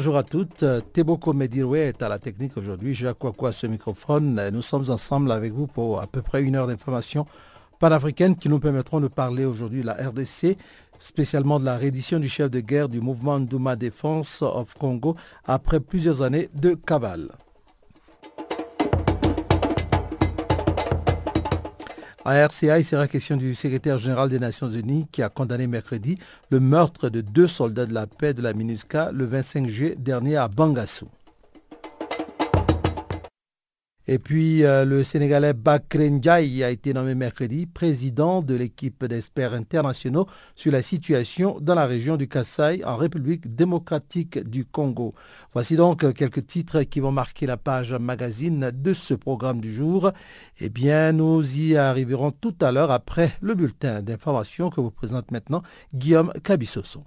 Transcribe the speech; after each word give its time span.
Bonjour 0.00 0.16
à 0.16 0.22
toutes. 0.22 0.64
Teboko 0.94 1.34
Mediroué 1.34 1.80
est 1.80 2.00
à 2.00 2.08
la 2.08 2.18
technique 2.18 2.56
aujourd'hui. 2.56 2.94
Jacques 2.94 3.18
Kouakou 3.18 3.44
à 3.44 3.52
ce 3.52 3.66
microphone. 3.66 4.48
Nous 4.50 4.62
sommes 4.62 4.88
ensemble 4.88 5.30
avec 5.30 5.52
vous 5.52 5.66
pour 5.66 6.00
à 6.00 6.06
peu 6.06 6.22
près 6.22 6.42
une 6.42 6.56
heure 6.56 6.66
d'information 6.66 7.26
panafricaine 7.78 8.34
qui 8.34 8.48
nous 8.48 8.60
permettront 8.60 9.00
de 9.00 9.08
parler 9.08 9.44
aujourd'hui 9.44 9.82
de 9.82 9.86
la 9.88 9.92
RDC, 9.92 10.56
spécialement 11.00 11.60
de 11.60 11.66
la 11.66 11.76
reddition 11.76 12.18
du 12.18 12.30
chef 12.30 12.50
de 12.50 12.60
guerre 12.60 12.88
du 12.88 13.02
mouvement 13.02 13.38
Douma 13.40 13.76
Défense 13.76 14.40
of 14.40 14.72
Congo 14.72 15.16
après 15.44 15.80
plusieurs 15.80 16.22
années 16.22 16.48
de 16.54 16.72
cavale. 16.72 17.28
À 22.22 22.34
RCA, 22.46 22.78
il 22.78 22.84
sera 22.84 23.08
question 23.08 23.38
du 23.38 23.54
secrétaire 23.54 23.98
général 23.98 24.28
des 24.28 24.38
Nations 24.38 24.68
Unies 24.68 25.06
qui 25.10 25.22
a 25.22 25.30
condamné 25.30 25.66
mercredi 25.66 26.16
le 26.50 26.60
meurtre 26.60 27.08
de 27.08 27.22
deux 27.22 27.48
soldats 27.48 27.86
de 27.86 27.94
la 27.94 28.06
paix 28.06 28.34
de 28.34 28.42
la 28.42 28.52
MINUSCA 28.52 29.10
le 29.10 29.24
25 29.24 29.68
juillet 29.68 29.94
dernier 29.96 30.36
à 30.36 30.48
Bangassou. 30.48 31.08
Et 34.12 34.18
puis, 34.18 34.64
euh, 34.64 34.84
le 34.84 35.04
Sénégalais 35.04 35.52
Bakr 35.52 35.98
Ndiaye 36.00 36.64
a 36.64 36.70
été 36.70 36.92
nommé 36.92 37.14
mercredi 37.14 37.66
président 37.66 38.42
de 38.42 38.56
l'équipe 38.56 39.04
d'experts 39.04 39.54
internationaux 39.54 40.26
sur 40.56 40.72
la 40.72 40.82
situation 40.82 41.58
dans 41.60 41.76
la 41.76 41.86
région 41.86 42.16
du 42.16 42.26
Kasaï 42.26 42.84
en 42.84 42.96
République 42.96 43.54
démocratique 43.54 44.40
du 44.40 44.64
Congo. 44.64 45.12
Voici 45.52 45.76
donc 45.76 46.12
quelques 46.12 46.44
titres 46.44 46.82
qui 46.82 46.98
vont 46.98 47.12
marquer 47.12 47.46
la 47.46 47.56
page 47.56 47.92
magazine 47.94 48.72
de 48.74 48.94
ce 48.94 49.14
programme 49.14 49.60
du 49.60 49.72
jour. 49.72 50.10
Eh 50.58 50.70
bien, 50.70 51.12
nous 51.12 51.60
y 51.60 51.76
arriverons 51.76 52.32
tout 52.32 52.56
à 52.60 52.72
l'heure 52.72 52.90
après 52.90 53.30
le 53.40 53.54
bulletin 53.54 54.02
d'information 54.02 54.70
que 54.70 54.80
vous 54.80 54.90
présente 54.90 55.30
maintenant 55.30 55.62
Guillaume 55.94 56.32
Cabissoso. 56.42 57.04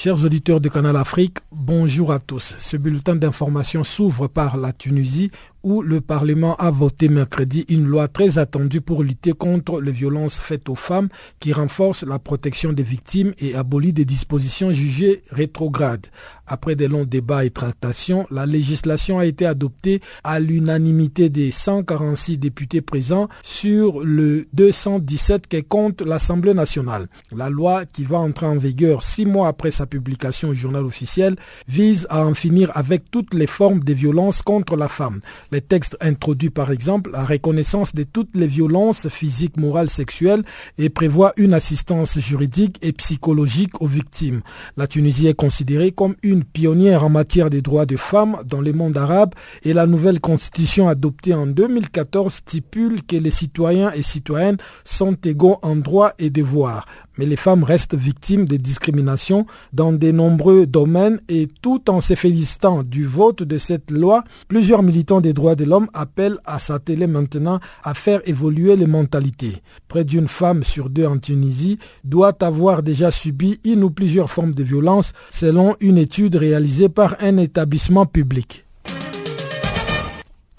Chers 0.00 0.24
auditeurs 0.24 0.60
de 0.60 0.68
Canal 0.68 0.94
Afrique, 0.96 1.38
bonjour 1.50 2.12
à 2.12 2.20
tous. 2.20 2.54
Ce 2.60 2.76
bulletin 2.76 3.16
d'information 3.16 3.82
s'ouvre 3.82 4.28
par 4.28 4.56
la 4.56 4.72
Tunisie 4.72 5.32
où 5.64 5.82
le 5.82 6.00
Parlement 6.00 6.54
a 6.54 6.70
voté 6.70 7.08
mercredi 7.08 7.64
une 7.68 7.84
loi 7.84 8.06
très 8.06 8.38
attendue 8.38 8.80
pour 8.80 9.02
lutter 9.02 9.32
contre 9.32 9.80
les 9.80 9.90
violences 9.90 10.38
faites 10.38 10.68
aux 10.68 10.76
femmes 10.76 11.08
qui 11.40 11.52
renforce 11.52 12.04
la 12.04 12.20
protection 12.20 12.72
des 12.72 12.84
victimes 12.84 13.34
et 13.40 13.56
abolit 13.56 13.92
des 13.92 14.04
dispositions 14.04 14.70
jugées 14.70 15.24
rétrogrades. 15.32 16.06
Après 16.48 16.74
des 16.76 16.88
longs 16.88 17.04
débats 17.04 17.44
et 17.44 17.50
tractations, 17.50 18.26
la 18.30 18.46
législation 18.46 19.18
a 19.18 19.26
été 19.26 19.46
adoptée 19.46 20.00
à 20.24 20.40
l'unanimité 20.40 21.28
des 21.28 21.50
146 21.50 22.38
députés 22.38 22.80
présents 22.80 23.28
sur 23.42 24.00
le 24.00 24.48
217 24.54 25.46
qui 25.46 25.62
compte 25.62 26.00
l'Assemblée 26.00 26.54
nationale. 26.54 27.08
La 27.36 27.50
loi, 27.50 27.84
qui 27.84 28.04
va 28.04 28.18
entrer 28.18 28.46
en 28.46 28.56
vigueur 28.56 29.02
six 29.02 29.26
mois 29.26 29.48
après 29.48 29.70
sa 29.70 29.86
publication 29.86 30.48
au 30.50 30.54
journal 30.54 30.84
officiel, 30.84 31.36
vise 31.68 32.06
à 32.10 32.24
en 32.24 32.34
finir 32.34 32.70
avec 32.74 33.10
toutes 33.10 33.34
les 33.34 33.46
formes 33.46 33.80
de 33.80 33.92
violences 33.92 34.42
contre 34.42 34.76
la 34.76 34.88
femme. 34.88 35.20
Les 35.52 35.60
textes 35.60 35.96
introduisent 36.00 36.50
par 36.50 36.70
exemple 36.70 37.10
la 37.12 37.24
reconnaissance 37.24 37.94
de 37.94 38.04
toutes 38.04 38.34
les 38.36 38.46
violences 38.46 39.08
physiques, 39.08 39.56
morales, 39.56 39.90
sexuelles 39.90 40.44
et 40.78 40.88
prévoit 40.88 41.32
une 41.36 41.54
assistance 41.54 42.18
juridique 42.18 42.78
et 42.82 42.92
psychologique 42.92 43.80
aux 43.82 43.86
victimes. 43.86 44.40
La 44.76 44.86
Tunisie 44.86 45.26
est 45.26 45.34
considérée 45.34 45.92
comme 45.92 46.16
une 46.22 46.37
pionnière 46.44 47.04
en 47.04 47.08
matière 47.08 47.50
des 47.50 47.62
droits 47.62 47.86
des 47.86 47.96
femmes 47.96 48.36
dans 48.44 48.60
le 48.60 48.72
monde 48.72 48.96
arabe 48.96 49.34
et 49.62 49.72
la 49.72 49.86
nouvelle 49.86 50.20
constitution 50.20 50.88
adoptée 50.88 51.34
en 51.34 51.46
2014 51.46 52.32
stipule 52.34 53.02
que 53.02 53.16
les 53.16 53.30
citoyens 53.30 53.92
et 53.92 54.02
citoyennes 54.02 54.58
sont 54.84 55.16
égaux 55.24 55.58
en 55.62 55.76
droits 55.76 56.14
et 56.18 56.30
devoirs 56.30 56.86
mais 57.18 57.26
les 57.26 57.36
femmes 57.36 57.64
restent 57.64 57.94
victimes 57.96 58.46
de 58.46 58.56
discriminations 58.56 59.46
dans 59.72 59.92
de 59.92 60.10
nombreux 60.12 60.66
domaines 60.66 61.20
et 61.28 61.46
tout 61.60 61.90
en 61.90 62.00
se 62.00 62.14
félicitant 62.14 62.82
du 62.82 63.04
vote 63.04 63.42
de 63.42 63.58
cette 63.58 63.90
loi, 63.90 64.24
plusieurs 64.46 64.82
militants 64.82 65.20
des 65.20 65.32
droits 65.32 65.56
de 65.56 65.64
l'homme 65.64 65.88
appellent 65.92 66.38
à 66.46 66.58
s'atteler 66.58 67.06
maintenant 67.06 67.60
à 67.82 67.94
faire 67.94 68.20
évoluer 68.26 68.76
les 68.76 68.86
mentalités. 68.86 69.62
Près 69.88 70.04
d'une 70.04 70.28
femme 70.28 70.62
sur 70.62 70.88
deux 70.88 71.06
en 71.06 71.18
Tunisie 71.18 71.78
doit 72.04 72.42
avoir 72.42 72.82
déjà 72.82 73.10
subi 73.10 73.58
une 73.64 73.82
ou 73.84 73.90
plusieurs 73.90 74.30
formes 74.30 74.54
de 74.54 74.62
violence 74.62 75.12
selon 75.30 75.76
une 75.80 75.98
étude 75.98 76.36
réalisée 76.36 76.88
par 76.88 77.16
un 77.20 77.36
établissement 77.38 78.06
public. 78.06 78.67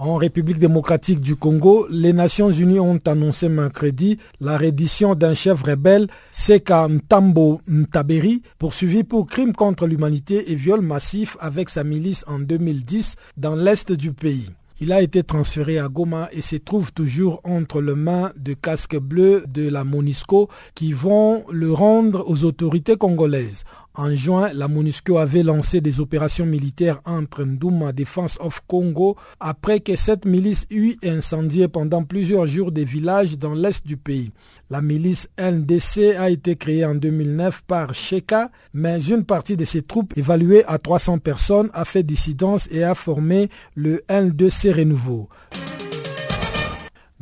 En 0.02 0.16
République 0.16 0.60
démocratique 0.60 1.20
du 1.20 1.36
Congo, 1.36 1.86
les 1.90 2.14
Nations 2.14 2.50
unies 2.50 2.80
ont 2.80 3.02
annoncé 3.06 3.50
mercredi 3.50 4.18
la 4.40 4.58
reddition 4.58 5.14
d'un 5.14 5.34
chef 5.34 5.62
rebelle, 5.62 6.08
Seka 6.32 6.88
Ntambo 6.88 7.60
Ntaberi, 7.68 8.42
poursuivi 8.60 9.04
pour 9.04 9.28
crimes 9.28 9.52
contre 9.52 9.88
l'humanité 9.88 10.54
et 10.54 10.56
viol 10.56 10.80
massif 10.80 11.36
avec 11.42 11.70
sa 11.70 11.84
milice 11.84 12.24
en 12.28 12.40
2010 12.40 13.16
dans 13.36 13.58
l'est 13.58 13.92
du 13.92 14.14
pays. 14.14 14.50
Il 14.80 14.94
a 14.94 15.02
été 15.02 15.24
transféré 15.24 15.78
à 15.78 15.90
Goma 15.90 16.30
et 16.32 16.42
se 16.42 16.56
trouve 16.56 16.94
toujours 16.94 17.42
entre 17.44 17.82
les 17.82 17.96
mains 17.96 18.32
de 18.38 18.54
casques 18.54 18.98
bleus 18.98 19.44
de 19.50 19.68
la 19.68 19.84
MONUSCO 19.84 20.48
qui 20.76 20.94
vont 20.94 21.44
le 21.52 21.74
rendre 21.74 22.24
aux 22.26 22.46
autorités 22.46 22.96
congolaises. 22.96 23.66
En 24.02 24.16
juin, 24.16 24.52
la 24.54 24.70
MONUSCO 24.70 25.18
avait 25.18 25.44
lancé 25.44 25.82
des 25.82 26.00
opérations 26.00 26.46
militaires 26.46 27.02
entre 27.04 27.44
Ndouma 27.44 27.92
Defense 27.92 28.38
of 28.40 28.62
Congo 28.66 29.18
après 29.42 29.82
que 29.82 29.98
cette 29.98 30.24
milice 30.24 30.66
eut 30.70 30.96
incendié 31.04 31.68
pendant 31.68 32.06
plusieurs 32.06 32.48
jours 32.48 32.72
des 32.72 32.86
villages 32.86 33.38
dans 33.38 33.54
l'est 33.54 33.86
du 33.86 33.98
pays. 33.98 34.32
La 34.70 34.82
milice 34.82 35.28
NDC 35.38 36.16
a 36.18 36.30
été 36.30 36.56
créée 36.56 36.86
en 36.86 36.96
2009 36.96 37.64
par 37.68 37.94
Sheka, 37.94 38.52
mais 38.74 39.02
une 39.02 39.26
partie 39.26 39.58
de 39.58 39.66
ses 39.66 39.82
troupes, 39.82 40.18
évaluées 40.18 40.64
à 40.64 40.78
300 40.78 41.18
personnes, 41.18 41.70
a 41.74 41.84
fait 41.84 42.04
dissidence 42.04 42.70
et 42.72 42.86
a 42.86 42.96
formé 42.96 43.50
le 43.76 44.02
N2C 44.08 44.76
Renouveau. 44.78 45.28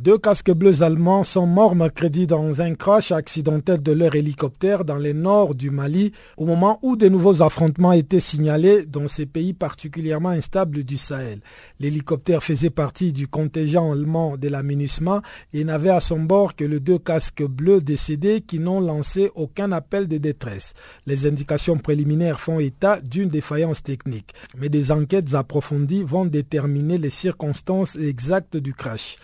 Deux 0.00 0.16
casques 0.16 0.52
bleus 0.52 0.84
allemands 0.84 1.24
sont 1.24 1.48
morts 1.48 1.74
mercredi 1.74 2.28
dans 2.28 2.62
un 2.62 2.76
crash 2.76 3.10
accidentel 3.10 3.82
de 3.82 3.90
leur 3.90 4.14
hélicoptère 4.14 4.84
dans 4.84 4.94
le 4.94 5.12
nord 5.12 5.56
du 5.56 5.72
Mali 5.72 6.12
au 6.36 6.46
moment 6.46 6.78
où 6.82 6.94
de 6.94 7.08
nouveaux 7.08 7.42
affrontements 7.42 7.90
étaient 7.90 8.20
signalés 8.20 8.86
dans 8.86 9.08
ces 9.08 9.26
pays 9.26 9.54
particulièrement 9.54 10.28
instables 10.28 10.84
du 10.84 10.96
Sahel. 10.96 11.40
L'hélicoptère 11.80 12.44
faisait 12.44 12.70
partie 12.70 13.12
du 13.12 13.26
contingent 13.26 13.90
allemand 13.90 14.36
de 14.36 14.46
la 14.46 14.62
MINUSMA 14.62 15.20
et 15.52 15.64
n'avait 15.64 15.90
à 15.90 15.98
son 15.98 16.20
bord 16.20 16.54
que 16.54 16.64
les 16.64 16.78
deux 16.78 17.00
casques 17.00 17.42
bleus 17.42 17.80
décédés 17.80 18.40
qui 18.40 18.60
n'ont 18.60 18.80
lancé 18.80 19.32
aucun 19.34 19.72
appel 19.72 20.06
de 20.06 20.18
détresse. 20.18 20.74
Les 21.06 21.26
indications 21.26 21.76
préliminaires 21.76 22.38
font 22.38 22.60
état 22.60 23.00
d'une 23.00 23.30
défaillance 23.30 23.82
technique, 23.82 24.32
mais 24.56 24.68
des 24.68 24.92
enquêtes 24.92 25.34
approfondies 25.34 26.04
vont 26.04 26.24
déterminer 26.24 26.98
les 26.98 27.10
circonstances 27.10 27.96
exactes 27.96 28.56
du 28.56 28.74
crash. 28.74 29.16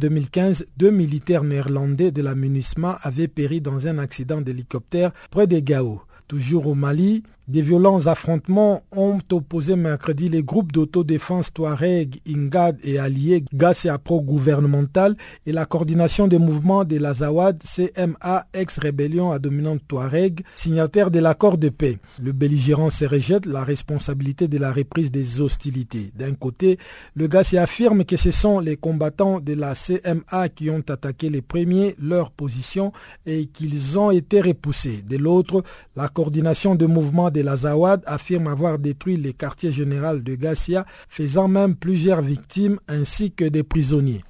2015, 0.00 0.66
deux 0.78 0.90
militaires 0.90 1.44
néerlandais 1.44 2.10
de 2.10 2.22
la 2.22 2.34
MINUSMA 2.34 2.98
avaient 3.02 3.28
péri 3.28 3.60
dans 3.60 3.86
un 3.86 3.98
accident 3.98 4.40
d'hélicoptère 4.40 5.12
près 5.30 5.46
de 5.46 5.60
Gao. 5.60 6.00
Toujours 6.26 6.66
au 6.66 6.74
Mali, 6.74 7.22
Des 7.50 7.62
violents 7.62 8.06
affrontements 8.06 8.84
ont 8.92 9.18
opposé 9.32 9.74
mercredi 9.74 10.28
les 10.28 10.44
groupes 10.44 10.70
d'autodéfense 10.70 11.52
Touareg, 11.52 12.20
Ingad 12.24 12.78
et 12.84 13.00
alliés 13.00 13.44
Gassia 13.52 13.98
pro-gouvernemental 13.98 15.16
et 15.46 15.50
la 15.50 15.66
coordination 15.66 16.28
des 16.28 16.38
mouvements 16.38 16.84
de 16.84 16.96
l'Azawad 16.98 17.60
CMA 17.64 18.46
ex-rébellion 18.54 19.32
à 19.32 19.40
dominante 19.40 19.80
Touareg, 19.88 20.42
signataire 20.54 21.10
de 21.10 21.18
l'accord 21.18 21.58
de 21.58 21.70
paix. 21.70 21.98
Le 22.22 22.30
belligérant 22.30 22.88
se 22.88 23.04
rejette 23.04 23.46
la 23.46 23.64
responsabilité 23.64 24.46
de 24.46 24.58
la 24.58 24.70
reprise 24.72 25.10
des 25.10 25.40
hostilités. 25.40 26.12
D'un 26.14 26.34
côté, 26.34 26.78
le 27.16 27.26
Gassia 27.26 27.62
affirme 27.62 28.04
que 28.04 28.16
ce 28.16 28.30
sont 28.30 28.60
les 28.60 28.76
combattants 28.76 29.40
de 29.40 29.54
la 29.54 29.74
CMA 29.74 30.50
qui 30.50 30.70
ont 30.70 30.84
attaqué 30.88 31.28
les 31.28 31.42
premiers 31.42 31.96
leur 31.98 32.30
position 32.30 32.92
et 33.26 33.46
qu'ils 33.46 33.98
ont 33.98 34.12
été 34.12 34.40
repoussés. 34.40 35.02
De 35.02 35.16
l'autre, 35.16 35.64
la 35.96 36.06
coordination 36.06 36.76
de 36.76 36.86
mouvements 36.86 37.32
de 37.32 37.39
l'Azawad 37.42 38.02
affirme 38.06 38.46
avoir 38.46 38.78
détruit 38.78 39.16
les 39.16 39.32
quartiers 39.32 39.72
généraux 39.72 40.18
de 40.18 40.34
Gassia, 40.34 40.86
faisant 41.08 41.48
même 41.48 41.76
plusieurs 41.76 42.22
victimes 42.22 42.78
ainsi 42.88 43.32
que 43.32 43.44
des 43.44 43.62
prisonniers. 43.62 44.22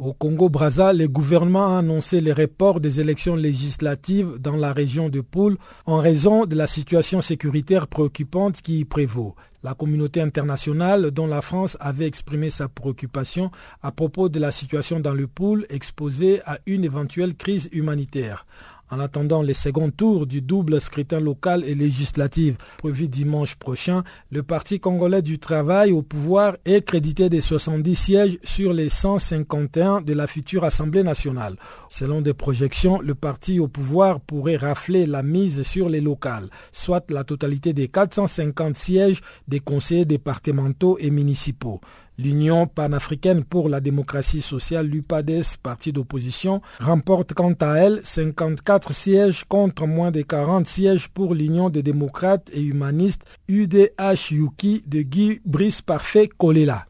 Au 0.00 0.14
Congo-Brazza, 0.14 0.94
le 0.94 1.08
gouvernement 1.08 1.76
a 1.76 1.80
annoncé 1.80 2.22
le 2.22 2.32
report 2.32 2.80
des 2.80 3.00
élections 3.00 3.36
législatives 3.36 4.38
dans 4.38 4.56
la 4.56 4.72
région 4.72 5.10
de 5.10 5.20
Poule 5.20 5.58
en 5.84 5.98
raison 5.98 6.46
de 6.46 6.56
la 6.56 6.66
situation 6.66 7.20
sécuritaire 7.20 7.86
préoccupante 7.86 8.62
qui 8.62 8.78
y 8.78 8.84
prévaut. 8.86 9.34
La 9.62 9.74
communauté 9.74 10.22
internationale, 10.22 11.10
dont 11.10 11.26
la 11.26 11.42
France 11.42 11.76
avait 11.80 12.06
exprimé 12.06 12.48
sa 12.48 12.66
préoccupation 12.68 13.50
à 13.82 13.92
propos 13.92 14.30
de 14.30 14.38
la 14.38 14.52
situation 14.52 15.00
dans 15.00 15.12
le 15.12 15.26
Poule 15.26 15.66
exposée 15.68 16.40
à 16.46 16.60
une 16.64 16.86
éventuelle 16.86 17.34
crise 17.34 17.68
humanitaire. 17.70 18.46
En 18.90 18.98
attendant 18.98 19.42
les 19.42 19.54
seconds 19.54 19.90
tours 19.90 20.26
du 20.26 20.42
double 20.42 20.80
scrutin 20.80 21.20
local 21.20 21.64
et 21.64 21.74
législatif 21.74 22.56
prévu 22.78 23.06
dimanche 23.06 23.54
prochain, 23.54 24.02
le 24.30 24.42
Parti 24.42 24.80
congolais 24.80 25.22
du 25.22 25.38
travail 25.38 25.92
au 25.92 26.02
pouvoir 26.02 26.56
est 26.64 26.82
crédité 26.84 27.28
des 27.28 27.40
70 27.40 27.94
sièges 27.94 28.38
sur 28.42 28.72
les 28.72 28.88
151 28.88 30.00
de 30.00 30.12
la 30.12 30.26
future 30.26 30.64
Assemblée 30.64 31.04
nationale. 31.04 31.56
Selon 31.88 32.20
des 32.20 32.34
projections, 32.34 33.00
le 33.00 33.14
parti 33.14 33.60
au 33.60 33.68
pouvoir 33.68 34.20
pourrait 34.20 34.56
rafler 34.56 35.06
la 35.06 35.22
mise 35.22 35.62
sur 35.62 35.88
les 35.88 36.00
locales, 36.00 36.48
soit 36.72 37.10
la 37.10 37.22
totalité 37.24 37.72
des 37.72 37.88
450 37.88 38.76
sièges 38.76 39.20
des 39.46 39.60
conseillers 39.60 40.04
départementaux 40.04 40.98
et 40.98 41.10
municipaux. 41.10 41.80
L'Union 42.22 42.66
panafricaine 42.66 43.44
pour 43.44 43.70
la 43.70 43.80
démocratie 43.80 44.42
sociale, 44.42 44.88
l'UPADES, 44.88 45.56
parti 45.62 45.90
d'opposition, 45.90 46.60
remporte 46.78 47.32
quant 47.32 47.54
à 47.60 47.76
elle 47.76 48.00
54 48.02 48.92
sièges 48.92 49.44
contre 49.48 49.86
moins 49.86 50.10
de 50.10 50.20
40 50.20 50.66
sièges 50.66 51.08
pour 51.08 51.34
l'Union 51.34 51.70
des 51.70 51.82
démocrates 51.82 52.50
et 52.52 52.60
humanistes 52.60 53.22
UDH-UKI 53.48 54.84
de 54.86 55.00
Guy 55.00 55.40
Brice 55.46 55.80
Parfait 55.80 56.28
Kolela. 56.28 56.89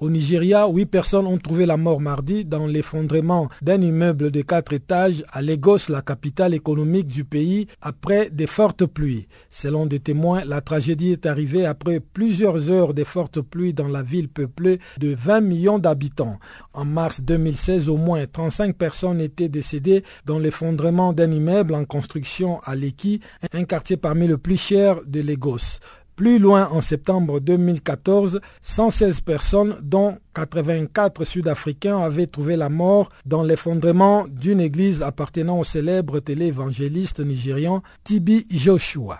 Au 0.00 0.10
Nigeria, 0.10 0.66
huit 0.68 0.86
personnes 0.86 1.26
ont 1.26 1.38
trouvé 1.38 1.66
la 1.66 1.76
mort 1.76 2.00
mardi 2.00 2.44
dans 2.44 2.66
l'effondrement 2.66 3.48
d'un 3.62 3.80
immeuble 3.80 4.32
de 4.32 4.42
quatre 4.42 4.72
étages 4.72 5.24
à 5.30 5.40
Lagos, 5.40 5.88
la 5.88 6.02
capitale 6.02 6.52
économique 6.52 7.06
du 7.06 7.24
pays, 7.24 7.68
après 7.80 8.28
des 8.28 8.48
fortes 8.48 8.86
pluies. 8.86 9.28
Selon 9.50 9.86
des 9.86 10.00
témoins, 10.00 10.44
la 10.44 10.60
tragédie 10.60 11.12
est 11.12 11.26
arrivée 11.26 11.64
après 11.64 12.00
plusieurs 12.00 12.72
heures 12.72 12.92
de 12.92 13.04
fortes 13.04 13.40
pluies 13.40 13.72
dans 13.72 13.86
la 13.86 14.02
ville 14.02 14.28
peuplée 14.28 14.80
de 14.98 15.14
20 15.14 15.40
millions 15.42 15.78
d'habitants. 15.78 16.40
En 16.72 16.84
mars 16.84 17.20
2016, 17.20 17.88
au 17.88 17.96
moins 17.96 18.26
35 18.26 18.76
personnes 18.76 19.20
étaient 19.20 19.48
décédées 19.48 20.02
dans 20.26 20.40
l'effondrement 20.40 21.12
d'un 21.12 21.30
immeuble 21.30 21.72
en 21.74 21.84
construction 21.84 22.58
à 22.64 22.74
Lekki, 22.74 23.20
un 23.52 23.62
quartier 23.64 23.96
parmi 23.96 24.26
les 24.26 24.38
plus 24.38 24.60
chers 24.60 25.04
de 25.06 25.20
Lagos. 25.20 25.78
Plus 26.16 26.38
loin, 26.38 26.68
en 26.70 26.80
septembre 26.80 27.40
2014, 27.40 28.40
116 28.62 29.20
personnes, 29.22 29.76
dont 29.82 30.18
84 30.34 31.24
Sud-Africains, 31.24 31.98
avaient 31.98 32.28
trouvé 32.28 32.54
la 32.54 32.68
mort 32.68 33.10
dans 33.26 33.42
l'effondrement 33.42 34.24
d'une 34.28 34.60
église 34.60 35.02
appartenant 35.02 35.58
au 35.58 35.64
célèbre 35.64 36.20
téléévangéliste 36.20 37.18
nigérian 37.18 37.82
Tibi 38.04 38.46
Joshua. 38.48 39.18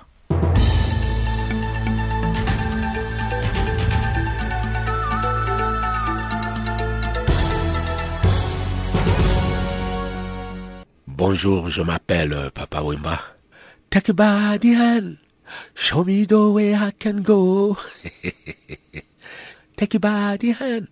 Bonjour, 11.08 11.70
je 11.70 11.82
m'appelle 11.82 12.36
Papa 12.54 12.82
Wimba. 12.82 13.18
Take 13.90 14.12
Show 15.74 16.04
me 16.04 16.26
the 16.26 16.52
way 16.52 16.74
I 16.74 16.90
can 16.98 17.22
go. 17.22 17.76
Take 19.76 19.94
you 19.94 20.00
by 20.00 20.38
hand. 20.58 20.88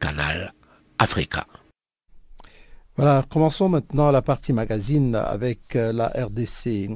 Canal 0.00 0.52
Africa. 0.98 1.46
Voilà, 2.96 3.24
commençons 3.28 3.68
maintenant 3.68 4.10
la 4.12 4.22
partie 4.22 4.52
magazine 4.52 5.16
avec 5.16 5.74
euh, 5.74 5.92
la 5.92 6.06
RDC. 6.08 6.90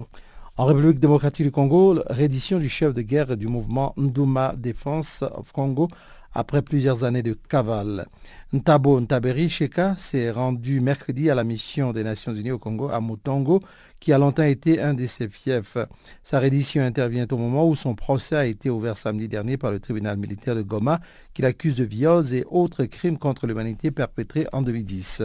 En 0.57 0.65
République 0.65 1.01
démocratique 1.01 1.47
du 1.47 1.51
Congo, 1.53 2.01
réédition 2.09 2.59
du 2.59 2.69
chef 2.69 2.95
de 2.95 3.03
guerre 3.03 3.37
du 3.37 3.47
mouvement 3.47 3.95
Nduma 3.97 4.55
Défense 4.57 5.23
of 5.23 5.53
Congo 5.53 5.89
après 6.33 6.63
plusieurs 6.63 7.05
années 7.05 7.23
de 7.23 7.33
cavale. 7.33 8.07
Ntabo 8.53 9.01
Ntaberi 9.01 9.51
Sheka 9.51 9.97
s'est 9.99 10.31
rendu 10.31 10.81
mercredi 10.81 11.31
à 11.31 11.35
la 11.35 11.45
mission 11.45 11.93
des 11.93 12.05
Nations 12.05 12.33
Unies 12.33 12.51
au 12.51 12.59
Congo 12.59 12.89
à 12.89 13.01
Mutongo 13.01 13.61
qui 14.01 14.13
a 14.13 14.19
longtemps 14.19 14.45
été 14.45 14.81
un 14.81 14.95
de 14.95 15.07
ses 15.07 15.29
fiefs. 15.29 15.77
Sa 16.23 16.39
reddition 16.39 16.83
intervient 16.83 17.27
au 17.31 17.37
moment 17.37 17.69
où 17.69 17.75
son 17.75 17.95
procès 17.95 18.37
a 18.37 18.47
été 18.47 18.71
ouvert 18.71 18.97
samedi 18.97 19.29
dernier 19.29 19.57
par 19.57 19.71
le 19.71 19.81
tribunal 19.81 20.17
militaire 20.17 20.55
de 20.55 20.63
Goma, 20.63 21.01
qui 21.35 21.43
l'accuse 21.43 21.75
de 21.75 21.85
viols 21.85 22.33
et 22.33 22.45
autres 22.49 22.85
crimes 22.85 23.19
contre 23.19 23.47
l'humanité 23.47 23.91
perpétrés 23.91 24.47
en 24.53 24.63
2010. 24.63 25.23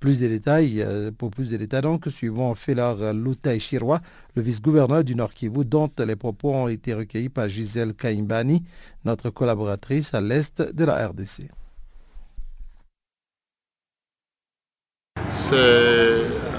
Plus 0.00 0.20
de 0.20 0.28
détails, 0.28 0.82
euh, 0.82 1.10
pour 1.10 1.30
plus 1.30 1.50
de 1.50 1.56
détails 1.56 1.82
donc, 1.82 2.06
suivons 2.08 2.54
Félar 2.54 3.12
Loutay 3.12 3.58
Chirois, 3.58 4.00
le 4.34 4.42
vice-gouverneur 4.42 5.04
du 5.04 5.14
Nord 5.14 5.32
Kivu, 5.32 5.64
dont 5.64 5.90
les 5.98 6.16
propos 6.16 6.52
ont 6.52 6.68
été 6.68 6.94
recueillis 6.94 7.28
par 7.28 7.48
Gisèle 7.48 7.94
Kaimbani, 7.94 8.62
notre 9.04 9.30
collaboratrice 9.30 10.14
à 10.14 10.20
l'est 10.20 10.60
de 10.60 10.84
la 10.84 11.08
RDC. 11.08 11.48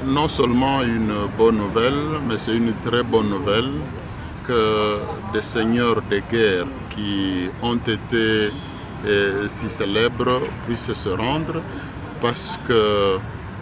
non 0.06 0.30
seulement 0.30 0.82
une 0.84 1.14
bonne 1.38 1.58
nouvelle, 1.58 2.22
mais 2.28 2.38
c'est 2.38 2.56
une 2.56 2.74
très 2.86 3.04
bonne 3.04 3.30
nouvelle 3.30 3.72
que 4.48 5.00
des 5.34 5.42
seigneurs 5.42 6.02
de 6.10 6.20
guerre 6.32 6.68
qui 6.92 7.50
ont 7.62 7.78
été 7.78 8.52
euh, 9.06 9.48
si 9.60 9.70
célèbres 9.78 10.42
puissent 10.66 10.94
se 10.94 11.10
rendre 11.10 11.62
parce 12.26 12.58
que 12.68 12.74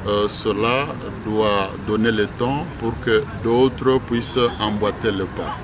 euh, 0.07 0.27
cela 0.29 0.87
doit 1.25 1.71
donner 1.85 2.13
le 2.13 2.27
temps 2.41 2.65
pour 2.79 2.93
que 3.05 3.21
d'autres 3.43 3.99
puissent 4.09 4.45
emboîter 4.61 5.11
le 5.11 5.25
pas. 5.37 5.55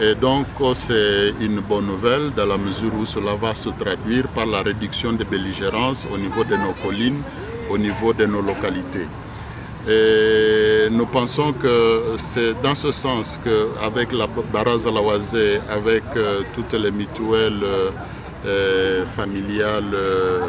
Et 0.00 0.14
donc 0.14 0.46
c'est 0.74 1.34
une 1.40 1.58
bonne 1.70 1.86
nouvelle 1.86 2.30
dans 2.36 2.46
la 2.46 2.56
mesure 2.56 2.92
où 3.00 3.04
cela 3.04 3.34
va 3.34 3.52
se 3.56 3.70
traduire 3.82 4.28
par 4.28 4.46
la 4.46 4.62
réduction 4.62 5.12
des 5.14 5.24
belligérances 5.24 6.06
au 6.14 6.18
niveau 6.18 6.44
de 6.44 6.54
nos 6.54 6.74
collines, 6.84 7.22
au 7.68 7.76
niveau 7.76 8.12
de 8.12 8.26
nos 8.26 8.42
localités. 8.42 9.08
Et 9.88 10.88
nous 10.92 11.06
pensons 11.06 11.52
que 11.52 12.16
c'est 12.32 12.54
dans 12.62 12.76
ce 12.76 12.92
sens 12.92 13.26
qu'avec 13.44 14.12
la 14.12 14.28
Baraz 14.54 14.86
Alawazé, 14.86 15.60
avec 15.68 16.04
euh, 16.16 16.42
toutes 16.54 16.74
les 16.74 16.92
mutuelles 16.92 17.64
euh, 18.46 19.04
familiales 19.16 19.92
euh, 19.92 20.40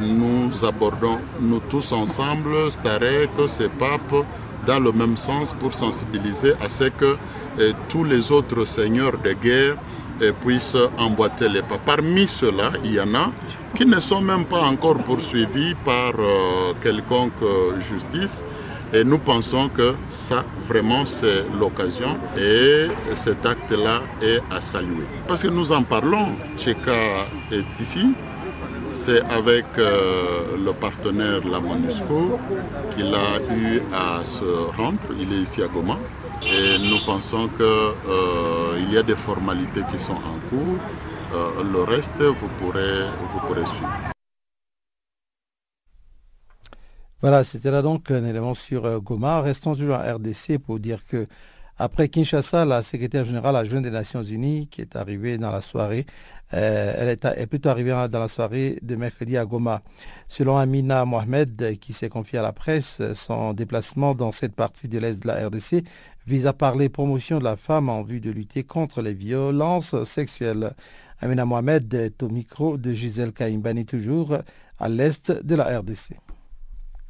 nous 0.00 0.50
abordons, 0.64 1.18
nous 1.40 1.60
tous 1.70 1.92
ensemble, 1.92 2.70
Starek, 2.70 3.30
ces 3.48 3.68
papes, 3.68 4.24
dans 4.66 4.80
le 4.80 4.92
même 4.92 5.16
sens 5.16 5.54
pour 5.54 5.74
sensibiliser 5.74 6.54
à 6.60 6.68
ce 6.68 6.84
que 6.84 7.16
tous 7.88 8.04
les 8.04 8.30
autres 8.30 8.64
seigneurs 8.64 9.18
de 9.18 9.32
guerre 9.32 9.76
puissent 10.42 10.76
emboîter 10.98 11.48
les 11.48 11.62
pas. 11.62 11.78
Parmi 11.84 12.26
ceux-là, 12.28 12.72
il 12.84 12.94
y 12.94 13.00
en 13.00 13.14
a 13.14 13.30
qui 13.76 13.84
ne 13.84 14.00
sont 14.00 14.22
même 14.22 14.46
pas 14.46 14.62
encore 14.62 14.96
poursuivis 14.98 15.74
par 15.84 16.12
euh, 16.18 16.72
quelconque 16.82 17.32
euh, 17.42 17.78
justice. 17.90 18.42
Et 18.92 19.04
nous 19.04 19.18
pensons 19.18 19.68
que 19.68 19.94
ça, 20.08 20.44
vraiment, 20.68 21.04
c'est 21.04 21.44
l'occasion 21.60 22.16
et 22.38 22.86
cet 23.16 23.44
acte-là 23.44 24.02
est 24.22 24.40
à 24.50 24.60
saluer. 24.60 25.04
Parce 25.26 25.42
que 25.42 25.48
nous 25.48 25.72
en 25.72 25.82
parlons, 25.82 26.36
Tcheka 26.56 26.92
est 27.50 27.66
ici, 27.80 28.14
c'est 29.06 29.22
avec 29.26 29.66
euh, 29.78 30.56
le 30.56 30.72
partenaire 30.72 31.46
la 31.46 31.60
MONUSCO 31.60 32.40
qu'il 32.96 33.14
a 33.14 33.54
eu 33.54 33.80
à 33.92 34.24
se 34.24 34.76
rendre, 34.76 34.98
il 35.16 35.32
est 35.32 35.42
ici 35.42 35.62
à 35.62 35.68
Goma, 35.68 35.96
et 36.42 36.76
nous 36.78 36.98
pensons 37.06 37.48
qu'il 37.56 38.92
y 38.92 38.98
a 38.98 39.04
des 39.04 39.14
formalités 39.14 39.82
qui 39.92 39.98
sont 39.98 40.14
en 40.32 40.38
cours 40.50 40.78
euh, 41.34 41.62
le 41.62 41.82
reste, 41.84 42.20
vous 42.20 42.48
pourrez, 42.58 43.04
vous 43.32 43.46
pourrez 43.46 43.64
suivre. 43.66 44.10
Voilà, 47.20 47.44
c'était 47.44 47.70
là 47.70 47.82
donc 47.82 48.10
un 48.10 48.24
élément 48.24 48.54
sur 48.54 49.00
Goma. 49.00 49.40
Restons 49.40 49.74
sur 49.74 49.88
la 49.88 50.14
RDC 50.14 50.58
pour 50.58 50.80
dire 50.80 51.06
que 51.06 51.26
après 51.78 52.08
Kinshasa, 52.08 52.64
la 52.64 52.82
secrétaire 52.82 53.24
générale 53.24 53.56
adjointe 53.56 53.82
des 53.82 53.90
Nations 53.90 54.22
Unies, 54.22 54.66
qui 54.68 54.80
est 54.80 54.96
arrivée 54.96 55.36
dans 55.36 55.50
la 55.50 55.60
soirée, 55.60 56.06
euh, 56.54 56.94
elle 56.98 57.08
est, 57.08 57.46
plutôt 57.46 57.68
arrivée 57.68 57.90
dans 58.10 58.20
la 58.20 58.28
soirée 58.28 58.78
de 58.82 58.96
mercredi 58.96 59.36
à 59.36 59.44
Goma. 59.44 59.82
Selon 60.28 60.56
Amina 60.56 61.04
Mohamed, 61.04 61.78
qui 61.80 61.92
s'est 61.92 62.08
confiée 62.08 62.38
à 62.38 62.42
la 62.42 62.52
presse, 62.52 63.02
son 63.14 63.52
déplacement 63.52 64.14
dans 64.14 64.32
cette 64.32 64.54
partie 64.54 64.88
de 64.88 64.98
l'Est 64.98 65.22
de 65.22 65.28
la 65.28 65.48
RDC 65.48 65.84
vise 66.26 66.46
à 66.46 66.52
parler 66.52 66.88
promotion 66.88 67.38
de 67.38 67.44
la 67.44 67.56
femme 67.56 67.88
en 67.88 68.02
vue 68.02 68.20
de 68.20 68.30
lutter 68.30 68.64
contre 68.64 69.02
les 69.02 69.14
violences 69.14 70.02
sexuelles. 70.04 70.72
Amina 71.20 71.44
Mohamed 71.44 71.92
est 71.92 72.22
au 72.22 72.28
micro 72.28 72.78
de 72.78 72.92
Gisèle 72.92 73.32
Kaimbani, 73.32 73.84
toujours 73.84 74.38
à 74.78 74.88
l'Est 74.88 75.30
de 75.30 75.54
la 75.54 75.78
RDC. 75.80 76.25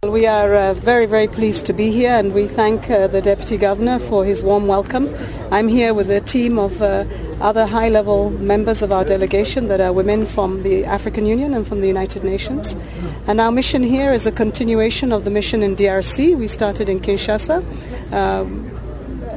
We 0.03 0.27
are 0.27 0.55
uh, 0.55 0.75
very, 0.75 1.07
very 1.07 1.27
pleased 1.27 1.65
to 1.67 1.73
be 1.73 1.91
here 1.91 2.11
and 2.11 2.35
we 2.35 2.47
thank 2.47 2.91
uh, 2.91 3.07
the 3.07 3.23
Deputy 3.23 3.57
Governor 3.57 3.99
for 3.99 4.27
his 4.27 4.43
warm 4.43 4.67
welcome. 4.67 5.09
I'm 5.51 5.69
here 5.69 5.95
with 5.95 6.11
a 6.11 6.21
team 6.21 6.59
of 6.59 6.83
uh, 6.83 7.07
other 7.41 7.65
high 7.65 7.89
level 7.89 8.29
members 8.29 8.83
of 8.83 8.93
our 8.93 9.07
delegation 9.07 9.69
that 9.69 9.81
are 9.81 9.95
women 9.95 10.27
from 10.27 10.65
the 10.65 10.85
African 10.85 11.25
Union 11.25 11.55
and 11.55 11.67
from 11.67 11.81
the 11.81 11.87
United 11.87 12.25
Nations. 12.25 12.77
And 13.27 13.41
our 13.41 13.51
mission 13.51 13.83
here 13.83 14.13
is 14.13 14.27
a 14.27 14.33
continuation 14.33 15.13
of 15.13 15.25
the 15.25 15.31
mission 15.31 15.63
in 15.63 15.75
DRC. 15.75 16.37
We 16.37 16.47
started 16.47 16.91
in 16.91 17.01
Kinshasa. 17.01 17.65
Um, 18.13 18.76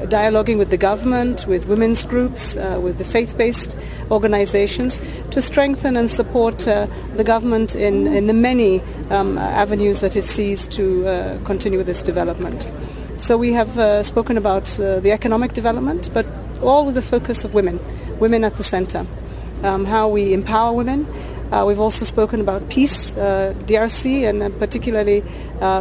dialoguing 0.08 0.58
with 0.58 0.70
the 0.70 0.77
government, 0.77 1.46
with 1.48 1.68
women's 1.68 2.06
groups, 2.06 2.56
uh, 2.56 2.79
with 2.82 2.98
the 2.98 3.03
faith-based 3.03 3.75
organizations 4.12 5.00
to 5.32 5.41
strengthen 5.41 5.98
and 5.98 6.10
support 6.10 6.68
uh, 6.68 6.88
the 7.15 7.24
government 7.24 7.75
in, 7.75 8.08
in 8.08 8.27
the 8.27 8.34
many 8.34 8.82
um, 9.10 9.38
avenues 9.38 10.01
that 10.01 10.15
it 10.15 10.24
sees 10.24 10.68
to 10.68 11.08
uh, 11.08 11.39
continue 11.46 11.77
with 11.77 11.88
this 11.88 12.03
development. 12.03 12.70
So 13.18 13.38
we 13.38 13.53
have 13.53 13.77
uh, 13.77 14.03
spoken 14.03 14.38
about 14.38 14.79
uh, 14.79 15.00
the 15.00 15.12
economic 15.12 15.53
development, 15.53 16.10
but 16.13 16.25
all 16.62 16.86
with 16.86 16.96
the 16.96 17.01
focus 17.01 17.44
of 17.44 17.53
women, 17.53 17.79
women 18.20 18.44
at 18.44 18.58
the 18.58 18.63
center, 18.63 19.06
um, 19.63 19.86
how 19.86 20.08
we 20.08 20.34
empower 20.34 20.74
women, 20.74 21.06
uh, 21.51 21.63
we've 21.65 21.79
also 21.79 22.06
spoken 22.06 22.41
about 22.41 22.70
peace. 22.70 23.12
Uh, 23.18 23.56
DRC 23.65 24.29
and 24.29 24.44
uh, 24.44 24.50
particularly 24.60 25.24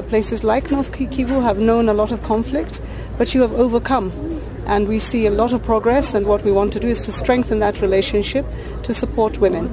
places 0.08 0.42
like 0.42 0.70
North 0.70 0.92
Kivu 0.92 1.42
have 1.42 1.58
known 1.58 1.88
a 1.88 1.92
lot 1.94 2.10
of 2.10 2.22
conflict, 2.22 2.80
but 3.18 3.34
you 3.34 3.42
have 3.42 3.52
overcome. 3.52 4.12
And 4.66 4.88
we 4.88 4.98
see 4.98 5.26
a 5.26 5.30
lot 5.30 5.52
of 5.52 5.62
progress, 5.62 6.14
and 6.14 6.26
what 6.26 6.44
we 6.44 6.52
want 6.52 6.72
to 6.74 6.80
do 6.80 6.88
is 6.88 7.04
to 7.06 7.12
strengthen 7.12 7.58
that 7.58 7.82
relationship 7.82 8.46
to 8.84 8.94
support 8.94 9.38
women. 9.38 9.68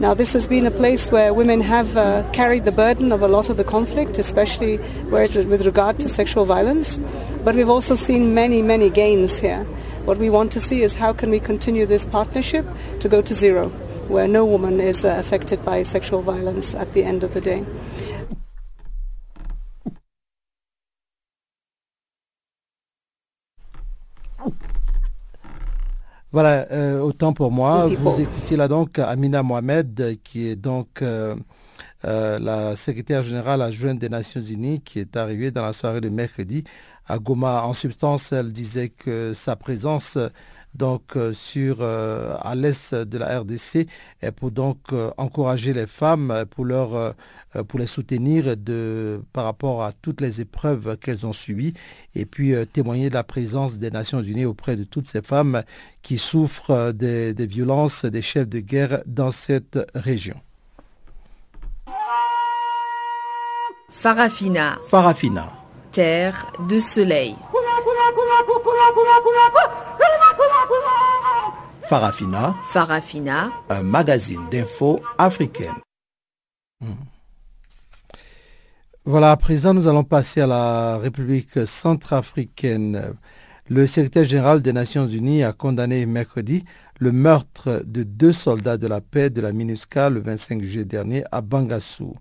Now, 0.00 0.14
this 0.14 0.32
has 0.34 0.46
been 0.46 0.66
a 0.66 0.70
place 0.70 1.10
where 1.10 1.32
women 1.32 1.60
have 1.60 1.96
uh, 1.96 2.28
carried 2.32 2.64
the 2.64 2.72
burden 2.72 3.10
of 3.12 3.22
a 3.22 3.28
lot 3.28 3.50
of 3.50 3.56
the 3.56 3.64
conflict, 3.64 4.18
especially 4.18 4.78
with 5.06 5.66
regard 5.66 5.98
to 6.00 6.08
sexual 6.08 6.44
violence. 6.44 6.98
But 7.44 7.56
we've 7.56 7.68
also 7.68 7.94
seen 7.94 8.34
many, 8.34 8.62
many 8.62 8.90
gains 8.90 9.38
here. 9.38 9.64
What 10.04 10.18
we 10.18 10.30
want 10.30 10.52
to 10.52 10.60
see 10.60 10.82
is 10.82 10.94
how 10.94 11.12
can 11.12 11.30
we 11.30 11.40
continue 11.40 11.84
this 11.84 12.06
partnership 12.06 12.66
to 13.00 13.08
go 13.08 13.22
to 13.22 13.34
zero 13.34 13.72
where 14.08 14.26
no 14.26 14.44
woman 14.44 14.80
is 14.80 15.04
uh, 15.04 15.14
affected 15.18 15.62
by 15.64 15.82
sexual 15.82 16.22
violence 16.22 16.74
at 16.74 16.92
the 16.94 17.04
end 17.04 17.22
of 17.22 17.34
the 17.34 17.40
day. 17.40 17.64
Voilà, 26.30 26.66
euh, 26.72 27.00
autant 27.00 27.32
pour 27.32 27.50
moi. 27.50 27.86
Vous 27.86 28.20
écoutez 28.20 28.56
là 28.56 28.68
donc 28.68 28.98
Amina 28.98 29.42
Mohamed, 29.42 30.18
qui 30.22 30.46
est 30.46 30.56
donc 30.56 31.00
euh, 31.00 31.34
euh, 32.04 32.38
la 32.38 32.76
secrétaire 32.76 33.22
générale 33.22 33.62
adjointe 33.62 33.98
des 33.98 34.10
Nations 34.10 34.42
Unies, 34.42 34.82
qui 34.82 34.98
est 34.98 35.16
arrivée 35.16 35.50
dans 35.50 35.64
la 35.64 35.72
soirée 35.72 36.02
de 36.02 36.10
mercredi 36.10 36.64
à 37.06 37.18
Goma. 37.18 37.62
En 37.62 37.72
substance, 37.72 38.30
elle 38.32 38.52
disait 38.52 38.90
que 38.90 39.32
sa 39.32 39.56
présence 39.56 40.18
donc 40.74 41.16
euh, 41.16 41.32
sur 41.32 41.78
euh, 41.80 42.36
à 42.40 42.54
l'est 42.54 42.94
de 42.94 43.18
la 43.18 43.40
RDC 43.40 43.86
et 44.22 44.30
pour 44.30 44.50
donc 44.50 44.78
euh, 44.92 45.10
encourager 45.16 45.72
les 45.72 45.86
femmes 45.86 46.44
pour 46.50 46.64
leur 46.64 47.14
pour 47.66 47.78
les 47.78 47.86
soutenir 47.86 48.58
de, 48.58 49.22
par 49.32 49.44
rapport 49.44 49.82
à 49.82 49.92
toutes 49.92 50.20
les 50.20 50.42
épreuves 50.42 50.98
qu'elles 50.98 51.26
ont 51.26 51.32
subies 51.32 51.72
et 52.14 52.26
puis 52.26 52.52
témoigner 52.74 53.08
de 53.08 53.14
la 53.14 53.24
présence 53.24 53.78
des 53.78 53.90
Nations 53.90 54.20
Unies 54.20 54.44
auprès 54.44 54.76
de 54.76 54.84
toutes 54.84 55.08
ces 55.08 55.22
femmes 55.22 55.62
qui 56.02 56.18
souffrent 56.18 56.92
des, 56.92 57.32
des 57.32 57.46
violences 57.46 58.04
des 58.04 58.20
chefs 58.20 58.48
de 58.48 58.60
guerre 58.60 59.00
dans 59.06 59.30
cette 59.30 59.78
région. 59.94 60.36
Farafina. 63.90 64.78
Farafina. 64.86 65.52
Terre 65.90 66.52
de 66.68 66.78
soleil. 66.78 67.34
Farafina. 71.88 72.54
Farafina. 72.70 73.50
Un 73.70 73.82
magazine 73.82 74.42
d'infos 74.50 75.00
africaine. 75.16 75.74
Hmm. 76.80 76.92
Voilà, 79.06 79.30
à 79.30 79.36
présent, 79.38 79.72
nous 79.72 79.88
allons 79.88 80.04
passer 80.04 80.42
à 80.42 80.46
la 80.46 80.98
République 80.98 81.66
centrafricaine. 81.66 83.14
Le 83.70 83.86
secrétaire 83.86 84.24
général 84.24 84.60
des 84.60 84.74
Nations 84.74 85.06
Unies 85.06 85.44
a 85.44 85.54
condamné 85.54 86.04
mercredi 86.04 86.64
le 86.98 87.10
meurtre 87.10 87.82
de 87.86 88.02
deux 88.02 88.34
soldats 88.34 88.76
de 88.76 88.86
la 88.86 89.00
paix 89.00 89.30
de 89.30 89.40
la 89.40 89.52
MINUSCA 89.52 90.10
le 90.10 90.20
25 90.20 90.62
juillet 90.62 90.84
dernier 90.84 91.24
à 91.32 91.40
Bangassou. 91.40 92.16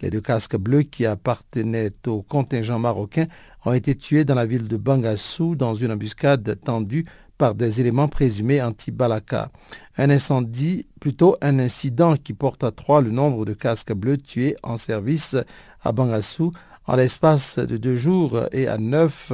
Les 0.00 0.10
deux 0.10 0.20
casques 0.20 0.56
bleus 0.56 0.82
qui 0.82 1.06
appartenaient 1.06 1.92
au 2.06 2.22
contingent 2.22 2.78
marocain 2.78 3.26
ont 3.64 3.72
été 3.72 3.94
tués 3.94 4.24
dans 4.24 4.34
la 4.34 4.46
ville 4.46 4.68
de 4.68 4.76
Bangassou 4.76 5.56
dans 5.56 5.74
une 5.74 5.92
embuscade 5.92 6.58
tendue 6.64 7.06
par 7.38 7.54
des 7.54 7.80
éléments 7.80 8.08
présumés 8.08 8.62
anti-Balaka. 8.62 9.50
Un 9.98 10.10
incendie, 10.10 10.86
plutôt 11.00 11.36
un 11.40 11.58
incident 11.58 12.16
qui 12.16 12.32
porte 12.32 12.64
à 12.64 12.70
trois 12.70 13.00
le 13.00 13.10
nombre 13.10 13.44
de 13.44 13.52
casques 13.52 13.92
bleus 13.92 14.18
tués 14.18 14.56
en 14.62 14.76
service 14.76 15.36
à 15.82 15.92
Bangassou 15.92 16.52
en 16.86 16.96
l'espace 16.96 17.58
de 17.58 17.76
deux 17.76 17.96
jours 17.96 18.40
et 18.52 18.68
à 18.68 18.78
neuf 18.78 19.32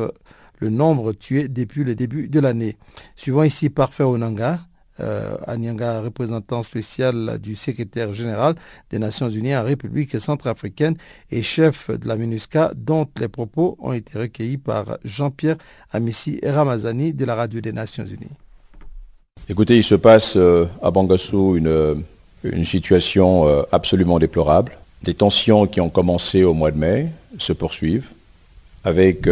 le 0.59 0.71
nombre 0.71 1.13
tué 1.13 1.49
depuis 1.49 1.85
le 1.85 1.95
début 1.95 2.29
de 2.29 2.41
l'année. 2.41 2.77
Suivant 3.17 3.43
ici 3.43 3.69
Parfait 3.69 4.05
Onanga, 4.05 4.61
euh, 5.01 5.37
représentant 6.05 6.63
spécial 6.63 7.39
du 7.39 7.55
secrétaire 7.55 8.13
général 8.13 8.55
des 8.91 8.99
Nations 8.99 9.31
Unies 9.31 9.57
en 9.57 9.65
République 9.65 10.21
centrafricaine 10.21 10.97
et 11.31 11.43
chef 11.43 11.91
de 11.91 12.07
la 12.07 12.17
MINUSCA, 12.17 12.73
dont 12.77 13.09
les 13.19 13.29
propos 13.29 13.77
ont 13.81 13.93
été 13.93 14.19
recueillis 14.19 14.59
par 14.59 14.99
Jean-Pierre 15.05 15.57
Amissi 15.93 16.41
Ramazani 16.45 17.15
de 17.15 17.25
la 17.25 17.35
Radio 17.35 17.61
des 17.61 17.73
Nations 17.73 18.05
Unies. 18.05 18.29
Écoutez, 19.49 19.79
il 19.79 19.85
se 19.85 19.95
passe 19.95 20.35
euh, 20.37 20.67
à 20.83 20.91
Bangassou 20.91 21.57
une, 21.57 22.05
une 22.45 22.67
situation 22.67 23.49
euh, 23.49 23.63
absolument 23.73 24.19
déplorable. 24.19 24.77
Des 25.03 25.15
tensions 25.15 25.67
qui 25.67 25.81
ont 25.81 25.91
commencé 25.91 26.45
au 26.45 26.55
mois 26.55 26.71
de 26.71 26.79
mai 26.79 27.09
se 27.39 27.53
poursuivent 27.53 28.09
avec 28.85 29.27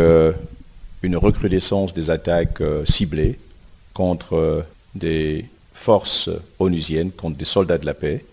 une 1.03 1.17
recrudescence 1.17 1.93
des 1.93 2.09
attaques 2.11 2.63
ciblées 2.87 3.39
contre 3.95 4.65
des 4.95 5.47
forces 5.75 6.31
onusiennes 6.59 7.11
contre 7.11 7.37
des 7.37 7.45
soldats 7.45 7.79
de 7.79 7.87
la 7.87 7.95
paix, 7.95 8.25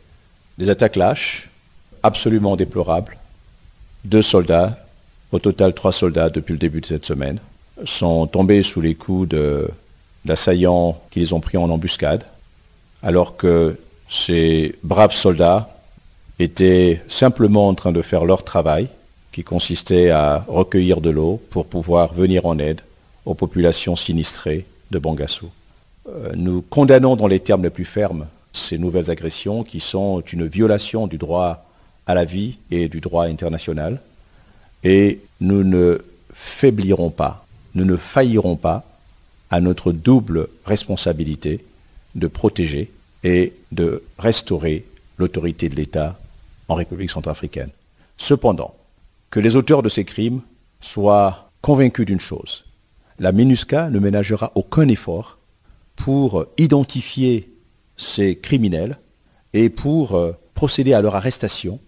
des 0.57 0.69
attaques 0.69 0.95
lâches, 0.95 1.49
absolument 2.03 2.55
déplorables. 2.55 3.17
Deux 4.05 4.21
soldats, 4.21 4.85
au 5.31 5.39
total 5.39 5.73
trois 5.73 5.91
soldats 5.91 6.29
depuis 6.29 6.53
le 6.53 6.57
début 6.57 6.81
de 6.81 6.85
cette 6.85 7.05
semaine, 7.05 7.39
sont 7.85 8.27
tombés 8.27 8.63
sous 8.63 8.81
les 8.81 8.95
coups 8.95 9.29
de 9.29 9.69
l'assaillant 10.25 10.99
qui 11.11 11.19
les 11.19 11.33
ont 11.33 11.39
pris 11.39 11.57
en 11.57 11.69
embuscade, 11.69 12.23
alors 13.03 13.37
que 13.37 13.77
ces 14.09 14.75
braves 14.83 15.13
soldats 15.13 15.75
étaient 16.39 17.01
simplement 17.07 17.67
en 17.67 17.73
train 17.73 17.91
de 17.91 18.01
faire 18.01 18.25
leur 18.25 18.43
travail, 18.43 18.87
qui 19.31 19.43
consistait 19.43 20.09
à 20.09 20.43
recueillir 20.47 20.99
de 20.99 21.11
l'eau 21.11 21.39
pour 21.51 21.67
pouvoir 21.67 22.13
venir 22.13 22.45
en 22.45 22.57
aide 22.57 22.81
aux 23.25 23.35
populations 23.35 23.95
sinistrées 23.95 24.65
de 24.89 24.97
Bangassou. 24.97 25.49
Euh, 26.07 26.31
nous 26.35 26.61
condamnons 26.61 27.15
dans 27.15 27.27
les 27.27 27.39
termes 27.39 27.63
les 27.63 27.69
plus 27.69 27.85
fermes 27.85 28.27
ces 28.53 28.77
nouvelles 28.77 29.11
agressions 29.11 29.63
qui 29.63 29.79
sont 29.79 30.21
une 30.21 30.47
violation 30.47 31.07
du 31.07 31.17
droit 31.17 31.65
à 32.05 32.15
la 32.15 32.25
vie 32.25 32.57
et 32.71 32.87
du 32.87 33.01
droit 33.01 33.25
international. 33.25 34.01
Et 34.83 35.21
nous 35.41 35.63
ne 35.63 35.99
faiblirons 36.33 37.09
pas, 37.09 37.45
nous 37.75 37.85
ne 37.85 37.97
faillirons 37.97 38.55
pas 38.55 38.83
à 39.49 39.59
notre 39.61 39.91
double 39.91 40.47
responsabilité 40.65 41.63
de 42.15 42.27
protéger 42.27 42.89
et 43.23 43.53
de 43.71 44.03
restaurer 44.17 44.85
l'autorité 45.17 45.69
de 45.69 45.75
l'État 45.75 46.17
en 46.67 46.75
République 46.75 47.11
centrafricaine. 47.11 47.69
Cependant, 48.17 48.75
que 49.29 49.39
les 49.39 49.55
auteurs 49.55 49.83
de 49.83 49.89
ces 49.89 50.05
crimes 50.05 50.41
soient 50.79 51.49
convaincus 51.61 52.05
d'une 52.05 52.19
chose, 52.19 52.65
la 53.19 53.31
MINUSCA 53.31 53.89
ne 53.89 53.99
ménagera 53.99 54.51
aucun 54.55 54.87
effort 54.87 55.36
pour 55.97 56.45
identifier 56.57 57.49
ces 57.97 58.37
criminels 58.37 58.97
et 59.51 59.69
pour 59.69 60.15
euh, 60.15 60.31
procéder 60.53 60.93
à 60.93 61.01
leur 61.01 61.15
arrestation 61.15 61.79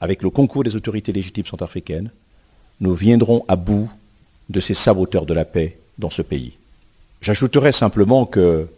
avec 0.00 0.22
le 0.22 0.30
concours 0.30 0.64
des 0.64 0.76
autorités 0.76 1.12
légitimes 1.12 1.44
centrafricaines 1.44 2.10
nous 2.80 2.94
viendrons 2.94 3.44
à 3.48 3.56
bout 3.56 3.90
de 4.48 4.60
ces 4.60 4.74
saboteurs 4.74 5.26
de 5.26 5.34
la 5.34 5.44
paix 5.44 5.78
dans 5.98 6.10
ce 6.10 6.22
pays. 6.22 6.52
J'ajouterai 7.20 7.72
simplement 7.72 8.24
que 8.24 8.68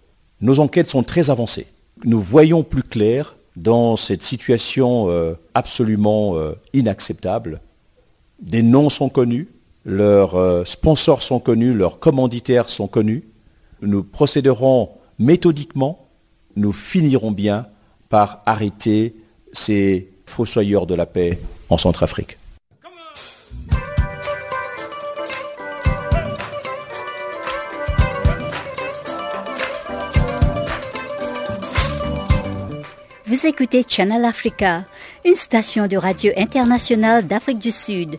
nos 0.41 0.59
enquêtes 0.59 0.89
sont 0.89 1.03
très 1.03 1.31
avancées. 1.31 1.67
Nous 2.05 2.21
voyons 2.21 2.63
plus 2.63 2.83
clair 2.83 3.37
dans 3.57 3.97
cette 3.97 4.23
situation 4.23 5.11
euh, 5.11 5.35
absolument 5.55 6.37
euh, 6.37 6.55
inacceptable. 6.73 7.61
Des 8.41 8.63
noms 8.63 8.89
sont 8.89 9.11
connus, 9.11 9.49
leurs 9.85 10.37
euh, 10.37 10.65
sponsors 10.65 11.23
sont 11.23 11.41
connus, 11.41 11.75
leurs 11.75 11.99
commanditaires 11.99 12.71
sont 12.71 12.87
connus. 12.87 13.25
Nous 13.83 14.05
procéderons 14.05 14.91
méthodiquement, 15.19 16.09
nous 16.57 16.73
finirons 16.73 17.31
bien 17.31 17.67
par 18.09 18.43
arrêter 18.45 19.15
ces 19.53 20.13
fossoyeurs 20.27 20.87
de 20.87 20.95
la 20.95 21.07
paix 21.07 21.39
en 21.69 21.79
Centrafrique. 21.79 22.37
Vous 33.27 33.47
écoutez 33.47 33.85
Channel 33.89 34.25
Africa, 34.25 34.85
une 35.25 35.37
station 35.37 35.87
de 35.87 35.97
radio 35.97 36.33
internationale 36.37 37.27
d'Afrique 37.27 37.61
du 37.61 37.71
Sud. 37.71 38.19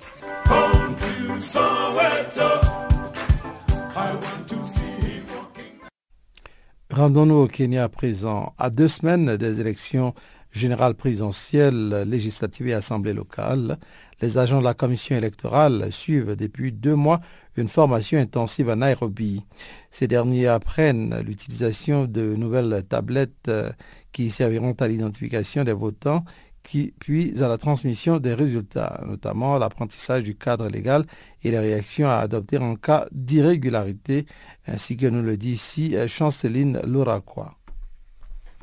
Rendons-nous 6.91 7.36
au 7.36 7.48
Kenya 7.48 7.86
à 7.86 7.89
présent. 7.89 8.53
À 8.57 8.69
deux 8.69 8.89
semaines 8.89 9.38
des 9.38 9.62
élections 9.62 10.13
générales 10.51 10.95
présidentielles, 10.95 12.03
législatives 12.05 12.67
et 12.67 12.74
assemblées 12.74 13.13
locales, 13.13 13.77
les 14.21 14.38
agents 14.38 14.60
de 14.60 14.65
la 14.65 14.74
commission 14.74 15.15
électorale 15.15 15.89
suivent 15.89 16.36
depuis 16.36 16.74
deux 16.74 16.95
mois 16.95 17.21
une 17.55 17.69
formation 17.69 18.19
intensive 18.19 18.69
à 18.69 18.75
Nairobi. 18.75 19.45
Ces 19.89 20.10
derniers 20.10 20.48
apprennent 20.48 21.17
l'utilisation 21.25 22.03
de 22.03 22.36
nouvelles 22.36 22.83
tablettes 22.89 23.48
euh, 23.48 23.71
qui 24.12 24.29
serviront 24.29 24.74
à 24.74 24.89
l'identification 24.89 25.63
des 25.63 25.71
votants, 25.71 26.25
qui, 26.63 26.93
puis 26.99 27.41
à 27.41 27.47
la 27.47 27.57
transmission 27.57 28.19
des 28.19 28.33
résultats, 28.33 29.01
notamment 29.07 29.57
l'apprentissage 29.57 30.23
du 30.23 30.35
cadre 30.35 30.67
légal 30.67 31.05
et 31.43 31.51
les 31.51 31.59
réactions 31.59 32.07
à 32.07 32.17
adopter 32.17 32.57
en 32.57 32.75
cas 32.75 33.07
d'irrégularité, 33.11 34.25
ainsi 34.67 34.97
que 34.97 35.07
nous 35.07 35.23
le 35.23 35.37
dit 35.37 35.51
ici 35.51 35.95
Chanceline 36.07 36.81
Louraquois. 36.85 37.60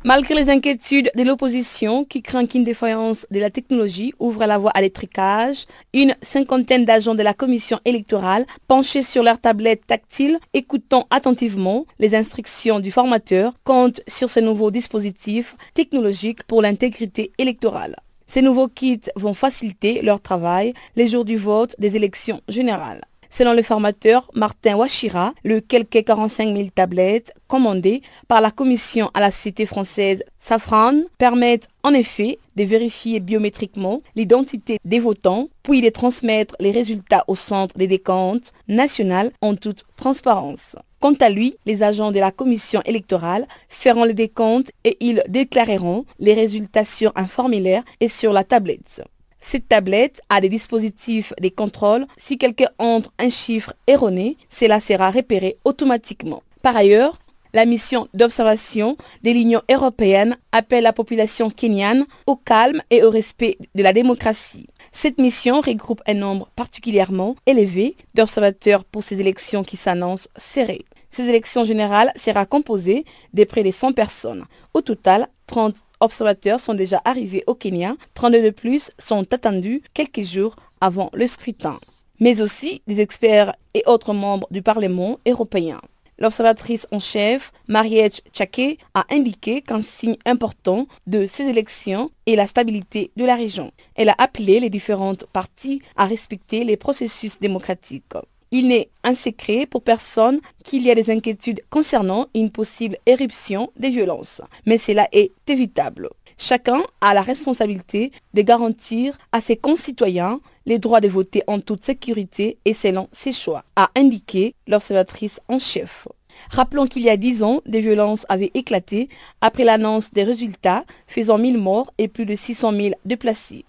Malgré 0.05 0.35
les 0.35 0.49
inquiétudes 0.49 1.11
de 1.17 1.25
l'opposition 1.25 2.05
qui 2.05 2.23
craint 2.23 2.47
qu'une 2.47 2.63
défaillance 2.63 3.27
de 3.33 3.41
la 3.41 3.51
technologie 3.51 4.15
ouvre 4.21 4.47
la 4.47 4.57
voie 4.57 4.71
à 4.71 4.81
l'étriquage, 4.81 5.67
une 5.93 6.15
cinquantaine 6.23 6.85
d'agents 6.85 7.17
de 7.17 7.23
la 7.25 7.35
commission 7.35 7.81
électorale 7.85 8.47
penchés 8.69 9.03
sur 9.03 9.25
leurs 9.25 9.41
tablettes 9.41 9.89
tactiles, 9.89 10.39
écoutant 10.55 11.09
attentivement 11.11 11.85
les 11.99 12.15
instructions 12.15 12.79
du 12.79 12.93
formateur, 12.93 13.55
comptent 13.65 14.01
sur 14.07 14.31
ces 14.31 14.41
nouveaux 14.41 14.71
dispositifs 14.71 15.57
technologiques 15.75 16.45
pour 16.45 16.63
l'intégrité 16.63 17.33
électorale. 17.37 17.97
Ces 18.29 18.43
nouveaux 18.43 18.69
kits 18.69 19.01
vont 19.17 19.35
faciliter 19.35 20.01
leur 20.03 20.21
travail 20.21 20.75
les 20.95 21.09
jours 21.09 21.25
du 21.25 21.37
vote 21.37 21.75
des 21.81 21.97
élections 21.97 22.41
générales. 22.49 23.08
Selon 23.31 23.53
le 23.53 23.63
formateur 23.63 24.31
Martin 24.35 24.77
Wachira, 24.77 25.35
le 25.45 25.61
quelques 25.61 26.05
45 26.05 26.57
000 26.57 26.69
tablettes 26.75 27.35
commandées 27.47 28.03
par 28.27 28.41
la 28.41 28.51
commission 28.51 29.11
à 29.15 29.21
la 29.21 29.31
société 29.31 29.67
française 29.67 30.25
Safran 30.39 31.03
permettent 31.19 31.69
en 31.83 31.93
effet 31.93 32.39
de 32.57 32.65
vérifier 32.65 33.21
biométriquement 33.21 34.03
l'identité 34.17 34.79
des 34.85 34.99
votants, 34.99 35.49
puis 35.63 35.81
de 35.81 35.89
transmettre 35.89 36.57
les 36.59 36.71
résultats 36.71 37.25
au 37.29 37.35
centre 37.35 37.77
des 37.79 37.87
décomptes 37.87 38.53
national 38.67 39.31
en 39.41 39.55
toute 39.55 39.85
transparence. 39.97 40.77
Quant 41.01 41.15
à 41.21 41.29
lui, 41.29 41.57
les 41.65 41.83
agents 41.85 42.11
de 42.11 42.19
la 42.19 42.33
commission 42.33 42.83
électorale 42.85 43.47
feront 43.69 44.05
les 44.05 44.15
décomptes 44.15 44.73
et 44.83 44.97
ils 45.01 45.23
déclareront 45.29 46.07
les 46.19 46.35
résultats 46.35 46.85
sur 46.85 47.13
un 47.15 47.29
formulaire 47.29 47.85
et 48.01 48.09
sur 48.09 48.33
la 48.33 48.43
tablette. 48.43 49.03
Cette 49.41 49.69
tablette 49.69 50.21
a 50.29 50.41
des 50.41 50.49
dispositifs 50.49 51.33
de 51.41 51.49
contrôle. 51.49 52.07
Si 52.17 52.39
quelqu'un 52.39 52.71
entre 52.79 53.13
un 53.19 53.31
chiffre 53.31 53.73
erroné, 53.87 54.37
cela 54.51 54.81
sera 54.81 55.11
repéré 55.11 55.57
automatiquement. 55.65 56.43
Par 56.63 56.77
ailleurs, 56.77 57.19
la 57.55 57.65
mission 57.65 58.09
d'observation 58.13 58.97
de 59.23 59.31
l'Union 59.31 59.63
européenne 59.71 60.37
appelle 60.53 60.85
la 60.85 60.93
population 60.93 61.49
kenyane 61.49 62.05
au 62.27 62.37
calme 62.37 62.83
et 62.91 63.03
au 63.03 63.11
respect 63.11 63.57
de 63.75 63.83
la 63.83 63.93
démocratie. 63.93 64.67
Cette 64.93 65.19
mission 65.19 65.61
regroupe 65.61 66.03
un 66.07 66.15
nombre 66.15 66.51
particulièrement 66.57 67.37
élevé 67.47 67.97
d'observateurs 68.15 68.85
pour 68.85 69.03
ces 69.03 69.21
élections 69.21 69.63
qui 69.63 69.77
s'annoncent 69.77 70.29
serrées. 70.37 70.85
Ces 71.11 71.25
élections 71.25 71.65
générales 71.65 72.13
sera 72.17 72.45
composée 72.45 73.05
de 73.33 73.45
près 73.45 73.63
de 73.63 73.71
100 73.71 73.93
personnes. 73.93 74.45
Au 74.75 74.83
total, 74.83 75.29
30 75.49 75.75
observateurs 75.99 76.61
sont 76.61 76.75
déjà 76.75 77.03
arrivés 77.05 77.43
au 77.49 77.55
Kenya. 77.55 77.97
32 78.15 78.43
de 78.43 78.51
plus 78.51 78.93
sont 78.99 79.27
attendus 79.33 79.83
quelques 79.95 80.23
jours 80.23 80.55
avant 80.81 81.11
le 81.13 81.27
scrutin. 81.27 81.81
Mais 82.21 82.41
aussi 82.41 82.83
des 82.87 83.01
experts 83.01 83.55
et 83.75 83.83
autres 83.87 84.13
membres 84.13 84.47
du 84.53 84.63
Parlement 84.63 85.19
européen. 85.27 85.81
L'observatrice 86.21 86.87
en 86.91 86.99
chef, 86.99 87.53
Mariette 87.69 88.23
Chake, 88.33 88.79
a 88.95 89.05
indiqué 89.11 89.63
qu'un 89.63 89.83
signe 89.83 90.17
important 90.27 90.89
de 91.07 91.29
ces 91.29 91.45
élections 91.45 92.11
est 92.27 92.35
la 92.35 92.49
stabilité 92.49 93.13
de 93.17 93.25
la 93.25 93.37
région. 93.37 93.71
Elle 93.95 94.09
a 94.09 94.17
appelé 94.19 94.59
les 94.59 94.71
différentes 94.71 95.27
parties 95.27 95.81
à 95.97 96.07
respecter 96.07 96.65
les 96.65 96.77
processus 96.77 97.39
démocratiques. 97.39 98.15
Il 98.51 98.69
n'est 98.69 98.89
un 99.05 99.15
secret 99.15 99.67
pour 99.67 99.83
personne 99.83 100.41
qu'il 100.65 100.83
y 100.83 100.91
a 100.91 100.95
des 100.95 101.11
inquiétudes 101.11 101.63
concernant 101.71 102.29
une 102.35 102.51
possible 102.51 102.97
éruption 103.05 103.71
des 103.77 103.91
violences, 103.91 104.41
mais 104.65 104.79
cela 104.79 105.09
est 105.13 105.33
évitable. 105.47 106.09
Chacun 106.39 106.83
a 107.01 107.15
la 107.15 107.23
responsabilité 107.23 108.13
de 108.33 108.43
garantir 108.43 109.19
à 109.33 109.41
ses 109.41 109.57
concitoyens 109.57 110.41
les 110.67 110.79
droits 110.79 111.01
de 111.01 111.09
voter 111.09 111.43
en 111.47 111.61
toute 111.61 111.85
sécurité 111.85 112.59
et 112.65 112.75
selon 112.75 113.09
ses 113.11 113.33
choix, 113.33 113.65
a 113.75 113.91
indiqué 113.97 114.55
l'observatrice 114.67 115.41
en 115.49 115.59
chef. 115.59 116.07
Rappelons 116.51 116.87
qu'il 116.87 117.03
y 117.03 117.11
a 117.11 117.17
dix 117.17 117.43
ans, 117.43 117.61
des 117.67 117.81
violences 117.81 118.25
avaient 118.29 118.53
éclaté 118.55 119.09
après 119.41 119.65
l'annonce 119.65 120.13
des 120.13 120.23
résultats, 120.23 120.85
faisant 121.07 121.39
1000 121.39 121.59
morts 121.59 121.93
et 121.99 122.07
plus 122.07 122.27
de 122.27 122.37
600 122.37 122.73
000 122.73 122.95
déplacés. 123.05 123.65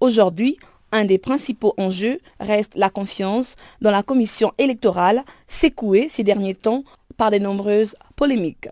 Aujourd'hui, 0.00 0.58
un 0.92 1.04
des 1.04 1.18
principaux 1.18 1.74
enjeux 1.76 2.20
reste 2.40 2.72
la 2.74 2.90
confiance 2.90 3.56
dans 3.80 3.90
la 3.90 4.02
commission 4.02 4.52
électorale, 4.58 5.22
secouée 5.46 6.08
ces 6.10 6.24
derniers 6.24 6.54
temps 6.54 6.84
par 7.16 7.30
de 7.30 7.38
nombreuses 7.38 7.94
polémiques. 8.16 8.68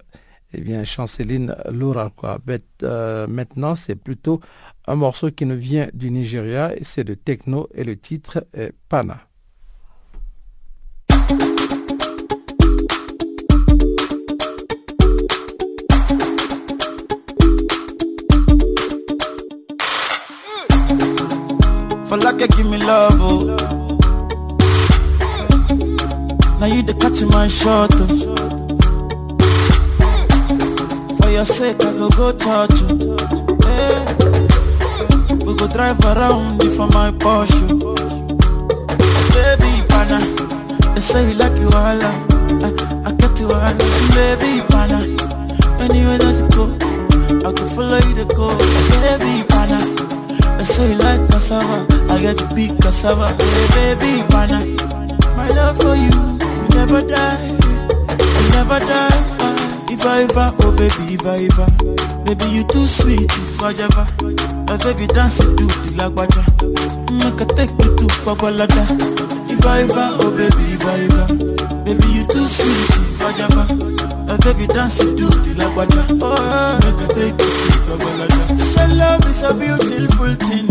eh 0.54 0.62
bien, 0.62 0.82
Chanceline 0.84 1.54
Laura. 1.70 2.10
maintenant, 3.28 3.74
c'est 3.74 3.96
plutôt 3.96 4.40
un 4.86 4.94
morceau 4.94 5.30
qui 5.30 5.44
nous 5.44 5.58
vient 5.58 5.88
du 5.92 6.10
Nigeria, 6.10 6.72
c'est 6.80 7.04
de 7.04 7.12
techno 7.12 7.68
et 7.74 7.84
le 7.84 7.96
titre 7.98 8.46
est 8.54 8.72
Pana. 8.88 9.27
Like 22.16 22.38
give 22.50 22.66
me 22.66 22.78
love, 22.78 23.18
oh. 23.20 23.44
Now 26.58 26.66
you 26.66 26.82
the 26.82 26.94
catch 26.94 27.22
my 27.32 27.46
shot, 27.48 27.90
oh. 27.94 28.06
For 31.20 31.30
your 31.30 31.44
sake, 31.44 31.84
I 31.84 31.92
go 31.92 32.08
go 32.10 32.32
touch 32.32 32.80
you. 32.80 32.88
Oh. 32.90 33.16
Hey. 33.64 34.04
Eh. 35.30 35.34
We 35.44 35.54
go 35.56 35.68
drive 35.68 36.00
around 36.04 36.62
you 36.64 36.70
for 36.70 36.86
my 36.88 37.10
Porsche. 37.12 37.68
Oh. 37.82 37.94
Baby, 39.34 39.86
pana, 39.88 40.18
they 40.94 41.00
say 41.00 41.28
you 41.28 41.34
like 41.34 41.52
you 41.60 41.68
all, 41.68 42.02
I, 42.02 43.04
I 43.04 43.12
get 43.12 43.38
you 43.38 43.52
all, 43.52 43.74
baby, 44.14 44.62
pana. 44.70 45.04
Anywhere 45.78 46.18
that 46.18 46.40
you 46.40 46.48
go, 46.56 47.48
I 47.48 47.52
can 47.52 47.68
follow 47.68 47.98
you 47.98 48.14
to 48.16 48.24
go, 48.34 48.56
baby, 49.02 49.44
pana. 49.48 50.07
I 50.58 50.62
say 50.64 50.92
you 50.92 50.98
like 50.98 51.28
cassava, 51.30 51.86
I 52.10 52.20
get 52.20 52.38
to 52.38 52.54
big 52.54 52.80
cassava. 52.82 53.28
Hey, 53.74 53.94
baby, 53.94 54.22
pana. 54.28 54.64
My 55.36 55.48
love 55.50 55.76
for 55.80 55.94
you, 55.94 56.10
you 56.10 56.68
never 56.74 57.02
die, 57.02 57.46
you 57.48 58.48
never 58.50 58.78
die. 58.80 59.24
Ah, 59.40 59.86
if 59.90 60.04
I 60.04 60.22
ever, 60.22 60.54
oh 60.60 60.72
baby, 60.72 61.14
if 61.14 61.24
I 61.26 61.46
ever, 61.46 62.24
baby 62.24 62.50
you 62.50 62.64
too 62.64 62.86
sweet, 62.86 63.30
if 63.30 63.62
I 63.62 63.70
ever. 63.72 64.06
My 64.66 64.76
baby 64.78 65.06
dance 65.06 65.38
to 65.38 65.46
the 65.54 65.90
lagwaja, 65.96 66.42
make 67.12 67.40
I 67.40 67.44
take 67.54 67.70
you 67.70 67.96
to 67.96 68.06
Babalada. 68.24 69.47
Ever, 69.64 70.16
oh 70.20 70.30
baby, 70.36 70.74
ever, 70.82 71.84
baby 71.84 72.08
you 72.12 72.26
too 72.26 72.48
sweet, 72.48 73.20
ever. 73.22 73.74
My 74.26 74.36
baby 74.38 74.66
dance 74.66 74.98
it 75.00 75.16
to 75.16 75.26
the 75.26 75.54
lagwaja, 75.56 76.02
oh 76.20 76.78
make 76.82 77.02
I 77.02 77.14
take 77.14 77.38
you 77.38 77.52
to 77.68 77.80
Babalada. 77.86 78.58
So 78.58 78.86
love 78.94 79.26
is 79.28 79.42
a 79.42 79.54
beautiful 79.54 80.34
thing, 80.46 80.66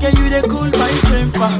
can 0.00 0.16
you 0.16 0.28
they 0.30 0.42
cool 0.48 0.70
my 0.80 0.92
temper? 1.10 1.52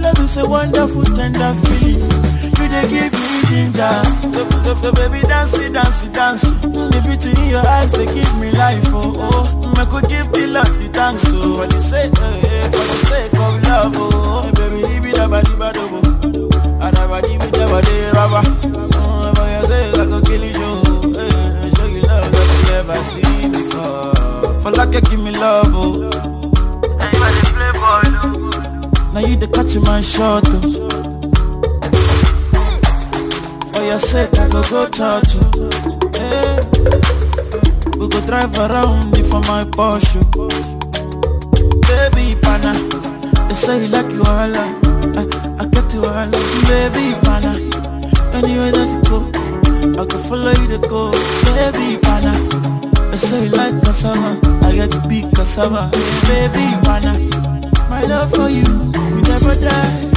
Love 0.00 0.18
is 0.20 0.36
a 0.38 0.48
wonderful, 0.48 1.04
tender 1.04 1.54
feeling. 1.66 2.10
You 2.56 2.68
they 2.68 2.88
give 2.88 3.12
me 3.12 3.42
ginger. 3.46 4.02
So, 4.74 4.90
baby, 4.92 5.20
dance 5.22 5.58
it, 5.58 5.72
dance 5.74 6.02
it, 6.04 6.12
dance 6.12 6.44
it. 6.44 6.60
The 6.62 7.02
beauty 7.04 7.30
in 7.42 7.50
your 7.50 7.66
eyes, 7.66 7.92
they 7.92 8.06
give 8.06 8.38
me 8.38 8.50
life. 8.52 8.82
Oh, 8.86 9.14
oh. 9.18 9.74
I 9.76 9.84
could 9.84 10.08
give 10.08 10.32
the 10.32 10.46
Lord 10.48 10.66
the 10.68 10.88
thanks. 10.92 11.24
Oh, 11.28 11.58
for 11.60 11.66
the 11.66 11.80
sake, 11.80 12.12
eh, 12.18 12.40
eh, 12.42 12.70
for 12.70 12.78
the 12.78 13.06
sake 13.06 13.32
of 13.34 13.62
love. 13.62 13.92
Oh, 13.96 14.31
it 15.14 15.44
the 15.44 15.56
bad. 15.58 15.76
Oh, 15.76 16.00
and 16.80 16.98
I 16.98 17.06
body 17.06 17.28
me 17.38 17.46
the 17.46 17.66
body, 17.66 17.94
rubber. 18.12 18.42
Oh, 18.96 19.32
for 19.34 19.48
your 19.48 19.64
sake, 19.66 19.98
I 19.98 20.04
could 20.06 20.24
kill 20.26 20.44
you. 20.44 20.52
Show, 20.52 20.82
eh, 21.18 21.70
show 21.76 21.86
you 21.86 22.02
love 22.02 22.32
that 22.32 22.46
you 22.54 22.62
never 22.72 23.02
seen 23.02 23.52
before. 23.52 24.60
For 24.60 24.70
like 24.72 24.94
you 24.94 25.00
give 25.02 25.20
me 25.20 25.30
love. 25.32 25.68
Oh, 25.70 26.02
and 27.00 27.12
you 27.14 27.20
the 27.36 27.44
playboy. 27.54 28.04
Oh. 28.24 29.12
Now 29.12 29.20
you 29.20 29.36
the 29.36 29.46
catch 29.48 29.76
my 29.84 30.00
shot 30.00 30.44
oh. 30.48 30.60
For 33.74 33.82
your 33.84 33.98
sake 33.98 34.38
I 34.38 34.48
go 34.48 34.62
go 34.70 34.88
touch 34.88 35.34
you 35.34 35.42
hey. 36.16 36.64
We 37.98 38.08
go 38.08 38.20
drive 38.26 38.56
around 38.58 39.18
you 39.18 39.24
for 39.24 39.40
my 39.40 39.64
Porsche 39.64 40.22
Baby 41.86 42.40
pana 42.40 42.72
They 43.48 43.54
say 43.54 43.82
you 43.82 43.88
like 43.88 44.10
you 44.10 44.22
all 44.24 44.91
I, 45.62 45.64
I 45.64 45.68
get 45.68 45.94
you 45.94 46.04
all 46.04 46.30
Baby 46.66 47.14
pana. 47.22 47.52
Anywhere 48.34 48.72
that 48.72 48.88
you 48.90 49.02
go 49.08 49.18
I 50.00 50.06
can 50.06 50.20
follow 50.28 50.50
you 50.50 50.68
to 50.68 50.78
go. 50.88 51.12
Baby 51.54 52.00
pana. 52.02 52.32
They 53.10 53.16
say 53.18 53.44
you 53.44 53.50
like 53.50 53.74
cassava 53.82 54.40
I 54.64 54.72
get 54.74 54.90
to 54.92 55.00
be 55.08 55.22
cassava. 55.34 55.90
Baby 56.26 56.64
pana. 56.84 57.18
My 57.90 58.02
love 58.04 58.30
for 58.32 58.48
you 58.48 58.64
we 59.12 59.20
never 59.22 59.54
die, 59.54 60.10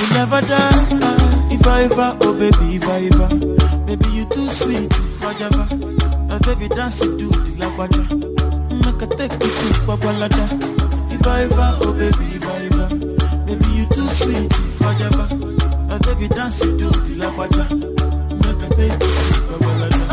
we 0.00 0.06
never 0.14 0.40
die. 0.42 0.98
Uh, 1.02 1.48
if 1.50 1.66
I 1.66 1.82
ever, 1.84 2.16
oh 2.20 2.34
baby, 2.34 2.76
if 2.76 2.86
I 2.86 3.06
ever, 3.06 3.28
baby 3.86 4.10
you 4.10 4.24
too 4.26 4.48
sweet, 4.48 4.90
if 4.92 5.24
I 5.24 5.32
ever, 5.44 5.66
uh, 6.30 6.38
baby 6.40 6.68
dance 6.68 7.00
it 7.00 7.18
to 7.18 7.28
the 7.28 7.52
lagwaja, 7.58 8.04
make 8.84 9.02
a 9.02 9.06
take 9.16 9.32
you 9.32 9.38
to 9.38 9.80
Babalada. 9.86 10.44
If 11.10 11.26
I 11.26 11.42
ever, 11.42 11.78
oh 11.82 11.92
baby, 11.94 12.36
if 12.36 12.46
I 12.46 12.66
ever, 12.66 12.76
you 12.76 12.79
too 13.92 14.08
sweet 14.08 14.52
forever. 14.78 15.28
A 15.90 15.98
baby 16.00 16.28
dance 16.28 16.64
you 16.64 16.76
do 16.76 16.90
the 16.90 17.14
labaja. 17.20 17.66
Make 18.42 18.62
a 18.62 18.74
baby 18.76 19.20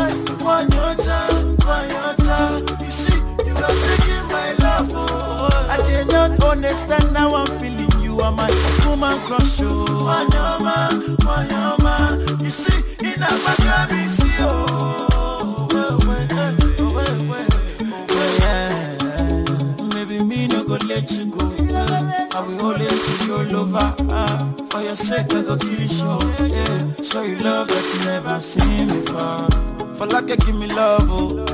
I 0.00 0.34
want 0.42 0.74
your 0.74 0.94
time, 0.94 1.56
want 1.66 1.90
your 1.90 2.14
time. 2.26 2.66
You 2.80 2.90
see, 2.90 3.18
you 3.46 3.54
are 3.54 3.76
taking 3.84 4.26
my 4.28 4.52
love. 4.62 4.90
Oh. 4.92 5.66
I 5.68 5.76
cannot 5.76 6.44
understand 6.44 7.16
how 7.16 7.34
I'm 7.34 7.46
feeling. 7.60 7.90
You 8.02 8.20
are 8.20 8.32
my 8.32 8.50
woman 8.86 9.18
crush. 9.20 9.60
Oh. 9.60 9.84
my 10.04 10.22
your 10.32 10.60
man, 10.60 11.16
want 11.24 11.50
your 11.50 11.76
man. 11.84 12.44
You 12.44 12.50
see, 12.50 12.78
in 13.00 13.22
a 13.22 13.30
baja, 13.44 14.27
For 24.78 24.84
your 24.84 24.94
sake 24.94 25.34
I 25.34 25.42
go 25.42 25.56
kill 25.56 25.80
you, 25.80 25.88
show 25.88 26.20
yeah. 26.38 27.02
Show 27.02 27.22
you 27.22 27.40
love 27.40 27.66
that 27.66 27.84
you 27.94 28.04
never 28.06 28.40
seen 28.40 28.86
before 28.86 29.48
For 29.96 30.06
like 30.06 30.28
you 30.28 30.36
give 30.36 30.54
me 30.54 30.68
love, 30.68 31.02
oh 31.10 31.44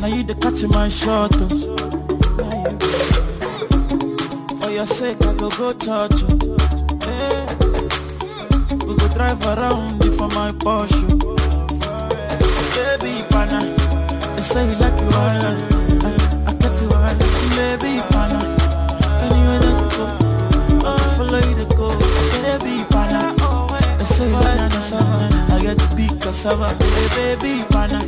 Now 0.00 0.06
you 0.06 0.22
the 0.22 0.36
catch 0.40 0.62
my 0.68 0.86
shot, 0.86 1.34
oh 1.36 1.48
for 4.62 4.70
your 4.70 4.86
sake, 4.86 5.20
I 5.26 5.34
go 5.34 5.50
go 5.50 5.72
touch 5.72 6.12
oh. 6.14 6.28
you. 6.28 6.56
Hey. 7.02 7.46
We 8.86 8.94
go 8.98 9.08
drive 9.12 9.44
around 9.44 10.04
for 10.14 10.28
my 10.28 10.52
Porsche. 10.52 11.18
Oh. 11.24 11.36
Baby, 12.76 13.24
pana, 13.30 13.60
they 14.36 14.42
say 14.42 14.64
you 14.70 14.76
like 14.76 15.00
you 15.00 15.06
all. 15.08 15.42
I, 15.42 16.06
I 16.46 16.52
get 16.54 16.80
you 16.80 16.92
all. 16.92 17.14
Baby, 17.56 18.00
pana, 18.10 18.19
I 25.60 25.62
get 25.62 25.78
to 25.78 26.18
cassava. 26.20 26.68
Hey, 26.82 27.36
baby, 27.36 27.64
pana. 27.68 28.00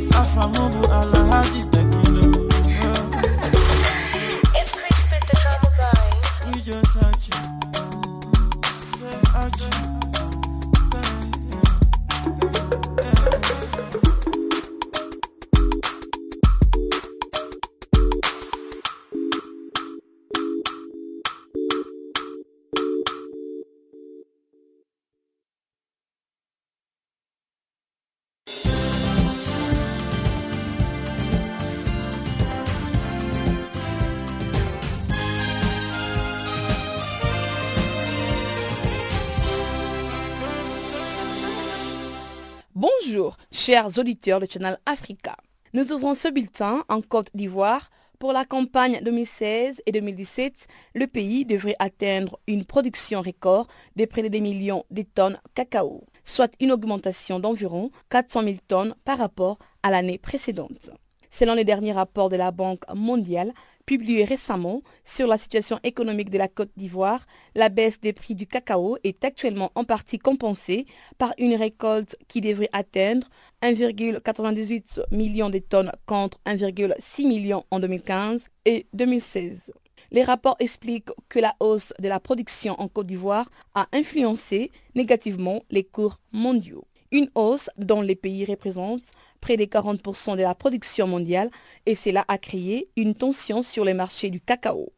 Chers 43.65 43.97
auditeurs 43.97 44.41
de 44.41 44.45
Channel 44.45 44.77
Africa. 44.85 45.37
Nous 45.73 45.93
ouvrons 45.93 46.15
ce 46.15 46.27
bulletin 46.27 46.83
en 46.89 47.01
Côte 47.01 47.29
d'Ivoire. 47.33 47.91
Pour 48.19 48.33
la 48.33 48.43
campagne 48.43 48.99
2016 49.01 49.81
et 49.85 49.91
2017, 49.93 50.67
le 50.95 51.07
pays 51.07 51.45
devrait 51.45 51.77
atteindre 51.79 52.39
une 52.45 52.65
production 52.65 53.21
record 53.21 53.67
de 53.95 54.03
près 54.03 54.21
de 54.21 54.27
2 54.27 54.39
millions 54.39 54.83
de 54.91 55.03
tonnes 55.03 55.39
cacao, 55.55 56.03
soit 56.25 56.51
une 56.59 56.73
augmentation 56.73 57.39
d'environ 57.39 57.89
400 58.09 58.43
000 58.43 58.55
tonnes 58.67 58.95
par 59.05 59.17
rapport 59.17 59.59
à 59.81 59.91
l'année 59.91 60.17
précédente. 60.17 60.89
Selon 61.31 61.53
les 61.53 61.63
derniers 61.63 61.93
rapports 61.93 62.27
de 62.27 62.35
la 62.35 62.51
Banque 62.51 62.83
mondiale, 62.93 63.53
publié 63.85 64.23
récemment 64.23 64.81
sur 65.03 65.27
la 65.27 65.37
situation 65.37 65.79
économique 65.83 66.29
de 66.29 66.37
la 66.37 66.47
Côte 66.47 66.71
d'Ivoire, 66.77 67.25
la 67.55 67.69
baisse 67.69 67.99
des 67.99 68.13
prix 68.13 68.35
du 68.35 68.47
cacao 68.47 68.97
est 69.03 69.23
actuellement 69.25 69.71
en 69.75 69.83
partie 69.83 70.19
compensée 70.19 70.85
par 71.17 71.33
une 71.37 71.55
récolte 71.55 72.15
qui 72.27 72.41
devrait 72.41 72.69
atteindre 72.71 73.27
1,98 73.61 75.03
million 75.11 75.49
de 75.49 75.59
tonnes 75.59 75.91
contre 76.05 76.39
1,6 76.45 77.27
million 77.27 77.65
en 77.71 77.79
2015 77.79 78.47
et 78.65 78.87
2016. 78.93 79.73
Les 80.11 80.23
rapports 80.23 80.57
expliquent 80.59 81.11
que 81.27 81.39
la 81.39 81.55
hausse 81.59 81.93
de 81.99 82.07
la 82.07 82.19
production 82.19 82.79
en 82.79 82.87
Côte 82.87 83.07
d'Ivoire 83.07 83.49
a 83.73 83.87
influencé 83.93 84.71
négativement 84.95 85.63
les 85.71 85.83
cours 85.83 86.19
mondiaux. 86.31 86.85
Une 87.13 87.29
hausse 87.35 87.69
dont 87.77 88.01
les 88.01 88.15
pays 88.15 88.43
représentent 88.43 89.13
près 89.39 89.55
de 89.55 89.65
40% 89.65 90.35
de 90.35 90.41
la 90.41 90.55
production 90.55 91.05
mondiale 91.05 91.51
et 91.85 91.93
cela 91.93 92.25
a 92.27 92.39
créé 92.39 92.89
une 92.97 93.13
tension 93.13 93.61
sur 93.61 93.85
les 93.85 93.93
marchés 93.93 94.31
du 94.31 94.41
cacao. 94.41 94.91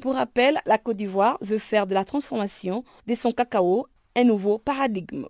Pour 0.00 0.14
rappel, 0.14 0.62
la 0.64 0.78
Côte 0.78 0.96
d'Ivoire 0.96 1.36
veut 1.42 1.58
faire 1.58 1.86
de 1.86 1.92
la 1.92 2.06
transformation 2.06 2.84
de 3.06 3.14
son 3.14 3.32
cacao 3.32 3.86
un 4.16 4.24
nouveau 4.24 4.56
paradigme. 4.56 5.26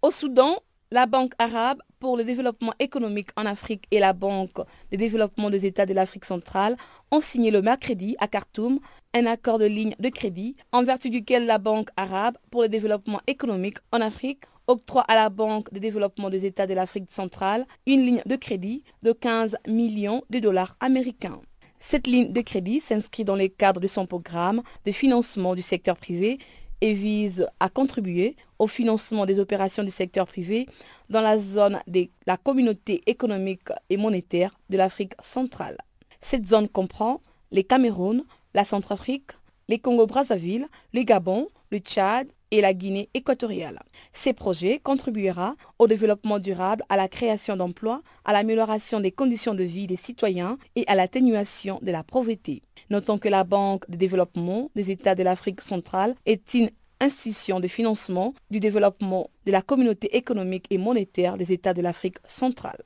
Au 0.00 0.10
Soudan, 0.10 0.62
la 0.92 1.06
Banque 1.06 1.34
arabe 1.38 1.78
pour 2.00 2.16
le 2.16 2.24
développement 2.24 2.72
économique 2.80 3.28
en 3.36 3.46
Afrique 3.46 3.84
et 3.92 4.00
la 4.00 4.12
Banque 4.12 4.58
de 4.90 4.96
développement 4.96 5.48
des 5.48 5.64
États 5.64 5.86
de 5.86 5.94
l'Afrique 5.94 6.24
centrale 6.24 6.76
ont 7.12 7.20
signé 7.20 7.52
le 7.52 7.62
mercredi 7.62 8.16
à 8.18 8.26
Khartoum 8.26 8.80
un 9.14 9.26
accord 9.26 9.60
de 9.60 9.66
ligne 9.66 9.94
de 10.00 10.08
crédit 10.08 10.56
en 10.72 10.82
vertu 10.82 11.08
duquel 11.08 11.46
la 11.46 11.58
Banque 11.58 11.90
arabe 11.96 12.38
pour 12.50 12.62
le 12.62 12.68
développement 12.68 13.20
économique 13.28 13.78
en 13.92 14.00
Afrique 14.00 14.42
octroie 14.66 15.02
à 15.02 15.14
la 15.14 15.30
Banque 15.30 15.72
de 15.72 15.78
développement 15.78 16.28
des 16.28 16.44
États 16.44 16.66
de 16.66 16.74
l'Afrique 16.74 17.12
centrale 17.12 17.66
une 17.86 18.04
ligne 18.04 18.22
de 18.26 18.34
crédit 18.34 18.82
de 19.04 19.12
15 19.12 19.58
millions 19.68 20.24
de 20.28 20.40
dollars 20.40 20.76
américains. 20.80 21.40
Cette 21.78 22.06
ligne 22.06 22.32
de 22.32 22.40
crédit 22.40 22.80
s'inscrit 22.80 23.24
dans 23.24 23.36
les 23.36 23.48
cadres 23.48 23.80
de 23.80 23.86
son 23.86 24.06
programme 24.06 24.62
de 24.84 24.92
financement 24.92 25.54
du 25.54 25.62
secteur 25.62 25.96
privé 25.96 26.38
et 26.80 26.92
vise 26.92 27.46
à 27.60 27.68
contribuer 27.68 28.36
au 28.58 28.66
financement 28.66 29.26
des 29.26 29.38
opérations 29.38 29.84
du 29.84 29.90
secteur 29.90 30.26
privé 30.26 30.66
dans 31.08 31.20
la 31.20 31.38
zone 31.38 31.80
de 31.86 32.08
la 32.26 32.36
communauté 32.36 33.02
économique 33.06 33.68
et 33.88 33.96
monétaire 33.96 34.58
de 34.70 34.76
l'Afrique 34.76 35.14
centrale. 35.22 35.78
Cette 36.22 36.46
zone 36.46 36.68
comprend 36.68 37.20
les 37.50 37.64
Cameroun, 37.64 38.24
la 38.54 38.64
Centrafrique, 38.64 39.32
les 39.68 39.78
Congo-Brazzaville, 39.78 40.68
le 40.92 41.02
Gabon, 41.02 41.48
le 41.70 41.78
Tchad 41.78 42.28
et 42.50 42.60
la 42.60 42.74
Guinée 42.74 43.08
équatoriale. 43.14 43.80
Ces 44.12 44.32
projets 44.32 44.80
contribuera 44.80 45.54
au 45.78 45.86
développement 45.86 46.38
durable, 46.38 46.84
à 46.88 46.96
la 46.96 47.08
création 47.08 47.56
d'emplois, 47.56 48.02
à 48.24 48.32
l'amélioration 48.32 49.00
des 49.00 49.12
conditions 49.12 49.54
de 49.54 49.62
vie 49.62 49.86
des 49.86 49.96
citoyens 49.96 50.58
et 50.74 50.84
à 50.88 50.96
l'atténuation 50.96 51.78
de 51.82 51.92
la 51.92 52.02
pauvreté. 52.02 52.62
Notons 52.90 53.18
que 53.18 53.28
la 53.28 53.44
Banque 53.44 53.88
de 53.88 53.96
développement 53.96 54.68
des 54.74 54.90
États 54.90 55.14
de 55.14 55.22
l'Afrique 55.22 55.60
centrale 55.60 56.16
est 56.26 56.54
une 56.54 56.70
institution 56.98 57.60
de 57.60 57.68
financement 57.68 58.34
du 58.50 58.58
développement 58.58 59.30
de 59.46 59.52
la 59.52 59.62
communauté 59.62 60.16
économique 60.16 60.66
et 60.70 60.78
monétaire 60.78 61.36
des 61.36 61.52
États 61.52 61.72
de 61.72 61.82
l'Afrique 61.82 62.18
centrale. 62.24 62.82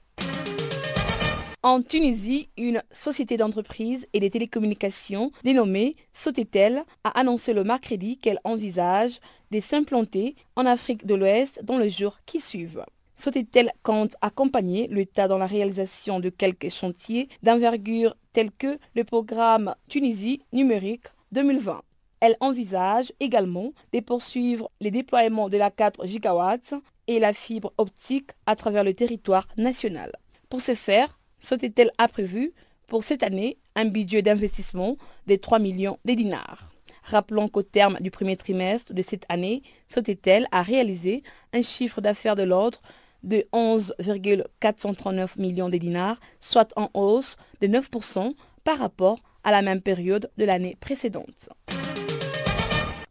En 1.63 1.81
Tunisie, 1.81 2.51
une 2.59 2.83
société 2.93 3.39
d'entreprise 3.39 4.07
et 4.13 4.21
des 4.21 4.29
télécommunications 4.29 5.33
dénommée 5.43 5.97
Sotetel 6.13 6.85
a 7.05 7.19
annoncé 7.19 7.55
le 7.55 7.65
mercredi 7.65 8.19
qu'elle 8.19 8.41
envisage 8.45 9.21
de 9.51 9.61
s'implanter 9.61 10.37
en 10.57 10.67
Afrique 10.67 11.07
de 11.07 11.15
l'Ouest 11.15 11.65
dans 11.65 11.79
les 11.79 11.89
jours 11.89 12.19
qui 12.27 12.41
suivent. 12.41 12.85
Sotetel 13.17 13.71
compte 13.83 14.17
accompagner 14.21 14.89
l'État 14.89 15.29
dans 15.29 15.39
la 15.39 15.47
réalisation 15.47 16.21
de 16.21 16.31
quelques 16.31 16.71
chantiers 16.71 17.29
d'envergure 17.43 18.17
tels 18.33 18.51
que 18.51 18.79
le 18.95 19.05
programme 19.05 19.75
Tunisie 19.89 20.43
numérique 20.53 21.07
2020. 21.33 21.83
Elle 22.21 22.37
envisage 22.41 23.13
également 23.21 23.73
de 23.93 24.01
poursuivre 24.01 24.71
les 24.81 24.91
déploiements 24.91 25.49
de 25.49 25.59
la 25.59 25.71
4 25.71 26.07
gigawatts 26.07 26.75
et 27.07 27.19
la 27.19 27.33
fibre 27.33 27.73
optique 27.79 28.31
à 28.47 28.57
travers 28.57 28.85
le 28.85 28.95
territoire 28.95 29.47
national. 29.57 30.13
Pour 30.49 30.61
ce 30.61 30.75
faire, 30.75 31.19
Sotetel 31.39 31.91
a 31.99 32.09
prévu 32.09 32.53
pour 32.87 33.05
cette 33.05 33.23
année 33.23 33.59
un 33.75 33.85
budget 33.85 34.23
d'investissement 34.23 34.97
de 35.27 35.37
3 35.37 35.59
millions 35.59 35.99
de 36.05 36.15
dinars? 36.15 36.71
Rappelons 37.03 37.49
qu'au 37.49 37.63
terme 37.63 37.99
du 38.01 38.11
premier 38.11 38.37
trimestre 38.37 38.95
de 38.95 39.03
cette 39.03 39.27
année, 39.29 39.63
Sotetel 39.89 40.47
a 40.51 40.63
réalisé 40.63 41.23
un 41.53 41.61
chiffre 41.61 42.01
d'affaires 42.01 42.37
de 42.37 42.43
l'ordre 42.43 42.81
de 43.25 43.45
11,439 43.53 45.37
millions 45.37 45.69
de 45.69 45.79
dinars, 45.79 46.21
soit 46.41 46.73
en 46.77 46.89
hausse 46.95 47.37
de 47.61 47.67
9% 47.67 48.35
par 48.63 48.79
rapport 48.79 49.19
à 49.43 49.51
la 49.51 49.63
même 49.63 49.81
période 49.81 50.31
de 50.39 50.45
l'année 50.45 50.77
précédente. 50.81 51.49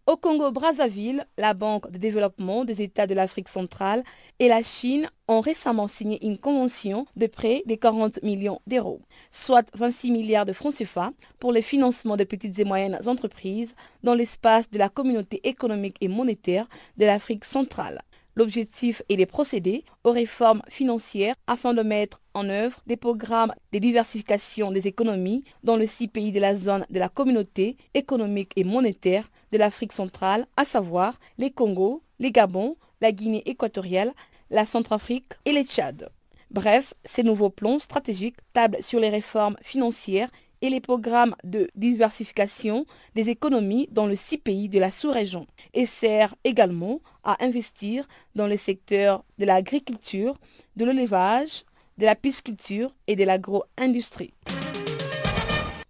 Au 0.05 0.17
Congo-Brazzaville, 0.17 1.25
la 1.37 1.53
Banque 1.53 1.89
de 1.89 1.97
développement 1.97 2.65
des 2.65 2.81
États 2.81 3.07
de 3.07 3.13
l'Afrique 3.13 3.47
centrale 3.47 4.03
et 4.39 4.49
la 4.49 4.61
Chine 4.61 5.09
ont 5.29 5.39
récemment 5.39 5.87
signé 5.87 6.25
une 6.25 6.37
convention 6.37 7.05
de 7.15 7.25
prêt 7.25 7.63
de 7.67 7.75
40 7.75 8.21
millions 8.21 8.59
d'euros, 8.67 8.99
soit 9.31 9.65
26 9.75 10.11
milliards 10.11 10.45
de 10.45 10.51
francs 10.51 10.75
CFA 10.75 11.13
pour 11.39 11.53
le 11.53 11.61
financement 11.61 12.17
de 12.17 12.25
petites 12.25 12.59
et 12.59 12.65
moyennes 12.65 12.99
entreprises 13.05 13.75
dans 14.03 14.13
l'espace 14.13 14.69
de 14.69 14.77
la 14.77 14.89
communauté 14.89 15.39
économique 15.47 15.95
et 16.01 16.09
monétaire 16.09 16.67
de 16.97 17.05
l'Afrique 17.05 17.45
centrale. 17.45 18.01
L'objectif 18.35 19.03
est 19.09 19.17
de 19.17 19.25
procéder 19.25 19.85
aux 20.03 20.11
réformes 20.11 20.63
financières 20.67 21.35
afin 21.45 21.73
de 21.73 21.83
mettre 21.83 22.19
en 22.33 22.49
œuvre 22.49 22.81
des 22.87 22.97
programmes 22.97 23.53
de 23.71 23.79
diversification 23.79 24.71
des 24.71 24.87
économies 24.87 25.43
dans 25.63 25.75
les 25.75 25.87
six 25.87 26.07
pays 26.07 26.31
de 26.31 26.39
la 26.39 26.55
zone 26.55 26.85
de 26.89 26.99
la 26.99 27.09
communauté 27.09 27.77
économique 27.93 28.51
et 28.55 28.63
monétaire 28.63 29.29
de 29.51 29.59
l'Afrique 29.59 29.93
centrale, 29.93 30.47
à 30.57 30.65
savoir 30.65 31.19
les 31.37 31.51
Congo, 31.51 32.01
les 32.17 32.31
Gabon, 32.31 32.75
la 33.01 33.11
Guinée 33.11 33.43
équatoriale, 33.45 34.13
la 34.49 34.65
Centrafrique 34.65 35.33
et 35.45 35.51
les 35.51 35.63
Tchad. 35.63 36.09
Bref, 36.49 36.93
ces 37.05 37.23
nouveaux 37.23 37.49
plans 37.49 37.79
stratégiques 37.79 38.37
tablent 38.53 38.81
sur 38.81 38.99
les 38.99 39.09
réformes 39.09 39.57
financières 39.61 40.29
et 40.63 40.69
les 40.69 40.79
programmes 40.79 41.35
de 41.43 41.69
diversification 41.75 42.85
des 43.15 43.29
économies 43.29 43.89
dans 43.91 44.07
les 44.07 44.15
six 44.15 44.37
pays 44.37 44.69
de 44.69 44.79
la 44.79 44.91
sous-région 44.91 45.45
et 45.73 45.85
sert 45.85 46.33
également 46.45 47.01
à 47.25 47.43
investir 47.43 48.07
dans 48.33 48.47
les 48.47 48.57
secteurs 48.57 49.25
de 49.39 49.45
l'agriculture, 49.45 50.35
de 50.77 50.85
l'élevage, 50.85 51.65
de 51.97 52.05
la 52.05 52.15
pisciculture 52.15 52.95
et 53.07 53.17
de 53.17 53.25
l'agro-industrie. 53.25 54.33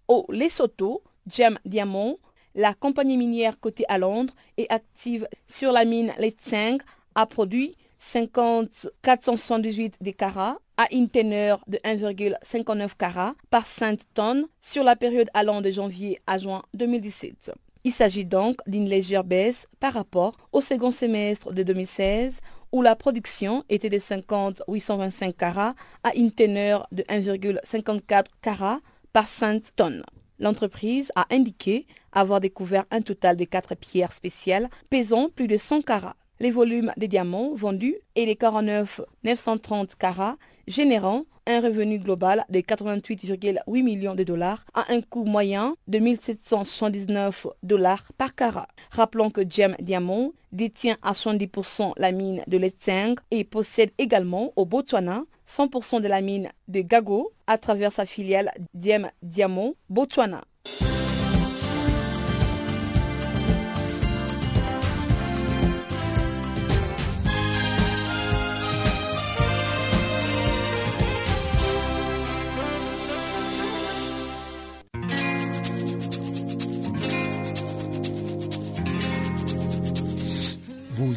Au 0.08 0.26
Lesotho, 0.28 1.02
Gem 1.28 1.56
Diamond, 1.64 2.18
la 2.56 2.74
compagnie 2.74 3.16
minière 3.16 3.60
cotée 3.60 3.86
à 3.88 3.98
Londres 3.98 4.34
et 4.56 4.66
active 4.70 5.28
sur 5.46 5.70
la 5.70 5.84
mine 5.84 6.12
Letseng 6.18 6.78
a 7.14 7.26
produit 7.26 7.76
50 8.00 8.88
478 9.02 9.98
des 10.00 10.12
carats 10.12 10.58
à 10.76 10.86
une 10.92 11.08
teneur 11.08 11.60
de 11.66 11.78
1,59 11.78 12.96
carats 12.96 13.34
par 13.50 13.66
5 13.66 14.00
tonnes 14.14 14.46
sur 14.60 14.84
la 14.84 14.96
période 14.96 15.28
allant 15.34 15.60
de 15.60 15.70
janvier 15.70 16.20
à 16.26 16.38
juin 16.38 16.62
2017. 16.74 17.52
Il 17.84 17.92
s'agit 17.92 18.24
donc 18.24 18.56
d'une 18.66 18.88
légère 18.88 19.24
baisse 19.24 19.68
par 19.78 19.92
rapport 19.92 20.36
au 20.52 20.60
second 20.60 20.90
semestre 20.90 21.52
de 21.52 21.62
2016 21.62 22.40
où 22.72 22.82
la 22.82 22.96
production 22.96 23.62
était 23.68 23.90
de 23.90 23.98
50 23.98 24.62
825 24.66 25.36
carats 25.36 25.74
à 26.02 26.14
une 26.16 26.32
teneur 26.32 26.88
de 26.92 27.02
1,54 27.04 28.24
carats 28.40 28.80
par 29.12 29.28
5 29.28 29.62
tonnes. 29.76 30.02
L'entreprise 30.40 31.12
a 31.14 31.26
indiqué 31.30 31.86
avoir 32.10 32.40
découvert 32.40 32.84
un 32.90 33.02
total 33.02 33.36
de 33.36 33.44
4 33.44 33.76
pierres 33.76 34.12
spéciales 34.12 34.68
pesant 34.90 35.28
plus 35.28 35.46
de 35.46 35.56
100 35.56 35.82
carats. 35.82 36.16
Les 36.40 36.50
volumes 36.50 36.92
des 36.96 37.06
diamants 37.06 37.54
vendus 37.54 37.96
et 38.16 38.26
les 38.26 38.34
49 38.34 39.02
930 39.22 39.94
carats 39.94 40.36
générant 40.66 41.24
un 41.46 41.60
revenu 41.60 41.98
global 41.98 42.44
de 42.48 42.60
88,8 42.60 43.82
millions 43.82 44.14
de 44.14 44.22
dollars 44.24 44.64
à 44.74 44.92
un 44.92 45.00
coût 45.00 45.24
moyen 45.24 45.76
de 45.88 45.98
1779 45.98 47.46
dollars 47.62 48.04
par 48.16 48.34
carat. 48.34 48.68
Rappelons 48.90 49.30
que 49.30 49.42
Gem 49.48 49.76
Diamond 49.80 50.32
détient 50.52 50.96
à 51.02 51.12
70% 51.12 51.92
la 51.96 52.12
mine 52.12 52.42
de 52.46 52.56
Letseng 52.56 53.16
et 53.30 53.44
possède 53.44 53.90
également 53.98 54.52
au 54.56 54.64
Botswana 54.64 55.24
100% 55.48 56.00
de 56.00 56.08
la 56.08 56.22
mine 56.22 56.50
de 56.68 56.80
Gago 56.80 57.32
à 57.46 57.58
travers 57.58 57.92
sa 57.92 58.06
filiale 58.06 58.50
Diem 58.72 59.10
Diamond 59.22 59.74
Botswana. 59.90 60.42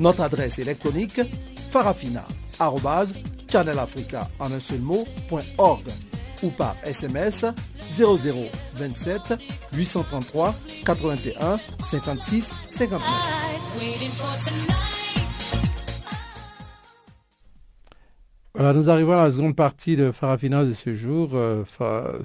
Notre 0.00 0.22
adresse 0.22 0.58
électronique 0.58 1.20
farafina.channelafrica 1.70 4.28
en 4.38 4.50
un 4.50 4.58
seul 4.58 4.80
ou 6.42 6.48
par 6.48 6.74
SMS 6.84 7.44
0027 7.98 9.34
833 9.74 10.54
81 10.86 11.56
56 11.84 12.54
59. 12.66 13.02
Voilà, 18.54 18.72
nous 18.72 18.88
arrivons 18.88 19.12
à 19.12 19.24
la 19.24 19.30
seconde 19.30 19.54
partie 19.54 19.96
de 19.96 20.12
Farafina 20.12 20.64
de 20.64 20.72
ce 20.72 20.94
jour. 20.94 21.32
Euh, 21.34 21.62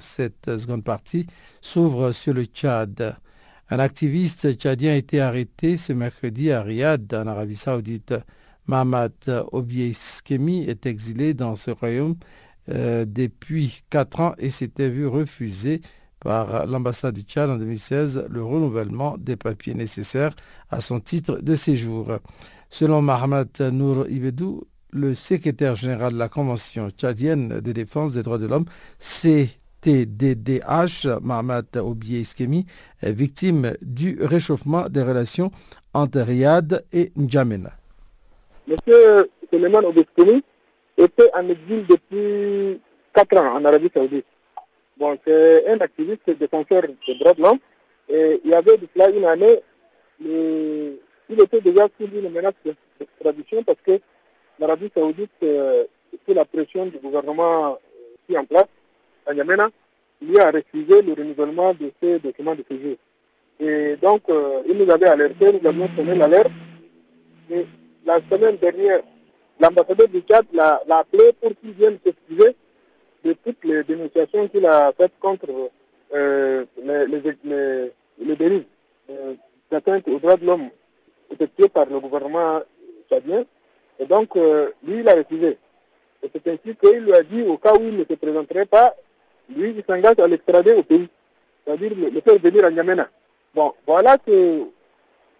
cette 0.00 0.58
seconde 0.58 0.82
partie 0.82 1.26
s'ouvre 1.60 2.12
sur 2.12 2.32
le 2.32 2.44
Tchad. 2.44 3.16
Un 3.68 3.80
activiste 3.80 4.54
tchadien 4.54 4.92
a 4.92 4.96
été 4.96 5.20
arrêté 5.20 5.76
ce 5.76 5.92
mercredi 5.92 6.52
à 6.52 6.62
Riyad, 6.62 7.12
en 7.12 7.26
Arabie 7.26 7.56
Saoudite. 7.56 8.14
Mahamat 8.68 9.28
Obieskemi 9.50 10.62
est 10.64 10.86
exilé 10.86 11.34
dans 11.34 11.56
ce 11.56 11.72
royaume 11.72 12.14
euh, 12.68 13.04
depuis 13.04 13.82
quatre 13.90 14.20
ans 14.20 14.34
et 14.38 14.50
s'était 14.50 14.88
vu 14.88 15.06
refuser 15.08 15.80
par 16.20 16.66
l'ambassade 16.66 17.14
du 17.14 17.22
Tchad 17.22 17.50
en 17.50 17.56
2016 17.56 18.26
le 18.30 18.44
renouvellement 18.44 19.16
des 19.18 19.36
papiers 19.36 19.74
nécessaires 19.74 20.34
à 20.70 20.80
son 20.80 21.00
titre 21.00 21.40
de 21.40 21.56
séjour. 21.56 22.18
Selon 22.70 23.02
Mahamat 23.02 23.60
Nour 23.72 24.08
Ibedou, 24.08 24.62
le 24.90 25.14
secrétaire 25.14 25.74
général 25.74 26.12
de 26.12 26.18
la 26.18 26.28
Convention 26.28 26.90
tchadienne 26.90 27.60
de 27.60 27.72
défense 27.72 28.12
des 28.12 28.22
droits 28.22 28.38
de 28.38 28.46
l'homme, 28.46 28.66
CTDDH, 29.86 31.20
Mahamat 31.22 31.76
Obié 31.76 32.18
Iskemi, 32.20 32.66
victime 33.02 33.74
du 33.80 34.18
réchauffement 34.20 34.88
des 34.88 35.02
relations 35.02 35.52
entre 35.94 36.20
Riyad 36.20 36.84
et 36.92 37.12
N'Djamena. 37.14 37.70
Monsieur 38.66 39.30
Suleiman 39.52 39.84
Obieskemi 39.84 40.42
était 40.96 41.30
en 41.34 41.48
exil 41.48 41.86
depuis 41.88 42.80
4 43.14 43.36
ans 43.36 43.56
en 43.56 43.64
Arabie 43.64 43.90
Saoudite. 43.94 44.26
Bon, 44.98 45.16
c'est 45.24 45.68
un 45.70 45.78
activiste 45.78 46.30
défenseur 46.36 46.82
des 46.82 47.14
droits 47.14 47.34
de 47.34 47.42
l'homme. 47.42 47.58
Et 48.08 48.40
il 48.44 48.50
y 48.50 48.54
avait 48.54 48.78
de 48.78 48.88
cela 48.92 49.10
une 49.10 49.24
année, 49.24 49.60
il 50.20 51.40
était 51.40 51.60
déjà 51.60 51.86
sous 51.98 52.08
une 52.12 52.30
menace 52.30 52.54
d'extradition 52.98 53.62
parce 53.62 53.78
que 53.86 54.00
l'Arabie 54.58 54.90
Saoudite, 54.96 55.30
euh, 55.44 55.84
sous 56.26 56.34
la 56.34 56.44
pression 56.44 56.86
du 56.86 56.98
gouvernement 56.98 57.66
euh, 57.66 57.74
qui 58.26 58.34
est 58.34 58.38
en 58.38 58.44
place, 58.44 58.66
à 59.26 59.34
lui 60.22 60.38
a 60.38 60.50
refusé 60.50 61.02
le 61.02 61.12
renouvellement 61.12 61.74
de 61.74 61.90
ses 62.00 62.18
documents 62.18 62.54
de 62.54 62.64
séjour. 62.68 62.96
Et 63.60 63.96
donc, 63.96 64.22
euh, 64.28 64.62
il 64.68 64.76
nous 64.76 64.90
avait 64.90 65.06
alerté, 65.06 65.52
nous 65.52 65.68
avions 65.68 65.88
sonné 65.96 66.14
l'alerte. 66.14 66.50
Et 67.50 67.66
la 68.04 68.18
semaine 68.30 68.56
dernière, 68.56 69.00
l'ambassadeur 69.60 70.08
du 70.08 70.20
Tchad 70.20 70.46
l'a 70.52 70.80
appelé 70.90 71.32
pour 71.40 71.52
qu'il 71.60 71.72
vienne 71.72 71.98
s'excuser 72.04 72.56
de 73.24 73.32
toutes 73.44 73.64
les 73.64 73.82
dénonciations 73.84 74.48
qu'il 74.48 74.66
a 74.66 74.92
faites 74.92 75.12
contre 75.20 75.46
euh, 76.14 76.64
les, 76.82 77.06
les, 78.18 78.36
dérives 78.36 78.64
euh, 79.10 79.34
d'atteinte 79.70 80.06
aux 80.08 80.18
droits 80.18 80.36
de 80.36 80.46
l'homme 80.46 80.68
effectuées 81.30 81.68
par 81.68 81.86
le 81.86 81.98
gouvernement 81.98 82.60
tchadien. 83.10 83.44
Et 83.98 84.04
donc, 84.04 84.34
lui, 84.34 85.00
il 85.00 85.08
a 85.08 85.14
refusé. 85.14 85.56
Et 86.22 86.30
c'est 86.32 86.46
ainsi 86.48 86.76
qu'il 86.76 86.98
lui 86.98 87.14
a 87.14 87.22
dit, 87.22 87.42
au 87.42 87.56
cas 87.56 87.74
où 87.74 87.82
il 87.82 87.96
ne 87.96 88.04
se 88.04 88.14
présenterait 88.14 88.66
pas, 88.66 88.94
lui, 89.54 89.74
il 89.76 89.84
s'engage 89.86 90.18
à 90.18 90.26
l'extrader 90.26 90.72
au 90.72 90.82
pays, 90.82 91.08
c'est-à-dire 91.64 91.92
le, 91.96 92.20
faire 92.20 92.38
venir 92.38 92.64
à 92.64 92.70
N'Djamena. 92.70 93.08
Bon, 93.54 93.72
voilà 93.86 94.18
que 94.18 94.62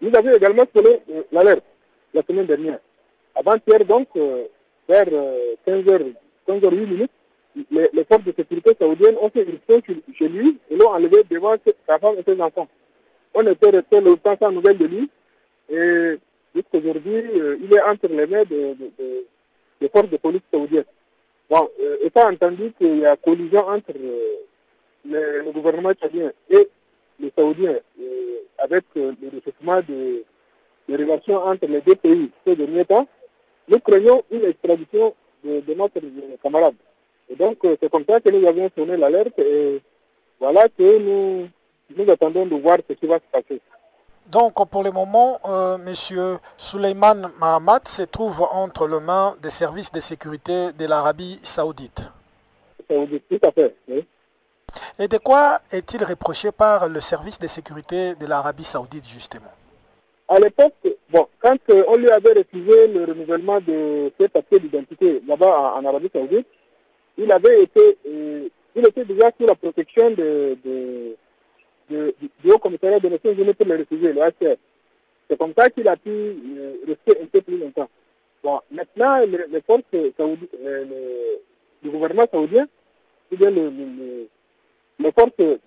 nous 0.00 0.14
avions 0.14 0.34
également 0.34 0.64
sonné 0.74 1.00
l'alerte 1.32 1.64
la 2.14 2.22
semaine 2.22 2.46
dernière. 2.46 2.78
Avant-hier, 3.34 3.84
donc, 3.84 4.08
vers 4.88 5.06
15h, 5.66 6.12
15h08 6.48 6.86
minutes, 6.86 7.10
les, 7.70 7.88
les, 7.92 8.04
forces 8.04 8.24
de 8.24 8.32
sécurité 8.36 8.76
saoudiennes 8.78 9.16
ont 9.20 9.30
fait 9.30 9.42
une 9.42 9.48
irruption 9.48 9.82
chez 10.14 10.28
lui 10.28 10.58
et 10.70 10.76
l'ont 10.76 10.90
enlevé 10.90 11.24
devant 11.30 11.54
sa 11.88 11.98
femme 11.98 12.16
et 12.18 12.22
ses 12.22 12.40
enfants. 12.40 12.68
On 13.34 13.46
était 13.46 13.70
resté 13.70 14.00
longtemps 14.00 14.36
sans 14.40 14.52
nouvelles 14.52 14.78
de 14.78 14.86
lui 14.86 15.10
et 15.70 16.18
jusqu'aujourd'hui, 16.54 17.22
euh, 17.34 17.56
il 17.62 17.72
est 17.72 17.82
entre 17.82 18.08
les 18.08 18.26
mains 18.26 18.44
des 18.44 18.74
de, 18.74 19.26
de, 19.80 19.88
forces 19.88 20.10
de 20.10 20.16
police 20.16 20.42
saoudiennes. 20.52 20.84
Bon, 21.48 21.68
euh, 21.80 21.96
étant 22.02 22.28
entendu 22.28 22.72
qu'il 22.76 22.98
y 22.98 23.06
a 23.06 23.16
collision 23.16 23.66
entre 23.68 23.92
euh, 23.96 25.42
le, 25.44 25.52
gouvernement 25.52 25.92
tchadien 25.92 26.32
et 26.50 26.68
les 27.20 27.32
Saoudiens 27.36 27.76
euh, 28.00 28.40
avec 28.58 28.84
le 28.96 29.14
réchauffement 29.32 29.80
de, 29.88 30.24
de, 30.88 30.96
relations 30.96 31.36
entre 31.36 31.66
les 31.66 31.80
deux 31.82 31.94
pays 31.94 32.30
ces 32.44 32.56
derniers 32.56 32.84
temps, 32.84 33.06
nous 33.68 33.78
craignons 33.78 34.22
une 34.30 34.44
extradition 34.44 35.14
de, 35.44 35.74
notre 35.74 36.00
camarade. 36.42 36.74
Et 37.28 37.36
donc, 37.36 37.58
euh, 37.64 37.76
c'est 37.80 37.90
comme 37.90 38.04
ça 38.08 38.20
que 38.20 38.30
nous 38.30 38.46
avions 38.46 38.70
sonné 38.76 38.96
l'alerte 38.96 39.38
et 39.38 39.80
voilà 40.40 40.68
que 40.68 40.98
nous, 40.98 41.48
nous 41.96 42.10
attendons 42.10 42.46
de 42.46 42.56
voir 42.56 42.78
ce 42.88 42.94
qui 42.94 43.06
va 43.06 43.16
se 43.16 43.30
passer. 43.32 43.60
Donc, 44.30 44.54
pour 44.70 44.82
le 44.82 44.90
moment, 44.90 45.38
euh, 45.44 45.76
M. 45.76 46.38
Suleiman 46.56 47.30
Mahamat 47.38 47.82
se 47.86 48.02
trouve 48.02 48.42
entre 48.42 48.88
les 48.88 48.98
mains 48.98 49.36
des 49.40 49.50
services 49.50 49.92
de 49.92 50.00
sécurité 50.00 50.72
de 50.72 50.86
l'Arabie 50.86 51.38
saoudite. 51.44 52.02
Saoudite, 52.90 53.24
tout 53.28 53.46
à 53.46 53.52
fait, 53.52 53.76
oui. 53.88 54.04
Et 54.98 55.06
de 55.06 55.18
quoi 55.18 55.60
est-il 55.70 56.02
reproché 56.04 56.50
par 56.50 56.88
le 56.88 57.00
service 57.00 57.38
de 57.38 57.46
sécurité 57.46 58.14
de 58.16 58.26
l'Arabie 58.26 58.64
saoudite, 58.64 59.06
justement? 59.06 59.52
À 60.28 60.40
l'époque, 60.40 60.74
bon, 61.08 61.28
quand 61.40 61.56
euh, 61.70 61.84
on 61.86 61.96
lui 61.96 62.10
avait 62.10 62.32
refusé 62.32 62.88
le 62.88 63.04
renouvellement 63.04 63.60
de 63.60 64.10
ses 64.18 64.28
papiers 64.28 64.58
d'identité 64.58 65.22
là-bas 65.26 65.74
en, 65.76 65.84
Arabie 65.84 66.10
saoudite, 66.12 66.48
il 67.16 67.30
avait 67.30 67.62
été, 67.62 67.96
euh, 68.08 68.48
il 68.74 68.86
était 68.86 69.04
déjà 69.04 69.30
sous 69.38 69.46
la 69.46 69.54
protection 69.54 70.10
de, 70.10 70.58
de, 70.64 71.16
du 71.88 72.50
Haut 72.50 72.58
Commissariat 72.58 73.00
des 73.00 73.10
Nations 73.10 73.32
Unies 73.32 73.54
pour 73.54 73.66
les 73.66 73.76
réfugiés, 73.76 74.12
le 74.12 74.20
HCR. 74.20 74.56
C'est 75.28 75.38
comme 75.38 75.52
ça 75.56 75.70
qu'il 75.70 75.88
a 75.88 75.96
pu 75.96 76.10
euh, 76.10 76.74
rester 76.86 77.22
un 77.22 77.26
peu 77.26 77.40
plus 77.40 77.58
longtemps. 77.58 77.88
Bon, 78.42 78.60
maintenant, 78.70 79.18
les, 79.26 79.60
forces 79.62 79.82
saoudiennes, 80.16 80.48
euh, 80.64 81.36
du 81.82 81.90
gouvernement 81.90 82.26
saoudien, 82.32 82.68
ou 83.32 83.36
bien 83.36 83.50
le, 83.50 83.70
le, 83.70 84.28
les, 85.00 85.12
forces, 85.12 85.58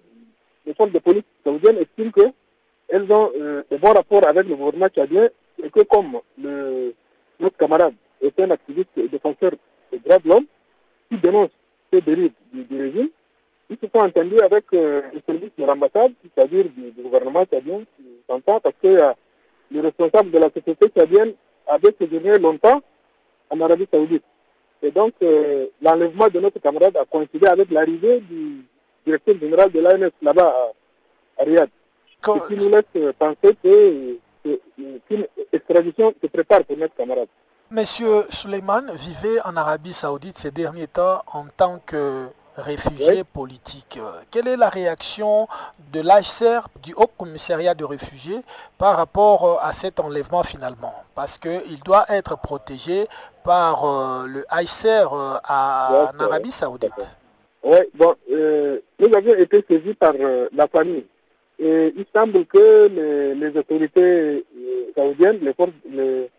les 0.66 0.74
forces 0.74 0.92
de 0.92 1.00
police 1.00 1.24
saoudiennes 1.44 1.78
estiment 1.78 2.12
qu'elles 2.12 3.12
ont 3.12 3.32
euh, 3.38 3.64
de 3.70 3.78
bons 3.78 3.94
rapports 3.94 4.26
avec 4.26 4.48
le 4.48 4.56
gouvernement 4.56 4.88
tchadien 4.88 5.30
et 5.62 5.70
que 5.70 5.82
comme 5.82 6.20
le, 6.42 6.94
notre 7.40 7.58
camarade 7.58 7.94
est 8.22 8.40
un 8.40 8.52
activiste 8.52 8.98
défenseur 9.12 9.52
des 9.92 10.00
droits 10.00 10.20
de 10.20 10.30
l'homme, 10.30 10.46
qui 11.10 11.18
dénoncent 11.18 11.50
ces 11.92 12.02
dérives 12.02 12.32
du, 12.54 12.66
régime, 12.78 13.10
ils 13.70 13.78
se 13.78 13.88
sont 13.94 14.02
entendus 14.02 14.40
avec 14.42 14.66
euh, 14.74 15.02
le 15.14 15.22
service 15.28 15.52
de 15.58 15.66
l'ambassade, 15.66 16.14
c'est-à-dire 16.24 16.66
du, 16.76 16.92
du, 16.92 17.02
gouvernement 17.04 17.46
tchadien, 17.46 17.80
qui 17.96 18.04
s'entend 18.28 18.60
parce 18.60 18.76
que 18.82 18.88
euh, 18.88 19.12
le 19.72 19.82
responsable 19.82 20.32
de 20.32 20.40
la 20.40 20.50
société 20.50 20.88
tchadienne 20.90 21.34
avait 21.68 21.96
séjourné 22.00 22.40
longtemps 22.40 22.82
en 23.52 23.62
Arabie 23.62 23.88
Saoudite. 23.92 24.24
Et 24.82 24.92
donc, 24.92 25.14
euh, 25.22 25.68
l'enlèvement 25.82 26.30
de 26.30 26.40
notre 26.40 26.60
camarade 26.60 26.98
a 26.98 27.06
coïncidé 27.06 27.46
avec 27.48 27.70
l'arrivée 27.70 28.22
du 28.22 28.66
directeur 29.06 29.36
général 29.40 29.72
de 29.72 29.80
l'ANS 29.80 30.10
là-bas 30.22 30.54
à, 31.38 31.42
à, 31.42 31.46
Riyad. 31.46 31.70
Ce 32.26 32.48
qui 32.48 32.56
nous 32.56 32.70
laisse 32.70 33.14
penser 33.18 33.56
qu'une 33.64 35.28
extradition 35.54 36.14
se 36.22 36.28
prépare 36.28 36.64
pour 36.64 36.78
notre 36.78 36.96
camarade. 36.96 37.28
Monsieur 37.72 38.24
Suleiman 38.32 38.82
vivait 38.94 39.40
en 39.46 39.56
Arabie 39.56 39.94
Saoudite 39.94 40.40
ces 40.40 40.50
derniers 40.50 40.88
temps 40.88 41.22
en 41.32 41.46
tant 41.56 41.80
que 41.86 42.26
réfugié 42.58 43.18
oui. 43.18 43.24
politique. 43.24 44.00
Quelle 44.32 44.48
est 44.48 44.58
la 44.58 44.70
réaction 44.70 45.48
de 45.94 46.02
l'HCR, 46.02 46.68
du 46.82 46.94
Haut 46.94 47.10
Commissariat 47.18 47.74
de 47.74 47.86
réfugiés, 47.86 48.40
par 48.78 48.98
rapport 48.98 49.60
à 49.62 49.72
cet 49.72 50.00
enlèvement 50.00 50.44
finalement? 50.44 50.94
Parce 51.16 51.38
qu'il 51.38 51.80
doit 51.86 52.06
être 52.10 52.40
protégé 52.40 53.08
par 53.44 53.86
euh, 53.86 54.28
le 54.28 54.46
HCR 54.52 55.14
euh, 55.14 55.38
à, 55.44 56.12
en 56.14 56.20
Arabie 56.20 56.52
Saoudite. 56.52 56.92
Oui, 57.64 57.78
bon, 57.94 58.16
euh, 58.32 58.80
nous 59.00 59.14
avions 59.14 59.36
été 59.36 59.64
saisis 59.68 59.94
par 59.94 60.14
euh, 60.20 60.48
la 60.54 60.68
famille. 60.68 61.06
Et 61.58 61.94
il 61.96 62.06
semble 62.16 62.46
que 62.46 62.88
les, 62.88 63.36
les 63.36 63.58
autorités 63.58 64.46
saoudiennes, 64.96 65.40
les 65.42 65.54
forces, 65.54 65.72
les, 65.92 66.30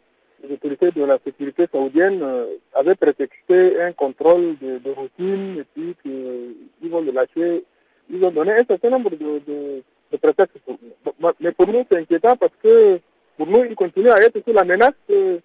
les 0.42 0.55
autorités 0.55 0.90
de 0.90 1.05
la 1.05 1.18
sécurité 1.24 1.66
saoudienne 1.72 2.20
euh, 2.22 2.46
avaient 2.74 2.94
prétexté 2.94 3.81
un 3.81 3.92
contrôle 3.92 4.57
de, 4.61 4.90
routine 4.90 5.59
et 5.61 5.64
puis 5.74 5.94
qu'ils 6.03 6.90
vont 6.90 7.03
le 7.03 7.12
lâcher. 7.12 7.64
Ils 8.11 8.24
ont 8.24 8.31
donné 8.31 8.53
un 8.53 8.64
certain 8.64 8.90
nombre 8.90 9.11
de, 9.11 9.40
de, 9.46 10.16
prétextes. 10.16 10.57
Mais 11.40 11.53
pour 11.53 11.68
nous, 11.68 11.85
c'est 11.90 11.98
inquiétant 11.98 12.37
parce 12.37 12.53
que 12.62 12.98
pour 13.37 13.46
nous, 13.46 13.64
ils 13.64 13.76
continuent 13.76 14.11
à 14.11 14.20
être 14.20 14.40
sous 14.46 14.53
la 14.53 14.64
menace 14.64 14.94
euh, 15.11 15.38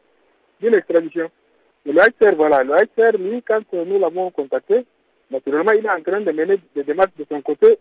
d'une 0.61 0.73
extradition. 0.73 1.29
Le 1.85 1.93
HCR, 1.93 2.35
voilà, 2.35 2.63
le 2.63 2.73
HCR, 2.73 3.17
lui, 3.19 3.43
quand 3.43 3.61
nous 3.73 3.99
l'avons 3.99 4.31
contacté, 4.31 4.85
naturellement, 5.29 5.71
il 5.71 5.85
est 5.85 5.89
en 5.89 6.01
train 6.01 6.21
de 6.21 6.31
mener 6.31 6.57
des 6.73 6.83
démarches 6.83 7.15
de 7.17 7.25
son 7.29 7.41
côté, 7.41 7.77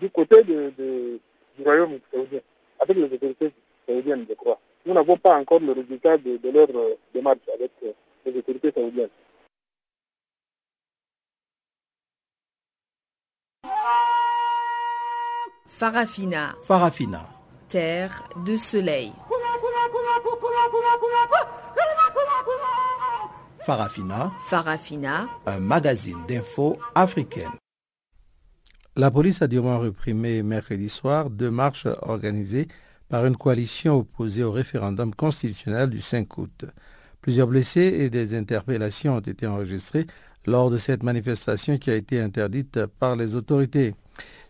du 0.00 0.08
côté 0.08 0.42
de, 0.44 0.72
du 0.78 1.62
royaume 1.62 1.98
saoudien, 2.12 2.40
avec 2.80 2.96
les 2.96 3.04
autorités 3.04 3.50
saoudiennes, 3.86 4.24
je 4.28 4.34
crois 4.34 4.58
nous 4.86 4.94
n'avons 4.94 5.16
pas 5.16 5.38
encore 5.38 5.60
le 5.60 5.72
résultat 5.72 6.18
de, 6.18 6.36
de 6.36 6.50
leur 6.50 6.68
euh, 6.74 6.94
démarche 7.12 7.38
avec 7.52 7.72
euh, 7.82 7.92
les 8.26 8.36
autorités 8.38 8.72
saoudiennes. 8.72 9.08
Farafina. 15.68 16.54
Farafina. 16.62 17.28
Terre 17.68 18.22
de 18.46 18.56
soleil. 18.56 19.12
Farafina. 23.66 24.30
Farafina. 24.48 25.28
Un 25.46 25.58
magazine 25.58 26.18
d'infos 26.28 26.78
africaine. 26.94 27.50
La 28.96 29.10
police 29.10 29.42
a 29.42 29.48
durement 29.48 29.80
reprimé 29.80 30.42
mercredi 30.44 30.88
soir 30.88 31.28
deux 31.28 31.50
marches 31.50 31.88
organisées 32.02 32.68
par 33.14 33.26
une 33.26 33.36
coalition 33.36 34.00
opposée 34.00 34.42
au 34.42 34.50
référendum 34.50 35.14
constitutionnel 35.14 35.88
du 35.88 36.00
5 36.00 36.36
août. 36.36 36.64
Plusieurs 37.20 37.46
blessés 37.46 37.98
et 38.00 38.10
des 38.10 38.36
interpellations 38.36 39.18
ont 39.18 39.20
été 39.20 39.46
enregistrés 39.46 40.08
lors 40.46 40.68
de 40.68 40.78
cette 40.78 41.04
manifestation 41.04 41.78
qui 41.78 41.92
a 41.92 41.94
été 41.94 42.20
interdite 42.20 42.86
par 42.98 43.14
les 43.14 43.36
autorités. 43.36 43.94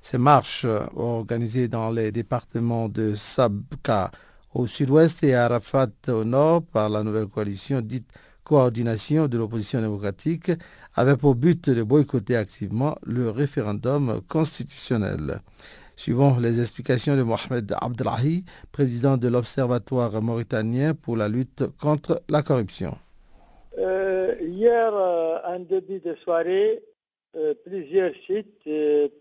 Ces 0.01 0.17
marches 0.17 0.65
organisées 0.97 1.69
dans 1.69 1.91
les 1.91 2.11
départements 2.11 2.89
de 2.89 3.15
Sabka 3.15 4.11
au 4.55 4.67
sud-ouest 4.67 5.23
et 5.25 5.35
Arafat 5.35 5.91
au 6.09 6.25
nord 6.25 6.63
par 6.63 6.89
la 6.89 7.03
nouvelle 7.03 7.27
coalition 7.27 7.83
dite 7.83 8.09
coordination 8.45 9.29
de 9.29 9.37
l'opposition 9.37 9.83
démocratique 9.83 10.53
avaient 10.95 11.19
pour 11.19 11.35
but 11.35 11.69
de 11.69 11.83
boycotter 11.83 12.37
activement 12.37 12.97
le 13.03 13.29
référendum 13.29 14.23
constitutionnel. 14.27 15.43
Suivant 15.97 16.39
les 16.41 16.61
explications 16.61 17.17
de 17.17 17.23
Mohamed 17.23 17.73
Abdelahi, 17.81 18.45
président 18.73 19.17
de 19.17 19.29
l'Observatoire 19.29 20.21
mauritanien 20.21 20.95
pour 20.95 21.17
la 21.17 21.29
lutte 21.29 21.65
contre 21.81 22.23
la 22.29 22.43
corruption. 22.43 22.97
Euh, 23.79 24.35
hier, 24.41 24.93
euh, 24.95 25.39
en 25.45 25.61
début 25.61 26.01
de 26.01 26.15
soirée, 26.17 26.83
euh, 27.37 27.55
plusieurs 27.65 28.13
sites, 28.27 28.63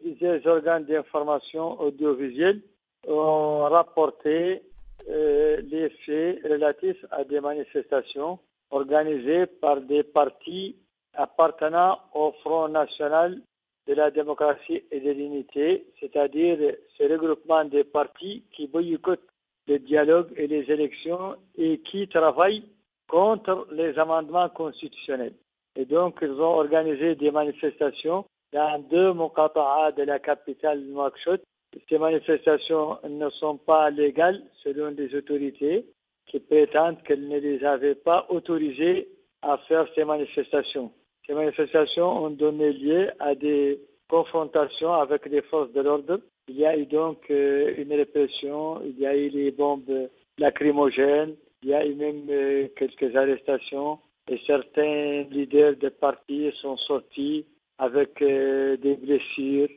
plusieurs 0.01 0.45
organes 0.47 0.85
d'information 0.85 1.79
audiovisuelle 1.79 2.61
ont 3.07 3.63
rapporté 3.69 4.63
les 5.07 5.91
faits 6.05 6.39
relatifs 6.49 7.05
à 7.11 7.23
des 7.25 7.41
manifestations 7.41 8.39
organisées 8.71 9.45
par 9.47 9.81
des 9.81 10.03
partis 10.03 10.77
appartenant 11.13 11.99
au 12.13 12.31
Front 12.41 12.69
national 12.69 13.41
de 13.87 13.93
la 13.93 14.11
démocratie 14.11 14.83
et 14.91 14.99
de 14.99 15.11
l'unité, 15.11 15.85
c'est-à-dire 15.99 16.57
ce 16.97 17.03
regroupement 17.03 17.65
des 17.65 17.83
partis 17.83 18.43
qui 18.51 18.67
boycottent 18.67 19.27
le 19.67 19.79
dialogue 19.79 20.31
et 20.35 20.47
les 20.47 20.71
élections 20.71 21.35
et 21.57 21.79
qui 21.79 22.07
travaillent 22.07 22.63
contre 23.07 23.67
les 23.71 23.97
amendements 23.99 24.49
constitutionnels. 24.49 25.33
Et 25.75 25.85
donc, 25.85 26.19
ils 26.21 26.31
ont 26.31 26.57
organisé 26.57 27.15
des 27.15 27.31
manifestations 27.31 28.25
dans 28.51 28.79
deux 28.79 29.13
muqata'a 29.13 29.91
de 29.91 30.03
la 30.03 30.19
capitale 30.19 30.81
Nouakchott. 30.81 31.41
Ces 31.89 31.97
manifestations 31.97 32.99
ne 33.09 33.29
sont 33.29 33.57
pas 33.57 33.89
légales 33.89 34.43
selon 34.63 34.89
les 34.91 35.13
autorités 35.15 35.87
qui 36.27 36.39
prétendent 36.39 37.01
qu'elles 37.03 37.27
ne 37.27 37.39
les 37.39 37.63
avaient 37.65 37.95
pas 37.95 38.27
autorisées 38.29 39.09
à 39.41 39.57
faire 39.57 39.87
ces 39.95 40.05
manifestations. 40.05 40.91
Ces 41.25 41.33
manifestations 41.33 42.25
ont 42.25 42.29
donné 42.29 42.73
lieu 42.73 43.09
à 43.19 43.33
des 43.33 43.79
confrontations 44.09 44.91
avec 44.91 45.25
les 45.27 45.41
forces 45.41 45.71
de 45.71 45.81
l'ordre. 45.81 46.19
Il 46.49 46.57
y 46.57 46.65
a 46.65 46.77
eu 46.77 46.85
donc 46.85 47.19
euh, 47.31 47.73
une 47.77 47.93
répression, 47.93 48.81
il 48.83 48.99
y 48.99 49.05
a 49.05 49.15
eu 49.15 49.29
les 49.29 49.51
bombes 49.51 50.09
lacrymogènes, 50.37 51.35
il 51.63 51.69
y 51.69 51.73
a 51.73 51.85
eu 51.85 51.95
même 51.95 52.25
euh, 52.29 52.67
quelques 52.75 53.15
arrestations 53.15 53.99
et 54.29 54.39
certains 54.45 55.23
leaders 55.31 55.77
de 55.77 55.87
partis 55.89 56.51
sont 56.53 56.75
sortis 56.75 57.45
avec 57.77 58.21
euh, 58.21 58.75
des 58.77 58.95
blessures, 58.97 59.69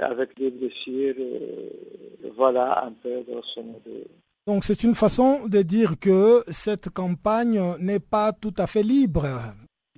avec 0.00 0.36
des 0.36 0.50
blessures, 0.50 1.14
voilà 2.36 2.84
un 2.86 2.92
peu 2.92 3.22
grosso 3.28 3.62
modo. 3.62 4.04
Donc 4.46 4.64
c'est 4.64 4.82
une 4.82 4.96
façon 4.96 5.46
de 5.46 5.62
dire 5.62 5.94
que 6.00 6.42
cette 6.48 6.88
campagne 6.90 7.62
n'est 7.78 8.00
pas 8.00 8.32
tout 8.32 8.54
à 8.58 8.66
fait 8.66 8.82
libre. 8.82 9.24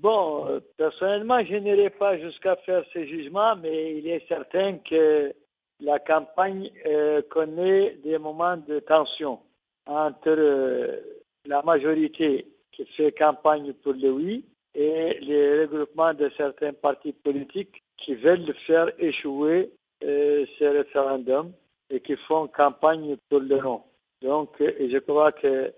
Bon, 0.00 0.46
euh, 0.48 0.60
personnellement, 0.78 1.44
je 1.44 1.56
n'irai 1.56 1.90
pas 1.90 2.18
jusqu'à 2.18 2.56
faire 2.56 2.84
ce 2.90 3.04
jugement, 3.04 3.54
mais 3.56 3.98
il 3.98 4.08
est 4.08 4.26
certain 4.26 4.78
que 4.78 5.30
la 5.78 5.98
campagne 5.98 6.70
euh, 6.86 7.20
connaît 7.28 7.98
des 8.02 8.16
moments 8.16 8.56
de 8.56 8.78
tension 8.78 9.40
entre 9.84 10.30
euh, 10.30 10.96
la 11.44 11.60
majorité 11.60 12.46
qui 12.72 12.86
fait 12.86 13.12
campagne 13.12 13.74
pour 13.74 13.92
le 13.92 14.10
oui 14.10 14.46
et 14.74 15.18
les 15.20 15.64
regroupements 15.64 16.14
de 16.14 16.30
certains 16.34 16.72
partis 16.72 17.12
politiques 17.12 17.82
qui 17.98 18.14
veulent 18.14 18.54
faire 18.66 18.90
échouer 18.98 19.70
ce 20.00 20.64
référendum 20.64 21.52
et 21.90 22.00
qui 22.00 22.16
font 22.16 22.46
campagne 22.46 23.18
pour 23.28 23.40
le 23.40 23.58
non. 23.58 23.82
Donc, 24.22 24.56
je 24.60 24.98
crois 24.98 25.32
que 25.32 25.74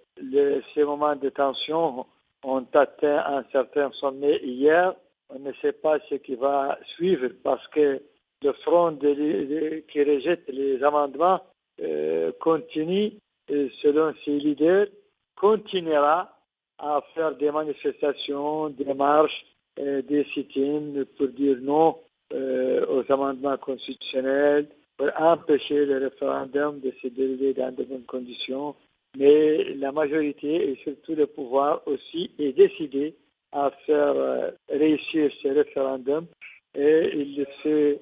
ces 0.74 0.84
moments 0.84 1.16
de 1.16 1.28
tension 1.30 2.06
ont 2.42 2.66
atteint 2.74 3.24
un 3.26 3.44
certain 3.52 3.90
sommet 3.92 4.40
hier. 4.42 4.94
On 5.28 5.38
ne 5.38 5.52
sait 5.60 5.72
pas 5.72 5.98
ce 6.08 6.16
qui 6.16 6.34
va 6.34 6.78
suivre 6.84 7.28
parce 7.42 7.66
que 7.68 8.02
le 8.42 8.52
front 8.52 8.96
qui 8.96 10.04
rejette 10.04 10.48
les 10.48 10.82
amendements 10.82 11.40
euh, 11.80 12.32
continue, 12.40 13.12
selon 13.48 14.12
ses 14.24 14.38
leaders, 14.38 14.88
continuera 15.36 16.36
à 16.78 17.02
faire 17.14 17.34
des 17.36 17.50
manifestations, 17.50 18.68
des 18.70 18.92
marches, 18.94 19.44
euh, 19.78 20.02
des 20.02 20.24
sit-ins 20.24 21.04
pour 21.16 21.28
dire 21.28 21.56
non 21.60 21.98
euh, 22.32 22.84
aux 22.88 23.10
amendements 23.12 23.56
constitutionnels, 23.56 24.68
pour 24.96 25.08
empêcher 25.18 25.86
le 25.86 25.98
référendum 25.98 26.80
de 26.80 26.92
se 27.00 27.08
dérouler 27.08 27.54
dans 27.54 27.74
de 27.74 27.84
bonnes 27.84 28.04
conditions 28.04 28.74
mais 29.16 29.74
la 29.74 29.92
majorité 29.92 30.70
et 30.70 30.76
surtout 30.76 31.14
le 31.14 31.26
pouvoir 31.26 31.82
aussi 31.86 32.30
est 32.38 32.52
décidé 32.52 33.14
à 33.52 33.70
faire 33.84 34.14
euh, 34.16 34.50
réussir 34.68 35.30
ce 35.42 35.48
référendum 35.48 36.26
et 36.74 37.10
il 37.14 37.46
fait 37.62 38.00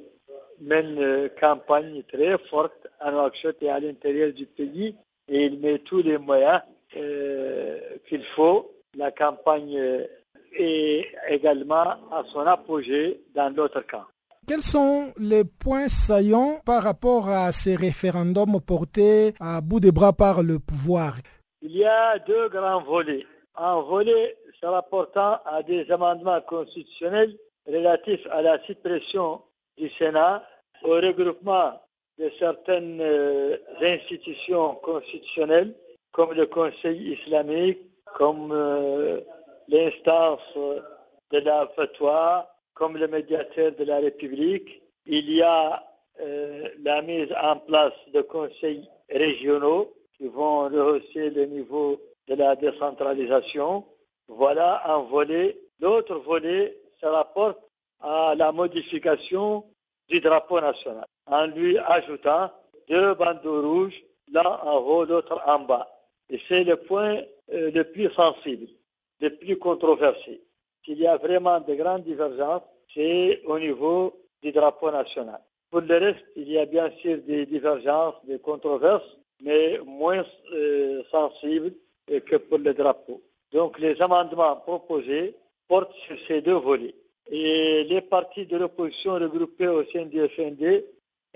mène 0.60 0.98
une 0.98 1.30
campagne 1.40 2.02
très 2.04 2.36
forte 2.50 2.86
à 3.00 3.10
Nouakchott 3.10 3.56
et 3.62 3.70
à 3.70 3.80
l'intérieur 3.80 4.32
du 4.32 4.46
pays 4.46 4.94
et 5.28 5.46
il 5.46 5.58
met 5.58 5.78
tous 5.78 6.02
les 6.02 6.18
moyens 6.18 6.60
euh, 6.96 7.78
qu'il 8.08 8.24
faut. 8.24 8.72
La 8.96 9.10
campagne 9.10 10.06
est 10.52 11.06
également 11.28 11.96
à 12.10 12.24
son 12.32 12.40
apogée 12.40 13.22
dans 13.34 13.54
l'autre 13.54 13.80
camp. 13.86 14.04
Quels 14.50 14.64
sont 14.64 15.12
les 15.16 15.44
points 15.44 15.88
saillants 15.88 16.60
par 16.66 16.82
rapport 16.82 17.28
à 17.28 17.52
ces 17.52 17.76
référendums 17.76 18.60
portés 18.60 19.32
à 19.38 19.60
bout 19.60 19.78
de 19.78 19.92
bras 19.92 20.12
par 20.12 20.42
le 20.42 20.58
pouvoir? 20.58 21.14
Il 21.62 21.76
y 21.76 21.84
a 21.84 22.18
deux 22.18 22.48
grands 22.48 22.82
volets. 22.82 23.24
Un 23.54 23.80
volet 23.80 24.36
se 24.60 24.66
rapportant 24.66 25.38
à 25.44 25.62
des 25.62 25.88
amendements 25.92 26.40
constitutionnels 26.40 27.38
relatifs 27.64 28.26
à 28.32 28.42
la 28.42 28.60
suppression 28.64 29.40
du 29.78 29.88
Sénat, 29.88 30.44
au 30.82 30.94
regroupement 30.94 31.80
de 32.18 32.28
certaines 32.36 33.00
euh, 33.00 33.56
institutions 33.80 34.74
constitutionnelles, 34.82 35.76
comme 36.10 36.32
le 36.32 36.46
Conseil 36.46 37.12
islamique, 37.12 37.78
comme 38.16 38.50
euh, 38.50 39.20
l'instance 39.68 40.42
de 40.56 41.38
la 41.38 41.68
fatwa, 41.76 42.50
comme 42.80 42.96
le 42.96 43.08
médiateur 43.08 43.72
de 43.72 43.84
la 43.84 43.98
République. 43.98 44.82
Il 45.04 45.30
y 45.30 45.42
a 45.42 45.84
euh, 46.22 46.66
la 46.82 47.02
mise 47.02 47.28
en 47.42 47.56
place 47.58 47.92
de 48.14 48.22
conseils 48.22 48.88
régionaux 49.10 49.92
qui 50.16 50.28
vont 50.28 50.60
rehausser 50.60 51.28
le 51.28 51.44
niveau 51.44 52.00
de 52.26 52.36
la 52.36 52.56
décentralisation. 52.56 53.84
Voilà 54.28 54.82
un 54.90 55.02
volet. 55.02 55.60
L'autre 55.78 56.16
volet 56.20 56.74
se 57.02 57.06
rapporte 57.06 57.58
à 58.00 58.34
la 58.34 58.50
modification 58.50 59.62
du 60.08 60.20
drapeau 60.20 60.58
national 60.58 61.04
en 61.26 61.48
lui 61.48 61.76
ajoutant 61.76 62.50
deux 62.88 63.12
bandeaux 63.12 63.60
rouges, 63.60 64.02
l'un 64.32 64.58
en 64.64 64.78
haut, 64.78 65.04
l'autre 65.04 65.38
en 65.46 65.58
bas. 65.58 65.86
Et 66.30 66.40
c'est 66.48 66.64
le 66.64 66.76
point 66.76 67.18
euh, 67.52 67.70
le 67.72 67.84
plus 67.84 68.10
sensible, 68.14 68.68
le 69.20 69.28
plus 69.36 69.58
controversé. 69.58 70.40
S'il 70.90 71.02
y 71.02 71.06
a 71.06 71.18
vraiment 71.18 71.60
de 71.60 71.72
grandes 71.76 72.02
divergences, 72.02 72.64
c'est 72.92 73.42
au 73.44 73.60
niveau 73.60 74.12
du 74.42 74.50
drapeau 74.50 74.90
national. 74.90 75.40
Pour 75.70 75.82
le 75.82 75.96
reste, 75.96 76.24
il 76.34 76.50
y 76.50 76.58
a 76.58 76.66
bien 76.66 76.90
sûr 77.00 77.18
des 77.18 77.46
divergences, 77.46 78.16
des 78.24 78.40
controverses, 78.40 79.16
mais 79.40 79.78
moins 79.86 80.24
euh, 80.52 81.04
sensibles 81.12 81.74
que 82.08 82.34
pour 82.38 82.58
le 82.58 82.74
drapeau. 82.74 83.22
Donc 83.52 83.78
les 83.78 84.02
amendements 84.02 84.56
proposés 84.56 85.36
portent 85.68 85.94
sur 85.94 86.16
ces 86.26 86.40
deux 86.40 86.58
volets. 86.58 86.96
Et 87.30 87.84
les 87.84 88.00
partis 88.00 88.46
de 88.46 88.56
l'opposition 88.56 89.12
regroupés 89.12 89.68
au 89.68 89.84
sein 89.92 90.06
du 90.06 90.20
FND 90.28 90.84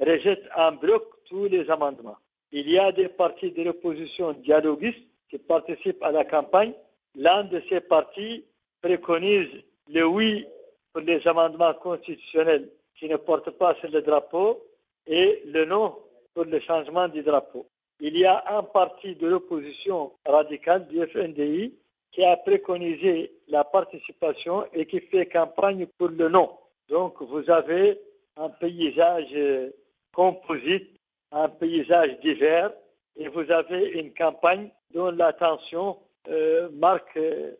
rejettent 0.00 0.48
en 0.57 0.72
bloc 0.72 1.05
tous 1.26 1.44
les 1.44 1.70
amendements. 1.70 2.16
Il 2.50 2.68
y 2.68 2.76
a 2.76 2.90
des 2.90 3.07
partis 3.07 3.52
de 3.52 3.62
l'opposition 3.62 4.32
dialoguistes 4.32 5.07
qui 5.30 5.38
participent 5.38 6.02
à 6.02 6.11
la 6.11 6.24
campagne. 6.24 6.72
L'un 7.14 7.44
de 7.44 7.62
ces 7.68 7.80
partis 7.80 8.44
préconise 8.85 9.49
le 9.89 10.07
oui 10.07 10.47
pour 10.93 11.01
les 11.01 11.26
amendements 11.26 11.72
constitutionnels 11.72 12.68
qui 12.95 13.09
ne 13.09 13.16
portent 13.16 13.53
pas 13.53 13.74
sur 13.76 13.91
le 13.91 14.03
drapeau 14.03 14.62
et 15.07 15.41
le 15.47 15.64
non 15.64 15.97
pour 16.35 16.45
le 16.45 16.61
changement 16.61 17.09
du 17.09 17.22
drapeau. 17.22 17.66
Il 18.01 18.18
y 18.18 18.26
a 18.26 18.45
un 18.59 18.62
parti 18.62 19.16
de 19.16 19.26
l'opposition 19.26 20.12
radicale 20.26 20.87
du 20.89 21.01
FNDI 21.01 21.72
qui 22.12 22.24
a 22.24 22.37
préconisé 22.37 23.32
la 23.49 23.64
participation 23.64 24.66
et 24.74 24.85
qui 24.85 25.01
fait 25.01 25.24
campagne 25.26 25.87
pour 25.97 26.09
le 26.09 26.28
non. 26.28 26.51
Donc 26.91 27.22
vous 27.22 27.49
avez 27.51 27.99
un 28.37 28.51
paysage 28.51 29.32
euh, 29.35 29.70
composite, 30.12 30.91
un 31.32 31.49
paysage 31.49 32.20
divers, 32.20 32.70
et 33.16 33.28
vous 33.28 33.51
avez 33.51 33.99
une 33.99 34.12
campagne 34.12 34.68
dont 34.93 35.11
l'attention 35.11 35.97
euh, 36.29 36.68
marque 36.72 37.18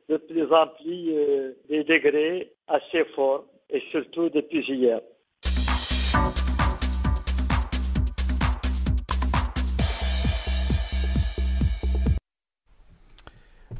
de 0.09 0.17
plus 0.17 0.45
en 0.53 0.67
plus 0.69 1.13
des 1.69 1.85
degrés 1.85 2.53
assez 2.67 3.05
forts, 3.15 3.47
et 3.71 3.81
surtout 3.91 4.29
depuis 4.29 4.61
hier. 4.61 5.01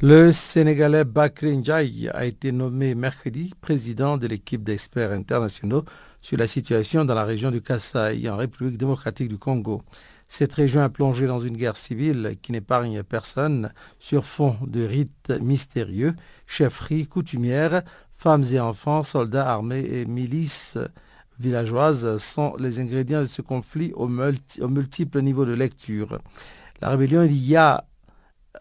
Le 0.07 0.33
Sénégalais 0.33 1.05
Bakri 1.05 1.57
Ndiaye 1.57 2.11
a 2.13 2.27
été 2.27 2.53
nommé 2.53 2.95
mercredi 2.95 3.53
président 3.61 4.19
de 4.19 4.27
l'équipe 4.27 4.63
d'experts 4.63 5.13
internationaux 5.13 5.85
sur 6.21 6.37
la 6.37 6.47
situation 6.47 7.07
dans 7.07 7.15
la 7.15 7.25
région 7.25 7.51
du 7.51 7.63
Kasaï, 7.63 8.29
en 8.29 8.37
République 8.37 8.77
démocratique 8.77 9.29
du 9.29 9.39
Congo. 9.39 9.83
Cette 10.37 10.55
région 10.55 10.81
a 10.81 10.89
plongé 10.89 11.29
dans 11.29 11.39
une 11.39 11.57
guerre 11.57 11.77
civile 11.77 12.37
qui 12.43 12.51
n'épargne 12.51 13.05
personne 13.05 13.73
sur 14.01 14.27
fond 14.27 14.57
de 14.67 14.85
rites 14.85 15.33
mystérieux, 15.41 16.17
chefferies 16.49 17.07
coutumières, 17.07 17.85
femmes 18.19 18.43
et 18.51 18.59
enfants, 18.59 19.05
soldats 19.05 19.49
armés 19.49 19.87
et 19.89 20.07
milices 20.07 20.77
villageoises 21.39 22.19
sont 22.19 22.57
les 22.59 22.81
ingrédients 22.81 23.21
de 23.21 23.27
ce 23.27 23.43
conflit 23.43 23.93
aux, 23.95 24.09
multiples 24.09 25.23
niveaux 25.23 25.45
de 25.45 25.55
lecture. 25.55 26.19
La 26.81 26.89
rébellion 26.89 27.23
il 27.23 27.37
y 27.37 27.55
a 27.55 27.85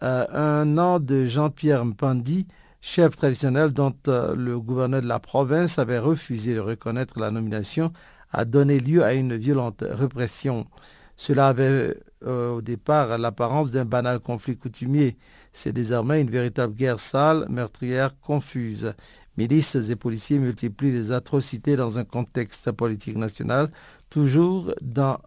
euh, 0.04 0.26
un 0.32 0.78
an 0.78 1.00
de 1.00 1.26
Jean-Pierre 1.26 1.84
Mpandi, 1.84 2.46
chef 2.82 3.16
traditionnel 3.16 3.72
dont 3.72 3.96
euh, 4.06 4.36
le 4.36 4.60
gouverneur 4.60 5.02
de 5.02 5.08
la 5.08 5.18
province 5.18 5.80
avait 5.80 5.98
refusé 5.98 6.54
de 6.54 6.60
reconnaître 6.60 7.18
la 7.18 7.32
nomination, 7.32 7.92
a 8.30 8.44
donné 8.44 8.78
lieu 8.78 9.02
à 9.02 9.14
une 9.14 9.34
violente 9.36 9.82
répression. 9.90 10.68
Cela 11.16 11.48
avait 11.48 11.96
euh, 12.26 12.54
au 12.54 12.62
départ 12.62 13.18
l'apparence 13.18 13.70
d'un 13.70 13.84
banal 13.84 14.20
conflit 14.20 14.56
coutumier. 14.56 15.16
C'est 15.52 15.72
désormais 15.72 16.20
une 16.20 16.30
véritable 16.30 16.74
guerre 16.74 16.98
sale, 16.98 17.46
meurtrière, 17.48 18.18
confuse. 18.20 18.94
Milices 19.36 19.76
et 19.76 19.96
policiers 19.96 20.38
multiplient 20.38 20.92
les 20.92 21.12
atrocités 21.12 21.76
dans 21.76 21.98
un 21.98 22.04
contexte 22.04 22.70
politique 22.72 23.16
national 23.16 23.70
toujours, 24.10 24.72
dans, 24.80 25.18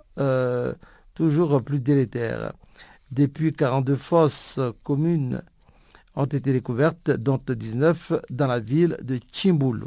toujours 1.14 1.62
plus 1.62 1.82
délétère. 1.82 2.54
Depuis 3.12 3.54
42 3.54 3.96
fosses 3.96 4.60
communes 4.84 5.42
ont 6.16 6.26
été 6.26 6.52
découvertes, 6.52 7.12
dont 7.12 7.40
19 7.48 8.14
dans 8.30 8.48
la 8.48 8.60
ville 8.60 8.98
de 9.02 9.20
Chimbulu. 9.32 9.86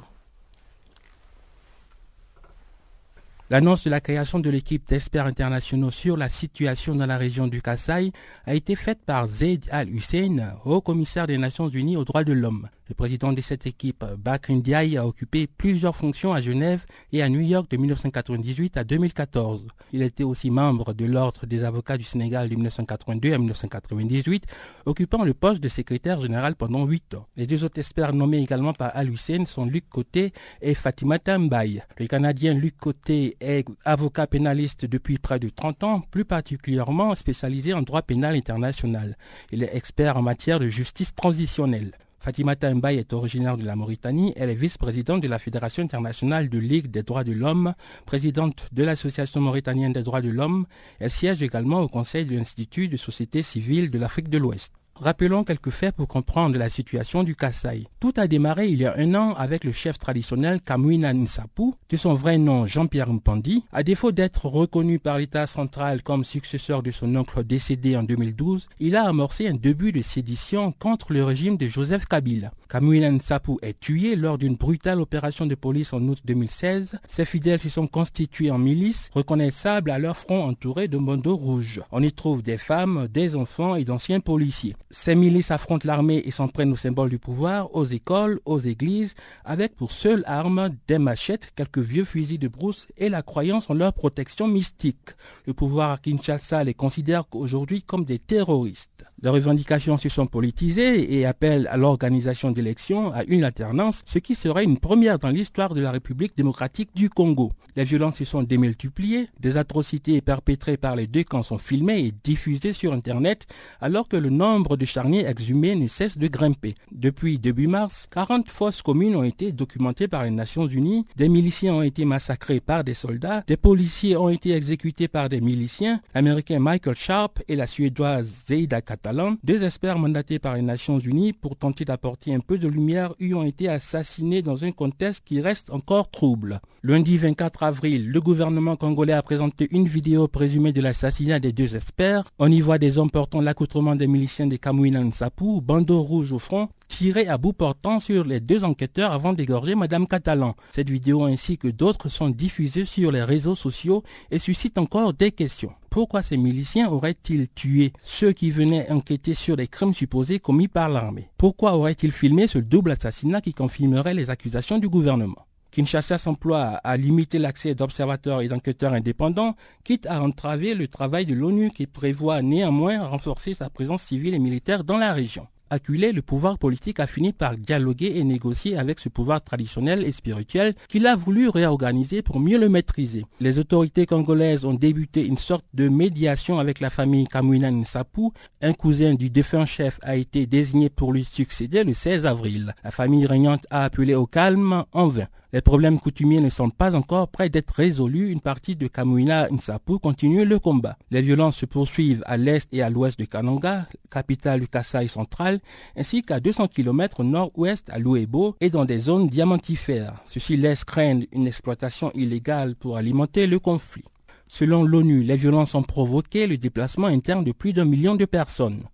L'annonce 3.53 3.83
de 3.83 3.91
la 3.91 4.01
création 4.01 4.39
de 4.39 4.49
l'équipe 4.49 4.87
d'experts 4.87 5.27
internationaux 5.27 5.91
sur 5.91 6.17
la 6.17 6.29
situation 6.29 6.95
dans 6.95 7.07
la 7.07 7.19
région 7.19 7.49
du 7.49 7.61
Kasaï 7.61 8.13
a 8.47 8.55
été 8.55 8.77
faite 8.77 9.01
par 9.05 9.27
Zaid 9.27 9.67
Al-Hussein, 9.73 10.53
haut 10.65 10.81
commissaire 10.81 11.27
des 11.27 11.37
Nations 11.37 11.69
Unies 11.69 11.97
aux 11.97 12.05
droits 12.05 12.23
de 12.23 12.33
l'homme. 12.33 12.69
Le 12.91 12.95
président 12.95 13.33
de 13.33 13.41
cette 13.41 13.69
équipe, 13.69 14.05
Bakr 14.19 14.51
a 14.99 15.07
occupé 15.07 15.47
plusieurs 15.47 15.95
fonctions 15.95 16.33
à 16.33 16.41
Genève 16.41 16.87
et 17.13 17.23
à 17.23 17.29
New 17.29 17.39
York 17.39 17.71
de 17.71 17.77
1998 17.77 18.77
à 18.77 18.83
2014. 18.83 19.69
Il 19.93 20.03
était 20.03 20.25
aussi 20.25 20.51
membre 20.51 20.93
de 20.93 21.05
l'Ordre 21.05 21.47
des 21.47 21.63
avocats 21.63 21.97
du 21.97 22.03
Sénégal 22.03 22.49
de 22.49 22.57
1982 22.57 23.33
à 23.33 23.39
1998, 23.39 24.45
occupant 24.87 25.23
le 25.23 25.35
poste 25.35 25.63
de 25.63 25.69
secrétaire 25.69 26.19
général 26.21 26.57
pendant 26.57 26.85
huit 26.85 27.15
ans. 27.15 27.27
Les 27.37 27.47
deux 27.47 27.63
autres 27.63 27.79
experts 27.79 28.13
nommés 28.13 28.43
également 28.43 28.73
par 28.73 28.91
Al-Hussein 28.97 29.45
sont 29.45 29.67
Luc 29.67 29.89
Côté 29.89 30.33
et 30.61 30.75
Fatima 30.75 31.21
Tambaye. 31.21 31.85
Le 31.97 32.09
Canadien 32.09 32.55
Luc 32.55 32.77
Côté 32.77 33.37
est 33.41 33.67
avocat 33.85 34.27
pénaliste 34.27 34.85
depuis 34.85 35.19
près 35.19 35.39
de 35.39 35.49
30 35.49 35.85
ans, 35.85 36.01
plus 36.11 36.25
particulièrement 36.25 37.15
spécialisé 37.15 37.75
en 37.75 37.83
droit 37.83 38.03
pénal 38.03 38.35
international. 38.35 39.17
Il 39.53 39.63
est 39.63 39.75
expert 39.75 40.17
en 40.17 40.23
matière 40.23 40.61
de 40.61 40.69
justice 40.69 41.15
transitionnelle. 41.15 41.93
Fatima 42.21 42.55
Mbaye 42.55 42.99
est 42.99 43.15
originaire 43.15 43.57
de 43.57 43.65
la 43.65 43.77
Mauritanie. 43.77 44.35
Elle 44.37 44.51
est 44.51 44.55
vice-présidente 44.55 45.23
de 45.23 45.29
la 45.29 45.39
Fédération 45.39 45.83
internationale 45.83 46.51
de 46.51 46.59
Ligue 46.59 46.89
des 46.89 47.03
droits 47.03 47.25
de 47.25 47.33
l'homme, 47.33 47.75
présidente 48.05 48.69
de 48.73 48.85
l'Association 48.85 49.41
mauritanienne 49.41 49.95
des 49.95 50.03
droits 50.03 50.21
de 50.21 50.29
l'homme. 50.29 50.67
Elle 50.99 51.11
siège 51.11 51.43
également 51.43 51.81
au 51.81 51.89
conseil 51.89 52.27
de 52.27 52.37
l'Institut 52.37 52.89
de 52.89 52.99
société 52.99 53.43
civile 53.43 53.91
de 53.91 53.99
l'Afrique 53.99 54.29
de 54.29 54.37
l'Ouest. 54.37 54.80
Rappelons 55.03 55.45
quelques 55.45 55.71
faits 55.71 55.97
pour 55.97 56.09
comprendre 56.09 56.59
la 56.59 56.69
situation 56.69 57.23
du 57.23 57.35
Kassai. 57.35 57.87
Tout 58.01 58.13
a 58.19 58.27
démarré 58.27 58.69
il 58.69 58.83
y 58.83 58.85
a 58.85 58.95
un 58.99 59.15
an 59.15 59.33
avec 59.33 59.65
le 59.65 59.73
chef 59.73 59.99
traditionnel 59.99 60.61
Kamwina 60.61 61.15
Nsapu, 61.15 61.73
de 61.89 61.97
son 61.97 62.13
vrai 62.13 62.37
nom 62.37 62.67
Jean-Pierre 62.67 63.11
Mpandi. 63.11 63.65
À 63.73 63.83
défaut 63.83 64.13
d'être 64.13 64.45
reconnu 64.45 64.99
par 64.99 65.17
l'État 65.17 65.47
central 65.47 66.03
comme 66.03 66.23
successeur 66.23 66.83
de 66.83 66.91
son 66.91 67.17
oncle 67.17 67.43
décédé 67.45 67.97
en 67.97 68.03
2012, 68.03 68.69
il 68.79 68.95
a 68.95 69.09
amorcé 69.09 69.49
un 69.49 69.55
début 69.55 69.93
de 69.93 70.03
sédition 70.03 70.71
contre 70.71 71.15
le 71.15 71.25
régime 71.25 71.57
de 71.57 71.67
Joseph 71.67 72.05
Kabila. 72.05 72.53
Kamwina 72.69 73.11
Nsapu 73.11 73.57
est 73.63 73.81
tué 73.81 74.17
lors 74.17 74.37
d'une 74.37 74.55
brutale 74.55 75.01
opération 75.01 75.47
de 75.47 75.55
police 75.55 75.95
en 75.95 76.03
août 76.03 76.19
2016. 76.25 77.01
Ses 77.09 77.25
fidèles 77.25 77.61
se 77.61 77.69
sont 77.69 77.87
constitués 77.87 78.51
en 78.51 78.59
milices, 78.59 79.09
reconnaissables 79.13 79.91
à 79.91 79.99
leur 79.99 80.17
front 80.17 80.45
entouré 80.45 80.89
de 80.89 80.99
bandeaux 80.99 81.37
rouges. 81.37 81.81
On 81.91 82.03
y 82.03 82.13
trouve 82.13 82.43
des 82.43 82.59
femmes, 82.59 83.09
des 83.09 83.35
enfants 83.35 83.75
et 83.75 83.85
d'anciens 83.85 84.21
policiers. 84.21 84.77
Ces 84.93 85.15
milices 85.15 85.53
affrontent 85.53 85.87
l'armée 85.87 86.21
et 86.25 86.33
s'en 86.33 86.49
prennent 86.49 86.73
aux 86.73 86.77
symboles 86.77 87.11
du 87.11 87.19
pouvoir, 87.21 87.73
aux 87.77 87.85
écoles, 87.85 88.41
aux 88.45 88.59
églises, 88.59 89.15
avec 89.45 89.77
pour 89.77 89.93
seule 89.93 90.25
arme 90.27 90.71
des 90.89 90.99
machettes, 90.99 91.53
quelques 91.55 91.79
vieux 91.79 92.05
fusils 92.05 92.41
de 92.41 92.49
brousse 92.49 92.89
et 92.97 93.09
la 93.09 93.23
croyance 93.23 93.71
en 93.71 93.75
leur 93.75 93.93
protection 93.93 94.49
mystique. 94.49 95.11
Le 95.47 95.55
pouvoir 95.55 95.93
à 95.93 95.99
Kinshasa 95.99 96.65
les 96.65 96.75
considère 96.75 97.25
aujourd'hui 97.33 97.83
comme 97.83 98.05
des 98.05 98.19
terroristes. 98.19 98.90
Leurs 99.23 99.35
revendications 99.35 99.99
se 99.99 100.09
sont 100.09 100.27
politisées 100.27 101.15
et 101.19 101.27
appellent 101.27 101.69
à 101.71 101.77
l'organisation 101.77 102.51
d'élections 102.51 103.13
à 103.13 103.25
une 103.25 103.45
alternance, 103.45 104.03
ce 104.07 104.19
qui 104.19 104.35
serait 104.35 104.65
une 104.65 104.79
première 104.79 105.19
dans 105.19 105.29
l'histoire 105.29 105.75
de 105.75 105.81
la 105.81 105.91
République 105.91 106.37
démocratique 106.37 106.91
du 106.95 107.11
Congo. 107.11 107.53
Les 107.77 107.85
violences 107.85 108.17
se 108.17 108.25
sont 108.25 108.43
démultipliées, 108.43 109.29
des 109.39 109.57
atrocités 109.57 110.21
perpétrées 110.21 110.77
par 110.77 110.97
les 110.97 111.07
deux 111.07 111.25
camps 111.25 111.43
sont 111.43 111.59
filmées 111.59 112.01
et 112.01 112.13
diffusées 112.25 112.73
sur 112.73 112.93
Internet, 112.93 113.47
alors 113.81 114.09
que 114.09 114.17
le 114.17 114.31
nombre 114.31 114.77
de 114.77 114.85
charniers 114.85 115.27
exhumés 115.27 115.77
ne 115.77 115.87
cesse 115.87 116.19
de 116.19 116.27
grimper. 116.27 116.75
Depuis 116.91 117.39
début 117.39 117.67
mars, 117.67 118.09
40 118.11 118.51
fosses 118.51 118.83
communes 118.83 119.17
ont 119.17 119.23
été 119.23 119.53
documentées 119.53 120.09
par 120.09 120.25
les 120.25 120.31
Nations 120.31 120.67
Unies, 120.67 121.05
des 121.17 121.29
miliciens 121.29 121.75
ont 121.75 121.83
été 121.83 122.05
massacrés 122.05 122.61
par 122.61 122.85
des 122.85 122.95
soldats, 122.95 123.45
des 123.47 123.57
policiers 123.57 124.17
ont 124.17 124.29
été 124.29 124.53
exécutés 124.53 125.09
par 125.09 125.29
des 125.29 125.41
miliciens, 125.41 126.01
l'Américain 126.15 126.59
Michael 126.59 126.97
Sharp 126.97 127.41
et 127.49 127.57
la 127.57 127.67
Suédoise 127.67 128.45
Zeida 128.49 128.81
Kata 128.91 129.13
deux 129.45 129.63
experts 129.63 130.01
mandatés 130.01 130.41
par 130.41 130.57
les 130.57 130.63
Nations 130.63 130.99
Unies 130.99 131.33
pour 131.33 131.55
tenter 131.55 131.85
d'apporter 131.85 132.35
un 132.35 132.41
peu 132.41 132.59
de 132.59 132.67
lumière 132.67 133.15
y 133.21 133.35
ont 133.35 133.45
été 133.45 133.69
assassinés 133.69 134.43
dans 134.43 134.65
un 134.65 134.73
contexte 134.73 135.23
qui 135.25 135.41
reste 135.41 135.71
encore 135.71 136.11
trouble. 136.11 136.61
Lundi 136.83 137.17
24 137.17 137.63
avril, 137.63 138.11
le 138.11 138.21
gouvernement 138.21 138.75
congolais 138.75 139.13
a 139.13 139.23
présenté 139.23 139.69
une 139.71 139.87
vidéo 139.87 140.27
présumée 140.27 140.73
de 140.73 140.81
l'assassinat 140.81 141.39
des 141.39 141.53
deux 141.53 141.77
experts. 141.77 142.25
On 142.41 142.51
y 142.51 142.61
voit 142.61 142.79
des 142.79 142.99
hommes 142.99 143.13
portant 143.13 143.41
l'accoutrement 143.41 143.95
des 143.95 144.09
miliciens 144.09 144.49
de 144.49 144.57
Kamouina 144.57 145.05
Nsapu, 145.05 145.61
bandeau 145.61 146.03
rouge 146.03 146.33
au 146.33 146.41
front, 146.41 146.69
tirés 146.89 147.29
à 147.29 147.39
bout 147.39 147.53
portant 147.53 148.01
sur 148.01 148.25
les 148.25 148.41
deux 148.41 148.65
enquêteurs 148.65 149.13
avant 149.13 149.35
d'égorger 149.35 149.77
Madame 149.77 150.09
Catalan. 150.09 150.57
Cette 150.71 150.91
vidéo 150.91 151.23
ainsi 151.23 151.59
que 151.59 151.69
d'autres 151.69 152.09
sont 152.09 152.29
diffusées 152.31 152.87
sur 152.87 153.13
les 153.13 153.23
réseaux 153.23 153.55
sociaux 153.55 154.03
et 154.33 154.41
suscitent 154.41 154.79
encore 154.79 155.15
des 155.15 155.31
questions. 155.31 155.71
Pourquoi 155.91 156.23
ces 156.23 156.37
miliciens 156.37 156.89
auraient-ils 156.89 157.49
tué 157.49 157.93
ceux 158.01 158.31
qui 158.31 158.53
venaient 158.53 158.89
enquêter 158.93 159.35
sur 159.35 159.57
les 159.57 159.67
crimes 159.67 159.93
supposés 159.93 160.39
commis 160.39 160.69
par 160.69 160.89
l'armée? 160.89 161.31
Pourquoi 161.37 161.75
auraient-ils 161.75 162.13
filmé 162.13 162.47
ce 162.47 162.59
double 162.59 162.93
assassinat 162.93 163.41
qui 163.41 163.55
confirmerait 163.55 164.15
les 164.15 164.31
accusations 164.31 164.79
du 164.79 164.89
gouvernement? 164.89 165.49
Kinshasa 165.73 166.17
s'emploie 166.17 166.63
à 166.85 166.97
limiter 166.97 167.41
l'accès 167.41 167.75
d'observateurs 167.75 168.41
et 168.41 168.47
d'enquêteurs 168.47 168.93
indépendants, 168.93 169.57
quitte 169.83 170.07
à 170.07 170.23
entraver 170.23 170.75
le 170.75 170.87
travail 170.87 171.27
de 171.27 171.35
l'ONU 171.35 171.71
qui 171.71 171.89
prévoit 171.89 172.41
néanmoins 172.41 173.05
renforcer 173.05 173.53
sa 173.53 173.69
présence 173.69 174.05
civile 174.05 174.35
et 174.35 174.39
militaire 174.39 174.85
dans 174.85 174.99
la 174.99 175.13
région 175.13 175.49
acculé, 175.71 176.13
le 176.13 176.23
pouvoir 176.23 176.59
politique 176.59 177.01
a 177.01 177.07
fini 177.07 177.33
par 177.33 177.57
dialoguer 177.57 178.13
et 178.17 178.25
négocier 178.25 178.77
avec 178.77 178.99
ce 179.01 179.09
pouvoir 179.09 179.43
traditionnel 179.43 180.05
et 180.05 180.13
spirituel 180.13 180.75
qu'il 180.89 181.07
a 181.07 181.17
voulu 181.17 181.49
réorganiser 181.49 182.23
pour 182.23 182.41
mieux 182.41 182.59
le 182.59 182.69
maîtriser. 182.69 183.25
Les 183.41 183.59
autorités 183.59 184.07
congolaises 184.07 184.65
ont 184.65 184.75
débuté 184.75 185.25
une 185.25 185.39
sorte 185.39 185.65
de 185.75 185.89
médiation 185.89 186.59
avec 186.59 186.81
la 186.81 186.91
famille 186.91 187.27
Kamwina 187.27 187.71
Nsapu. 187.71 188.31
Un 188.61 188.73
cousin 188.73 189.15
du 189.15 189.31
défunt 189.31 189.65
chef 189.65 189.99
a 190.03 190.17
été 190.17 190.47
désigné 190.47 190.91
pour 190.91 191.13
lui 191.13 191.25
succéder 191.25 191.85
le 191.85 191.95
16 191.95 192.27
avril. 192.27 192.75
La 192.85 192.91
famille 192.91 193.27
régnante 193.27 193.67
a 193.71 193.85
appelé 193.85 194.15
au 194.15 194.27
calme 194.27 194.85
en 194.93 195.09
vain. 195.09 195.29
Les 195.53 195.61
problèmes 195.61 195.99
coutumiers 195.99 196.41
ne 196.41 196.49
sont 196.49 196.71
pas 196.71 196.95
encore 196.95 197.27
prêts 197.27 197.49
d'être 197.49 197.75
résolus. 197.75 198.31
Une 198.31 198.41
partie 198.41 198.77
de 198.77 198.87
Kamouina 198.87 199.49
Nsapu 199.51 199.99
continue 199.99 200.45
le 200.45 200.61
combat. 200.61 200.97
Les 201.11 201.23
violences 201.23 201.57
se 201.57 201.67
poursuivent 201.67 202.23
à 202.27 202.37
l'est 202.37 202.69
et 202.73 202.83
à 202.83 202.91
l'ouest 202.91 203.19
de 203.19 203.25
Kananga, 203.25 203.87
capitale 204.13 204.61
du 204.61 204.69
Kasaï 204.69 205.09
central, 205.09 205.59
ainsi 205.97 206.23
qu'à 206.23 206.39
200 206.39 206.69
km 206.69 207.25
nord-ouest 207.25 207.91
à 207.91 207.99
Louébo 207.99 208.55
et 208.61 208.71
dans 208.71 208.85
des 208.85 209.01
zones 209.01 209.27
diamantifères. 209.27 210.21
Ceci 210.25 210.57
laisse 210.57 210.85
craindre 210.85 211.27
une 211.33 211.49
exploitation 211.49 212.13
illégale 212.15 212.77
pour 212.77 212.97
alimenter 212.97 213.49
le 213.49 213.59
conflit. 213.59 214.05
Selon 214.49 214.85
l'ONU, 214.85 215.23
les 215.23 215.37
violences 215.37 215.75
ont 215.75 215.83
provoqué 215.83 216.47
le 216.47 216.59
déplacement 216.59 217.09
interne 217.09 217.43
de 217.45 217.53
plus 217.53 217.73
d'un 217.73 217.85
million 217.85 218.15
de 218.15 218.25
personnes. 218.25 218.85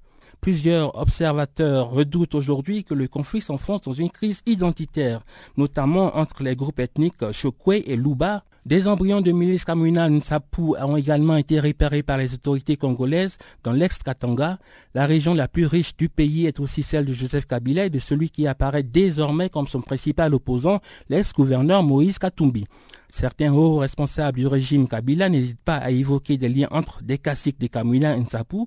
Plusieurs 0.47 0.97
observateurs 0.97 1.91
redoutent 1.91 2.37
aujourd'hui 2.37 2.85
que 2.85 2.95
le 2.95 3.09
conflit 3.09 3.41
s'enfonce 3.41 3.83
dans 3.83 3.93
une 3.93 4.11
crise 4.11 4.43
identitaire, 4.47 5.23
notamment 5.57 6.17
entre 6.17 6.45
les 6.45 6.55
groupes 6.55 6.79
ethniques 6.79 7.33
Chokwe 7.33 7.83
et 7.85 7.97
Luba. 7.97 8.45
Des 8.65 8.87
embryons 8.87 9.21
de 9.21 9.33
milices 9.33 9.65
communales 9.65 10.13
Nsapu 10.13 10.77
ont 10.81 10.97
également 10.97 11.37
été 11.37 11.59
repérés 11.59 12.05
par 12.05 12.19
les 12.19 12.33
autorités 12.33 12.77
congolaises 12.77 13.39
dans 13.65 13.73
l'ex-Katanga. 13.73 14.61
La 14.95 15.07
région 15.07 15.35
la 15.35 15.49
plus 15.49 15.67
riche 15.67 15.97
du 15.97 16.09
pays 16.09 16.47
est 16.47 16.61
aussi 16.61 16.85
celle 16.85 17.07
de 17.07 17.13
Joseph 17.13 17.47
Kabila 17.47 17.87
et 17.87 17.91
de 17.91 17.99
celui 17.99 18.31
qui 18.31 18.47
apparaît 18.47 18.85
désormais 18.85 19.51
comme 19.51 19.67
son 19.67 19.81
principal 19.81 20.33
opposant, 20.33 20.81
l'ex-gouverneur 21.09 21.83
Moïse 21.83 22.21
Katumbi. 22.21 22.67
Certains 23.11 23.53
hauts 23.53 23.79
responsables 23.79 24.39
du 24.39 24.47
régime 24.47 24.87
Kabila 24.89 25.29
n'hésitent 25.29 25.65
pas 25.65 25.77
à 25.77 25.91
évoquer 25.91 26.37
des 26.37 26.49
liens 26.49 26.69
entre 26.71 27.03
des 27.03 27.19
caciques 27.19 27.61
de 27.61 27.67
Kamina 27.67 28.17
Nsapu 28.17 28.67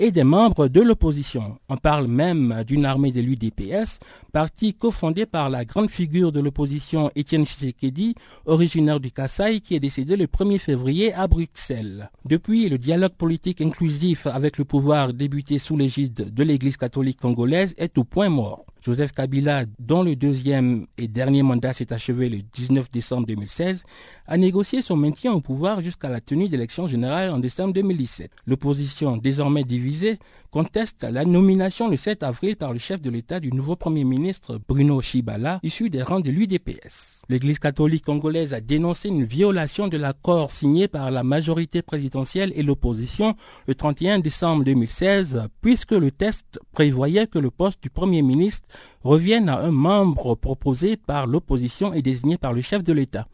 et 0.00 0.10
des 0.10 0.24
membres 0.24 0.66
de 0.66 0.80
l'opposition. 0.80 1.58
On 1.68 1.76
parle 1.76 2.06
même 2.06 2.64
d'une 2.66 2.86
armée 2.86 3.12
de 3.12 3.20
l'UDPS, 3.20 3.98
parti 4.32 4.72
cofondé 4.72 5.26
par 5.26 5.50
la 5.50 5.66
grande 5.66 5.90
figure 5.90 6.32
de 6.32 6.40
l'opposition 6.40 7.10
Étienne 7.14 7.44
Tshisekedi, 7.44 8.14
originaire 8.46 8.98
du 8.98 9.10
Kassai, 9.10 9.60
qui 9.60 9.74
est 9.74 9.80
décédé 9.80 10.16
le 10.16 10.24
1er 10.24 10.58
février 10.58 11.12
à 11.12 11.26
Bruxelles. 11.26 12.10
Depuis, 12.24 12.70
le 12.70 12.78
dialogue 12.78 13.12
politique 13.12 13.60
inclusif 13.60 14.26
avec 14.26 14.56
le 14.56 14.64
pouvoir 14.64 15.12
débuté 15.12 15.58
sous 15.58 15.76
l'égide 15.76 16.32
de 16.32 16.42
l'Église 16.44 16.78
catholique 16.78 17.20
congolaise 17.20 17.74
est 17.76 17.98
au 17.98 18.04
point 18.04 18.30
mort. 18.30 18.64
Joseph 18.82 19.12
Kabila, 19.12 19.64
dont 19.78 20.02
le 20.02 20.16
deuxième 20.16 20.86
et 20.96 21.08
dernier 21.08 21.42
mandat 21.42 21.72
s'est 21.72 21.92
achevé 21.92 22.28
le 22.28 22.38
19 22.54 22.90
décembre 22.90 23.26
2016, 23.26 23.84
a 24.26 24.36
négocié 24.36 24.82
son 24.82 24.96
maintien 24.96 25.32
au 25.32 25.40
pouvoir 25.40 25.82
jusqu'à 25.82 26.08
la 26.08 26.20
tenue 26.20 26.48
d'élections 26.48 26.86
générales 26.86 27.30
en 27.30 27.38
décembre 27.38 27.74
2017. 27.74 28.30
L'opposition, 28.46 29.16
désormais 29.16 29.64
divisée, 29.64 30.18
conteste 30.50 31.04
la 31.04 31.24
nomination 31.24 31.88
le 31.88 31.96
7 31.96 32.22
avril 32.22 32.56
par 32.56 32.72
le 32.72 32.78
chef 32.78 33.00
de 33.00 33.10
l'État 33.10 33.38
du 33.38 33.52
nouveau 33.52 33.76
Premier 33.76 34.04
ministre 34.04 34.60
Bruno 34.68 35.00
Shibala, 35.00 35.60
issu 35.62 35.90
des 35.90 36.02
rangs 36.02 36.20
de 36.20 36.30
l'UDPS. 36.30 37.22
L'Église 37.28 37.60
catholique 37.60 38.04
congolaise 38.04 38.52
a 38.52 38.60
dénoncé 38.60 39.08
une 39.08 39.24
violation 39.24 39.86
de 39.86 39.96
l'accord 39.96 40.50
signé 40.50 40.88
par 40.88 41.10
la 41.10 41.22
majorité 41.22 41.82
présidentielle 41.82 42.52
et 42.56 42.62
l'opposition 42.62 43.36
le 43.66 43.74
31 43.74 44.18
décembre 44.18 44.64
2016, 44.64 45.44
puisque 45.60 45.92
le 45.92 46.10
test 46.10 46.58
prévoyait 46.72 47.28
que 47.28 47.38
le 47.38 47.50
poste 47.50 47.82
du 47.82 47.90
Premier 47.90 48.22
ministre 48.22 48.66
revienne 49.02 49.48
à 49.48 49.60
un 49.60 49.70
membre 49.70 50.34
proposé 50.34 50.96
par 50.96 51.26
l'opposition 51.26 51.92
et 51.92 52.02
désigné 52.02 52.36
par 52.38 52.52
le 52.52 52.60
chef 52.60 52.82
de 52.82 52.92
l'État. 52.92 53.28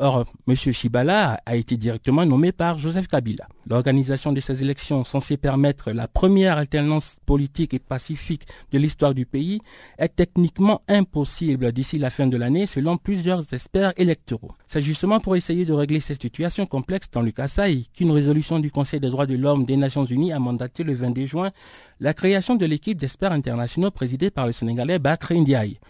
Or, 0.00 0.26
M. 0.46 0.54
Shibala 0.54 1.40
a 1.44 1.56
été 1.56 1.76
directement 1.76 2.24
nommé 2.24 2.52
par 2.52 2.78
Joseph 2.78 3.08
Kabila. 3.08 3.48
L'organisation 3.66 4.32
de 4.32 4.38
ces 4.38 4.62
élections 4.62 5.02
censées 5.02 5.36
permettre 5.36 5.90
la 5.90 6.06
première 6.06 6.56
alternance 6.56 7.18
politique 7.26 7.74
et 7.74 7.80
pacifique 7.80 8.46
de 8.70 8.78
l'histoire 8.78 9.12
du 9.12 9.26
pays 9.26 9.60
est 9.98 10.14
techniquement 10.14 10.82
impossible 10.86 11.72
d'ici 11.72 11.98
la 11.98 12.10
fin 12.10 12.28
de 12.28 12.36
l'année 12.36 12.66
selon 12.66 12.96
plusieurs 12.96 13.52
experts 13.52 13.92
électoraux. 13.96 14.52
C'est 14.68 14.82
justement 14.82 15.18
pour 15.18 15.34
essayer 15.34 15.64
de 15.64 15.72
régler 15.72 15.98
cette 15.98 16.22
situation 16.22 16.64
complexe 16.64 17.10
dans 17.10 17.22
le 17.22 17.32
Kasaï 17.32 17.86
qu'une 17.92 18.12
résolution 18.12 18.60
du 18.60 18.70
Conseil 18.70 19.00
des 19.00 19.10
droits 19.10 19.26
de 19.26 19.34
l'homme 19.36 19.64
des 19.64 19.76
Nations 19.76 20.04
Unies 20.04 20.32
a 20.32 20.38
mandaté 20.38 20.84
le 20.84 20.94
22 20.94 21.26
juin 21.26 21.50
la 21.98 22.14
création 22.14 22.54
de 22.54 22.66
l'équipe 22.66 22.96
d'experts 22.98 23.32
internationaux 23.32 23.90
présidée 23.90 24.30
par 24.30 24.46
le 24.46 24.52
Sénégalais 24.52 25.00
Bakr 25.00 25.32
Ndiaye. 25.34 25.80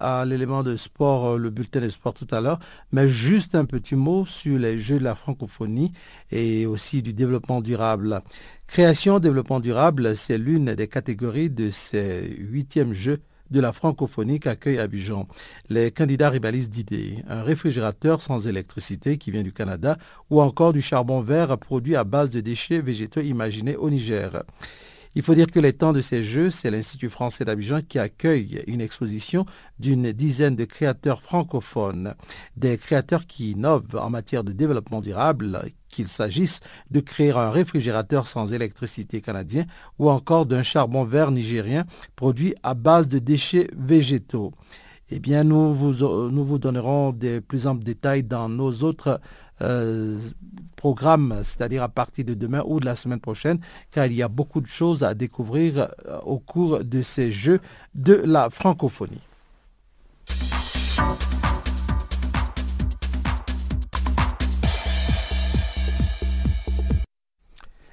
à, 0.00 0.24
l'élément 0.26 0.64
de 0.64 0.74
sport, 0.74 1.28
euh, 1.28 1.38
le 1.38 1.50
bulletin 1.50 1.80
de 1.80 1.88
sport 1.88 2.14
tout 2.14 2.26
à 2.32 2.40
l'heure, 2.40 2.58
mais 2.90 3.06
juste 3.06 3.54
un 3.54 3.64
petit 3.64 3.94
mot 3.94 4.26
sur 4.26 4.58
les 4.58 4.80
Jeux 4.80 4.98
de 4.98 5.04
la 5.04 5.14
francophonie 5.14 5.92
et 6.32 6.66
aussi 6.66 7.00
du 7.00 7.12
développement 7.12 7.60
durable. 7.60 8.22
Création, 8.66 9.20
développement 9.20 9.60
durable, 9.60 10.16
c'est 10.16 10.36
l'une 10.36 10.74
des 10.74 10.88
catégories 10.88 11.48
de 11.48 11.70
ces 11.70 12.22
huitièmes 12.40 12.92
Jeux 12.92 13.20
de 13.52 13.60
la 13.60 13.72
francophonie 13.72 14.40
qu'accueille 14.40 14.78
Abidjan. 14.78 15.28
Les 15.68 15.92
candidats 15.92 16.30
rivalisent 16.30 16.70
d'idées. 16.70 17.18
Un 17.28 17.42
réfrigérateur 17.44 18.20
sans 18.20 18.48
électricité 18.48 19.16
qui 19.16 19.30
vient 19.30 19.42
du 19.44 19.52
Canada 19.52 19.96
ou 20.28 20.40
encore 20.40 20.72
du 20.72 20.80
charbon 20.82 21.20
vert 21.20 21.56
produit 21.56 21.94
à 21.94 22.02
base 22.02 22.30
de 22.30 22.40
déchets 22.40 22.80
végétaux 22.80 23.20
imaginés 23.20 23.76
au 23.76 23.90
Niger. 23.90 24.42
Il 25.16 25.22
faut 25.22 25.34
dire 25.34 25.48
que 25.48 25.58
les 25.58 25.72
temps 25.72 25.92
de 25.92 26.00
ces 26.00 26.22
Jeux, 26.22 26.50
c'est 26.50 26.70
l'Institut 26.70 27.10
français 27.10 27.44
d'Abidjan 27.44 27.80
qui 27.80 27.98
accueille 27.98 28.62
une 28.68 28.80
exposition 28.80 29.44
d'une 29.80 30.12
dizaine 30.12 30.54
de 30.54 30.64
créateurs 30.64 31.20
francophones, 31.20 32.14
des 32.56 32.78
créateurs 32.78 33.26
qui 33.26 33.50
innovent 33.50 33.96
en 33.96 34.08
matière 34.08 34.44
de 34.44 34.52
développement 34.52 35.00
durable, 35.00 35.62
qu'il 35.88 36.06
s'agisse 36.06 36.60
de 36.92 37.00
créer 37.00 37.32
un 37.32 37.50
réfrigérateur 37.50 38.28
sans 38.28 38.52
électricité 38.52 39.20
canadien 39.20 39.66
ou 39.98 40.08
encore 40.10 40.46
d'un 40.46 40.62
charbon 40.62 41.04
vert 41.04 41.32
nigérien 41.32 41.86
produit 42.14 42.54
à 42.62 42.74
base 42.74 43.08
de 43.08 43.18
déchets 43.18 43.68
végétaux. 43.76 44.52
Eh 45.10 45.18
bien, 45.18 45.42
nous 45.42 45.74
vous, 45.74 46.30
nous 46.30 46.44
vous 46.44 46.60
donnerons 46.60 47.10
des 47.10 47.40
plus 47.40 47.66
amples 47.66 47.82
détails 47.82 48.22
dans 48.22 48.48
nos 48.48 48.72
autres 48.84 49.20
euh, 49.62 50.18
programmes, 50.76 51.40
c'est-à-dire 51.44 51.82
à 51.82 51.88
partir 51.88 52.24
de 52.24 52.34
demain 52.34 52.62
ou 52.66 52.80
de 52.80 52.86
la 52.86 52.96
semaine 52.96 53.20
prochaine, 53.20 53.58
car 53.90 54.06
il 54.06 54.14
y 54.14 54.22
a 54.22 54.28
beaucoup 54.28 54.60
de 54.60 54.66
choses 54.66 55.04
à 55.04 55.14
découvrir 55.14 55.88
euh, 56.06 56.18
au 56.22 56.38
cours 56.38 56.82
de 56.84 57.02
ces 57.02 57.30
Jeux 57.30 57.60
de 57.94 58.14
la 58.14 58.48
francophonie. 58.50 59.20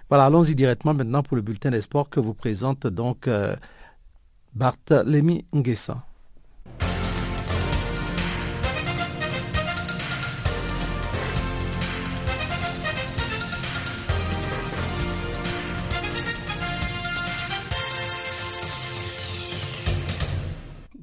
Voilà, 0.10 0.26
allons-y 0.26 0.56
directement 0.56 0.94
maintenant 0.94 1.22
pour 1.22 1.36
le 1.36 1.42
bulletin 1.42 1.70
des 1.70 1.82
sports 1.82 2.10
que 2.10 2.22
vous 2.22 2.34
présente 2.34 2.88
donc 2.88 3.28
euh, 3.28 3.56
Barthélemy 4.56 5.46
Nguessa. 5.54 6.07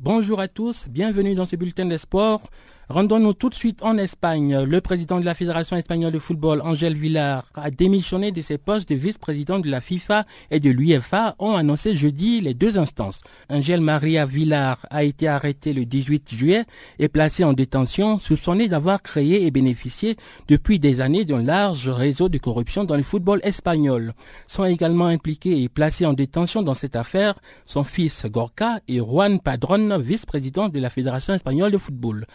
Bonjour 0.05 0.38
à 0.38 0.48
tous, 0.48 0.84
bienvenue 0.86 1.34
dans 1.34 1.46
ce 1.46 1.57
bulletin 1.57 1.86
des 1.86 1.96
sports. 1.96 2.50
Rendons-nous 2.91 3.32
tout 3.32 3.49
de 3.49 3.55
suite 3.55 3.82
en 3.82 3.97
Espagne. 3.97 4.59
Le 4.62 4.80
président 4.82 5.18
de 5.18 5.24
la 5.24 5.35
Fédération 5.35 5.74
espagnole 5.74 6.12
de 6.12 6.18
football, 6.18 6.61
Angel 6.61 6.95
Villar, 6.95 7.51
a 7.55 7.70
démissionné 7.70 8.30
de 8.30 8.43
ses 8.43 8.59
postes 8.59 8.91
de 8.91 8.95
vice-président 8.95 9.59
de 9.59 9.70
la 9.70 9.80
FIFA 9.80 10.26
et 10.51 10.61
de 10.61 10.68
l'UEFA, 10.68 11.35
ont 11.39 11.55
annoncé 11.55 11.97
jeudi 11.97 12.43
les 12.43 12.53
deux 12.53 12.76
instances. 12.76 13.22
Angel 13.49 13.80
Maria 13.80 14.26
Villar 14.26 14.85
a 14.91 15.03
été 15.03 15.28
arrêté 15.28 15.72
le 15.72 15.87
18 15.87 16.35
juillet 16.35 16.64
et 16.99 17.09
placé 17.09 17.43
en 17.43 17.55
détention, 17.55 18.18
soupçonné 18.18 18.68
d'avoir 18.68 19.01
créé 19.01 19.47
et 19.47 19.51
bénéficié 19.51 20.16
depuis 20.49 20.78
des 20.78 21.01
années 21.01 21.24
d'un 21.24 21.43
large 21.43 21.89
réseau 21.89 22.28
de 22.28 22.37
corruption 22.37 22.85
dans 22.85 22.97
le 22.97 23.03
football 23.03 23.41
espagnol. 23.45 24.12
Sont 24.47 24.66
également 24.66 25.07
impliqués 25.07 25.62
et 25.62 25.70
placés 25.70 26.05
en 26.05 26.12
détention 26.12 26.61
dans 26.61 26.74
cette 26.74 26.97
affaire 26.97 27.35
son 27.64 27.82
fils 27.82 28.26
Gorka 28.26 28.80
et 28.89 28.99
Juan 28.99 29.41
Padron, 29.41 29.99
vice-président 29.99 30.68
de 30.68 30.80
la 30.80 30.91
Fédération 30.91 31.32
espagnole 31.32 31.72
de 31.72 31.78
football. 31.78 32.26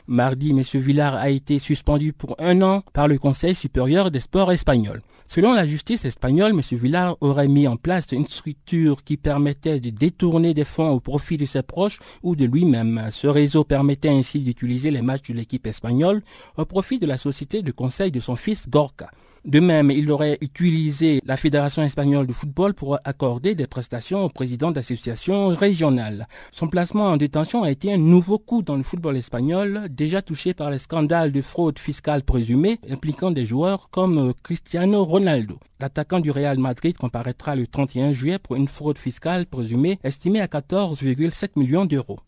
M. 0.48 0.62
Villar 0.74 1.16
a 1.16 1.30
été 1.30 1.60
suspendu 1.60 2.14
pour 2.14 2.36
un 2.40 2.62
an 2.62 2.84
par 2.94 3.08
le 3.08 3.18
Conseil 3.18 3.56
supérieur 3.56 4.12
des 4.12 4.20
sports 4.20 4.52
espagnols. 4.52 5.02
Selon 5.28 5.54
la 5.54 5.68
justice 5.68 6.06
espagnole, 6.06 6.52
M. 6.52 6.62
Villar 6.72 7.18
aurait 7.22 7.48
mis 7.48 7.68
en 7.68 7.76
place 7.76 8.08
une 8.12 8.26
structure 8.26 9.04
qui 9.04 9.18
permettait 9.18 9.80
de 9.80 9.90
détourner 9.90 10.54
des 10.54 10.64
fonds 10.64 10.90
au 10.90 11.00
profit 11.00 11.38
de 11.38 11.46
ses 11.46 11.62
proches 11.62 12.00
ou 12.24 12.36
de 12.36 12.46
lui-même. 12.46 13.10
Ce 13.12 13.28
réseau 13.28 13.64
permettait 13.64 14.10
ainsi 14.10 14.40
d'utiliser 14.40 14.90
les 14.90 15.02
matchs 15.02 15.30
de 15.30 15.36
l'équipe 15.36 15.68
espagnole 15.68 16.24
au 16.58 16.66
profit 16.66 16.98
de 16.98 17.06
la 17.06 17.18
société 17.18 17.62
de 17.62 17.72
conseil 17.72 18.12
de 18.12 18.20
son 18.20 18.36
fils 18.36 18.68
Gorka. 18.70 19.12
De 19.46 19.60
même, 19.60 19.90
il 19.90 20.12
aurait 20.12 20.38
utilisé 20.42 21.22
la 21.26 21.38
Fédération 21.38 21.82
espagnole 21.82 22.28
de 22.28 22.34
football 22.34 22.74
pour 22.74 23.00
accorder 23.06 23.56
des 23.56 23.68
prestations 23.68 24.26
au 24.26 24.30
président 24.30 24.72
d'associations 24.72 25.50
régionales. 25.50 26.28
Son 26.52 26.68
placement 26.68 27.08
en 27.08 27.18
détention 27.18 27.64
a 27.64 27.72
été 27.72 27.94
un 27.94 27.98
nouveau 27.98 28.38
coup 28.38 28.62
dans 28.62 28.76
le 28.76 28.84
football 28.84 29.16
espagnol, 29.16 29.88
déjà 29.90 30.22
touché 30.22 30.54
par 30.54 30.72
les 30.72 30.80
scandales 30.80 31.32
de 31.32 31.42
fraude 31.42 31.80
fiscale 31.80 32.24
présumée 32.24 32.80
impliquant 32.90 33.32
des 33.32 33.46
joueurs 33.46 33.90
comme 33.92 34.34
Cristiano 34.44 35.06
Ronaldo. 35.06 35.58
L'attaquant 35.80 36.20
du 36.20 36.32
Real 36.32 36.58
Madrid 36.58 36.98
comparaîtra 36.98 37.56
le 37.56 37.66
31 37.66 38.12
juillet 38.12 38.40
pour 38.40 38.58
une 38.58 38.68
fraude 38.68 38.98
fiscale 38.98 39.46
présumée 39.46 40.00
estimée 40.04 40.42
à 40.42 40.48
14,7 40.48 41.52
millions 41.56 41.86
d'euros. 41.86 42.20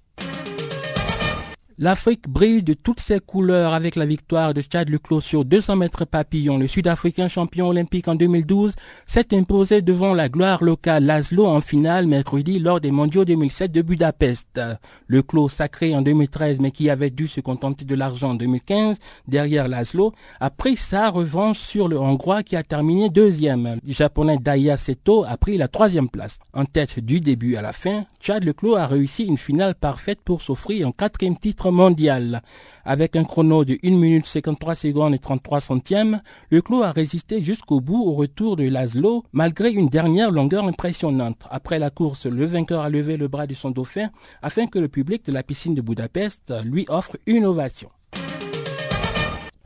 L'Afrique 1.83 2.29
brille 2.29 2.61
de 2.61 2.75
toutes 2.75 2.99
ses 2.99 3.19
couleurs 3.19 3.73
avec 3.73 3.95
la 3.95 4.05
victoire 4.05 4.53
de 4.53 4.61
Chad 4.61 4.87
Leclos 4.87 5.19
sur 5.19 5.45
200 5.45 5.77
mètres 5.77 6.05
papillon. 6.05 6.59
Le 6.59 6.67
Sud-Africain 6.67 7.27
champion 7.27 7.69
olympique 7.69 8.07
en 8.07 8.13
2012 8.13 8.75
s'est 9.07 9.33
imposé 9.33 9.81
devant 9.81 10.13
la 10.13 10.29
gloire 10.29 10.63
locale 10.63 11.05
Laszlo 11.05 11.47
en 11.47 11.59
finale 11.59 12.05
mercredi 12.05 12.59
lors 12.59 12.81
des 12.81 12.91
mondiaux 12.91 13.25
2007 13.25 13.71
de 13.71 13.81
Budapest. 13.81 14.61
Leclos 15.09 15.49
sacré 15.49 15.95
en 15.95 16.03
2013 16.03 16.59
mais 16.59 16.69
qui 16.69 16.87
avait 16.87 17.09
dû 17.09 17.27
se 17.27 17.41
contenter 17.41 17.83
de 17.83 17.95
l'argent 17.95 18.29
en 18.29 18.35
2015 18.35 18.99
derrière 19.27 19.67
Laszlo 19.67 20.13
a 20.39 20.51
pris 20.51 20.77
sa 20.77 21.09
revanche 21.09 21.57
sur 21.57 21.87
le 21.87 21.99
Hongrois 21.99 22.43
qui 22.43 22.55
a 22.55 22.61
terminé 22.61 23.09
deuxième. 23.09 23.79
Le 23.83 23.91
Japonais 23.91 24.37
Daya 24.37 24.77
Seto 24.77 25.25
a 25.27 25.35
pris 25.35 25.57
la 25.57 25.67
troisième 25.67 26.09
place. 26.09 26.37
En 26.53 26.65
tête 26.65 26.99
du 26.99 27.21
début 27.21 27.55
à 27.55 27.63
la 27.63 27.73
fin, 27.73 28.05
Chad 28.19 28.43
Leclos 28.43 28.75
a 28.75 28.85
réussi 28.85 29.25
une 29.25 29.39
finale 29.39 29.73
parfaite 29.73 30.19
pour 30.23 30.43
s'offrir 30.43 30.87
un 30.87 30.91
quatrième 30.91 31.39
titre 31.39 31.70
mondial. 31.71 32.41
Avec 32.85 33.15
un 33.15 33.23
chrono 33.23 33.65
de 33.65 33.77
1 33.83 33.91
minute 33.91 34.25
53 34.25 34.75
secondes 34.75 35.13
et 35.13 35.19
33 35.19 35.61
centièmes, 35.61 36.21
le 36.49 36.61
clos 36.61 36.83
a 36.83 36.91
résisté 36.91 37.41
jusqu'au 37.41 37.79
bout 37.79 38.03
au 38.03 38.13
retour 38.13 38.55
de 38.55 38.67
Laszlo, 38.67 39.23
malgré 39.33 39.71
une 39.71 39.89
dernière 39.89 40.31
longueur 40.31 40.65
impressionnante. 40.65 41.41
Après 41.49 41.79
la 41.79 41.89
course, 41.89 42.25
le 42.25 42.45
vainqueur 42.45 42.81
a 42.81 42.89
levé 42.89 43.17
le 43.17 43.27
bras 43.27 43.47
de 43.47 43.53
son 43.53 43.71
dauphin 43.71 44.09
afin 44.41 44.67
que 44.67 44.79
le 44.79 44.87
public 44.87 45.25
de 45.25 45.31
la 45.31 45.43
piscine 45.43 45.75
de 45.75 45.81
Budapest 45.81 46.53
lui 46.63 46.85
offre 46.89 47.17
une 47.25 47.45
ovation. 47.45 47.89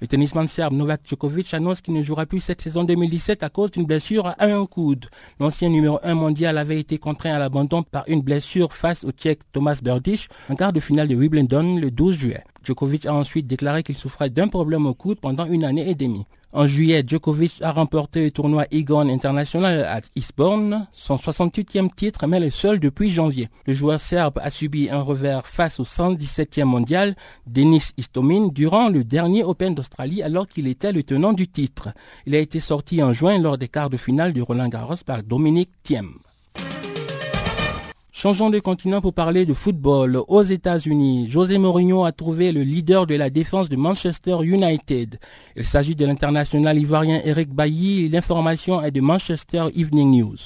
Le 0.02 0.08
tennisman 0.08 0.46
serbe 0.46 0.74
Novak 0.74 1.02
Djokovic 1.06 1.54
annonce 1.54 1.80
qu'il 1.80 1.94
ne 1.94 2.02
jouera 2.02 2.26
plus 2.26 2.42
cette 2.42 2.60
saison 2.60 2.84
2017 2.84 3.44
à 3.44 3.50
cause 3.50 3.72
d'une 3.72 3.86
blessure 3.86 4.28
à 4.28 4.36
un 4.44 4.66
coude. 4.66 5.06
L'ancien 5.40 5.70
numéro 5.70 6.00
1 6.04 6.16
mondial 6.16 6.58
avait 6.58 6.82
été 6.82 6.98
contraint 6.98 7.34
à 7.34 7.40
l'abandon 7.40 7.82
par 7.82 8.04
une 8.08 8.22
blessure 8.22 8.74
face 8.74 9.06
au 9.06 9.12
Tchèque 9.12 9.40
Thomas 9.54 9.80
Berdych 9.82 10.28
en 10.50 10.56
quart 10.56 10.74
de 10.74 10.82
finale 10.82 11.08
de 11.08 11.16
Wimbledon 11.16 11.78
le 11.78 11.92
12 11.92 12.14
juillet. 12.14 12.44
Djokovic 12.66 13.06
a 13.06 13.14
ensuite 13.14 13.48
déclaré 13.48 13.84
qu'il 13.84 13.96
souffrait 13.96 14.30
d'un 14.30 14.50
problème 14.50 14.86
au 14.86 14.94
coude 14.94 15.22
pendant 15.22 15.46
une 15.46 15.64
année 15.64 15.90
et 15.90 15.96
demie. 15.96 16.26
En 16.56 16.68
juillet, 16.68 17.04
Djokovic 17.06 17.62
a 17.62 17.74
remporté 17.74 18.24
le 18.24 18.32
tournoi 18.32 18.66
Egon 18.72 19.10
International 19.10 19.84
à 19.84 20.00
Eastbourne, 20.16 20.88
son 20.94 21.18
68e 21.18 21.94
titre, 21.94 22.28
mais 22.28 22.40
le 22.40 22.50
seul 22.50 22.80
depuis 22.80 23.10
janvier. 23.10 23.50
Le 23.68 23.74
joueur 23.74 24.00
serbe 24.00 24.40
a 24.42 24.50
subi 24.50 24.90
un 24.90 25.02
revers 25.02 25.46
face 25.46 25.82
au 25.82 25.84
117e 25.84 26.64
mondial, 26.64 27.18
Denis 27.46 27.90
Istomin, 27.98 28.48
durant 28.48 28.88
le 28.88 29.04
dernier 29.04 29.44
Open 29.44 29.76
d'Australie 29.76 30.24
alors 30.24 30.48
qu'il 30.48 30.68
était 30.68 30.94
le 30.94 31.04
tenant 31.04 31.34
du 31.34 31.50
titre. 31.50 31.90
Il 32.26 32.34
a 32.36 32.40
été 32.40 32.62
sorti 32.62 33.04
en 33.04 33.12
juin 33.12 33.38
lors 33.38 33.58
des 33.58 33.68
quarts 33.68 33.90
de 33.90 33.98
finale 33.98 34.32
du 34.32 34.42
Roland 34.42 34.70
Garros 34.70 34.96
par 35.06 35.24
Dominique 35.24 35.72
Thiem. 35.84 36.20
Changeons 38.18 38.50
de 38.50 38.60
continent 38.60 39.02
pour 39.02 39.14
parler 39.14 39.46
de 39.46 39.54
football. 39.54 40.22
Aux 40.30 40.42
États-Unis, 40.42 41.28
José 41.30 41.58
Mourinho 41.58 42.06
a 42.06 42.14
trouvé 42.14 42.54
le 42.54 42.64
leader 42.64 43.08
de 43.08 43.16
la 43.16 43.30
défense 43.30 43.68
de 43.68 43.76
Manchester 43.76 44.38
United. 44.42 45.20
Il 45.58 45.66
s'agit 45.66 45.98
de 45.98 46.06
l'international 46.06 46.80
ivoirien 46.80 47.20
Eric 47.26 47.50
Bailly. 47.54 48.08
L'information 48.08 48.82
est 48.82 48.92
de 48.92 49.02
Manchester 49.02 49.66
Evening 49.76 50.18
News. 50.18 50.38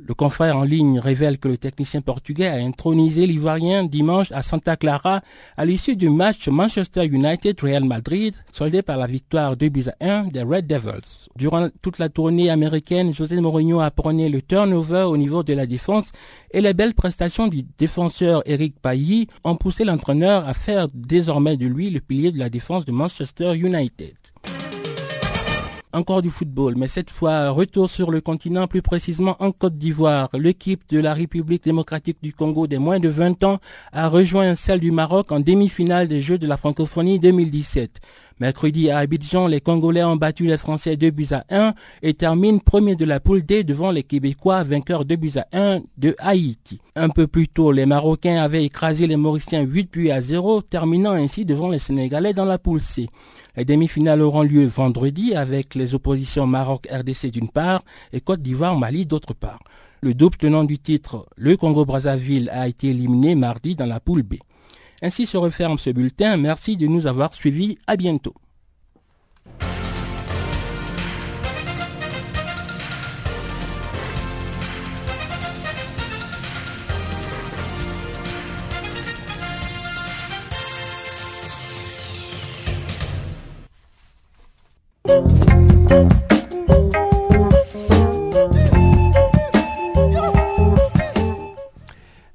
Le 0.00 0.12
confrère 0.12 0.56
en 0.56 0.64
ligne 0.64 0.98
révèle 0.98 1.38
que 1.38 1.46
le 1.46 1.56
technicien 1.56 2.00
portugais 2.00 2.48
a 2.48 2.56
intronisé 2.56 3.28
l'Ivoirien 3.28 3.84
dimanche 3.84 4.32
à 4.32 4.42
Santa 4.42 4.76
Clara 4.76 5.20
à 5.56 5.64
l'issue 5.64 5.94
du 5.94 6.10
match 6.10 6.48
Manchester 6.48 7.06
United-Real 7.06 7.84
Madrid, 7.84 8.34
soldé 8.50 8.82
par 8.82 8.96
la 8.96 9.06
victoire 9.06 9.56
2 9.56 9.68
buts 9.68 9.84
à 10.00 10.04
1 10.04 10.24
des 10.24 10.42
Red 10.42 10.66
Devils. 10.66 11.28
Durant 11.36 11.68
toute 11.80 12.00
la 12.00 12.08
tournée 12.08 12.50
américaine, 12.50 13.14
José 13.14 13.40
Mourinho 13.40 13.78
apprenait 13.78 14.28
le 14.28 14.42
turnover 14.42 15.04
au 15.04 15.16
niveau 15.16 15.44
de 15.44 15.52
la 15.52 15.66
défense 15.66 16.10
et 16.50 16.60
les 16.60 16.74
belles 16.74 16.94
prestations 16.94 17.46
du 17.46 17.62
défenseur 17.78 18.42
Eric 18.46 18.74
Bailly 18.82 19.28
ont 19.44 19.54
poussé 19.54 19.84
l'entraîneur 19.84 20.48
à 20.48 20.54
faire 20.54 20.88
désormais 20.92 21.56
de 21.56 21.66
lui 21.66 21.90
le 21.90 22.00
pilier 22.00 22.32
de 22.32 22.38
la 22.40 22.50
défense 22.50 22.84
de 22.84 22.90
Manchester 22.90 23.54
United 23.54 24.16
encore 25.94 26.22
du 26.22 26.30
football, 26.30 26.74
mais 26.76 26.88
cette 26.88 27.10
fois 27.10 27.50
retour 27.50 27.88
sur 27.88 28.10
le 28.10 28.20
continent, 28.20 28.66
plus 28.66 28.82
précisément 28.82 29.36
en 29.38 29.52
Côte 29.52 29.78
d'Ivoire. 29.78 30.28
L'équipe 30.34 30.82
de 30.88 30.98
la 30.98 31.14
République 31.14 31.64
démocratique 31.64 32.18
du 32.22 32.32
Congo 32.32 32.66
des 32.66 32.78
moins 32.78 32.98
de 32.98 33.08
20 33.08 33.44
ans 33.44 33.60
a 33.92 34.08
rejoint 34.08 34.54
celle 34.54 34.80
du 34.80 34.90
Maroc 34.90 35.32
en 35.32 35.40
demi-finale 35.40 36.08
des 36.08 36.20
Jeux 36.20 36.38
de 36.38 36.46
la 36.46 36.56
francophonie 36.56 37.18
2017. 37.18 38.00
Mercredi 38.40 38.90
à 38.90 38.98
Abidjan, 38.98 39.46
les 39.46 39.60
Congolais 39.60 40.02
ont 40.02 40.16
battu 40.16 40.46
les 40.46 40.56
Français 40.56 40.96
2 40.96 41.10
buts 41.10 41.28
à 41.30 41.44
1 41.50 41.72
et 42.02 42.14
terminent 42.14 42.58
premier 42.58 42.96
de 42.96 43.04
la 43.04 43.20
poule 43.20 43.44
D 43.44 43.62
devant 43.62 43.92
les 43.92 44.02
Québécois 44.02 44.64
vainqueurs 44.64 45.04
2 45.04 45.14
buts 45.14 45.32
à 45.36 45.46
1 45.52 45.82
de 45.98 46.16
Haïti. 46.18 46.80
Un 46.96 47.10
peu 47.10 47.28
plus 47.28 47.46
tôt, 47.46 47.70
les 47.70 47.86
Marocains 47.86 48.42
avaient 48.42 48.64
écrasé 48.64 49.06
les 49.06 49.16
Mauriciens 49.16 49.62
8 49.62 49.92
buts 49.92 50.10
à 50.10 50.20
0, 50.20 50.62
terminant 50.62 51.12
ainsi 51.12 51.44
devant 51.44 51.68
les 51.68 51.78
Sénégalais 51.78 52.32
dans 52.32 52.44
la 52.44 52.58
poule 52.58 52.80
C. 52.80 53.08
Les 53.56 53.64
demi-finales 53.64 54.20
auront 54.20 54.42
lieu 54.42 54.66
vendredi 54.66 55.36
avec 55.36 55.76
les 55.76 55.94
oppositions 55.94 56.48
Maroc-RDC 56.48 57.30
d'une 57.30 57.48
part 57.48 57.84
et 58.12 58.20
Côte 58.20 58.42
d'Ivoire-Mali 58.42 59.06
d'autre 59.06 59.32
part. 59.32 59.60
Le 60.00 60.12
double 60.12 60.38
tenant 60.38 60.64
du 60.64 60.80
titre, 60.80 61.26
le 61.36 61.56
Congo-Brazzaville, 61.56 62.50
a 62.52 62.66
été 62.66 62.88
éliminé 62.88 63.36
mardi 63.36 63.76
dans 63.76 63.86
la 63.86 64.00
poule 64.00 64.24
B. 64.24 64.34
Ainsi 65.02 65.26
se 65.26 65.36
referme 65.36 65.78
ce 65.78 65.90
bulletin. 65.90 66.36
Merci 66.36 66.76
de 66.76 66.86
nous 66.86 67.06
avoir 67.06 67.34
suivis. 67.34 67.78
À 67.86 67.96
bientôt. 67.96 68.34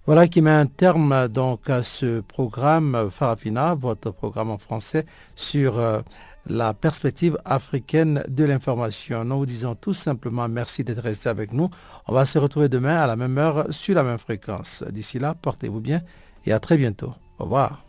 Voilà 0.09 0.27
qui 0.27 0.41
met 0.41 0.49
un 0.49 0.65
terme 0.65 1.27
donc 1.27 1.69
à 1.69 1.83
ce 1.83 2.21
programme 2.21 3.09
Farafina, 3.11 3.75
votre 3.75 4.09
programme 4.09 4.49
en 4.49 4.57
français 4.57 5.05
sur 5.35 5.77
euh, 5.77 6.01
la 6.47 6.73
perspective 6.73 7.37
africaine 7.45 8.23
de 8.27 8.43
l'information. 8.43 9.23
Nous 9.23 9.37
vous 9.37 9.45
disons 9.45 9.75
tout 9.75 9.93
simplement 9.93 10.49
merci 10.49 10.83
d'être 10.83 11.03
resté 11.03 11.29
avec 11.29 11.53
nous. 11.53 11.69
On 12.07 12.13
va 12.15 12.25
se 12.25 12.39
retrouver 12.39 12.69
demain 12.69 12.97
à 12.97 13.05
la 13.05 13.15
même 13.15 13.37
heure 13.37 13.67
sur 13.69 13.93
la 13.93 14.01
même 14.01 14.17
fréquence. 14.17 14.83
D'ici 14.89 15.19
là, 15.19 15.35
portez-vous 15.39 15.79
bien 15.79 16.01
et 16.43 16.53
à 16.53 16.59
très 16.59 16.77
bientôt. 16.77 17.13
Au 17.37 17.43
revoir. 17.43 17.88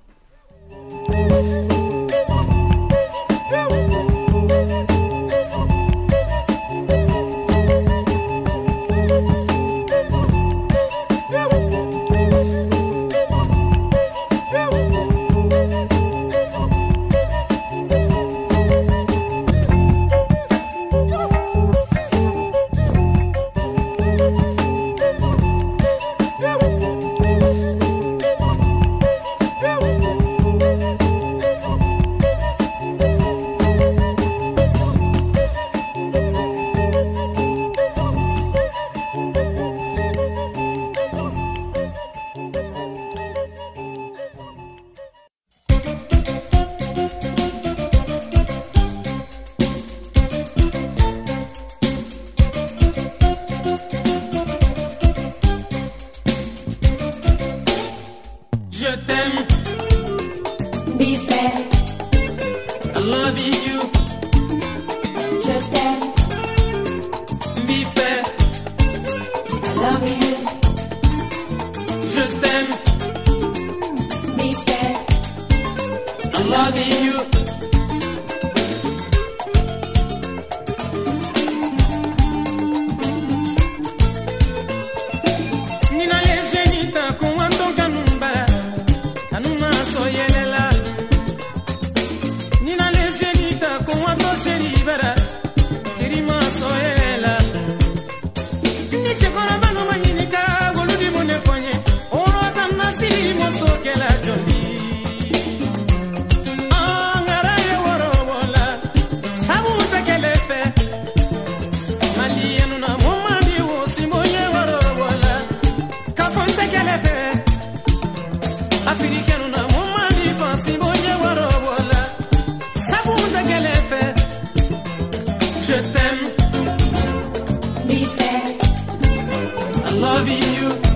I 129.90 129.94
love 129.94 130.28
you 130.28 130.89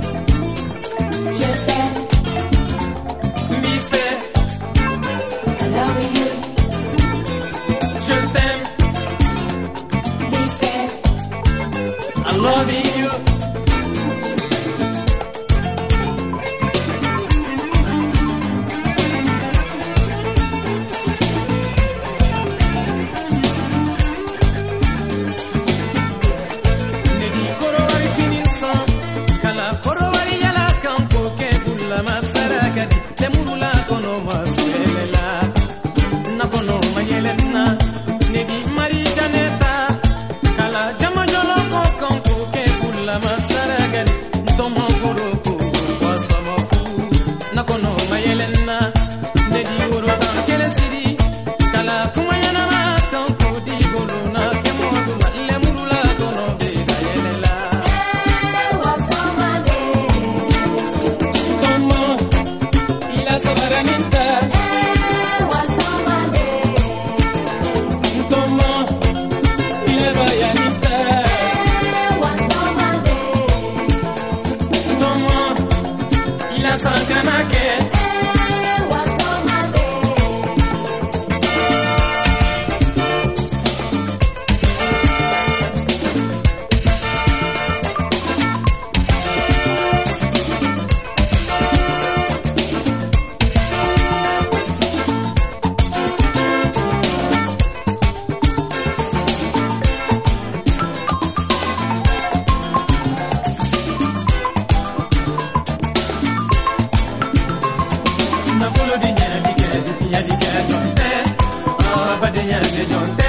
fa 112.20 112.30
de 112.30 112.42
ñande 112.44 112.86
ñon 112.90 113.23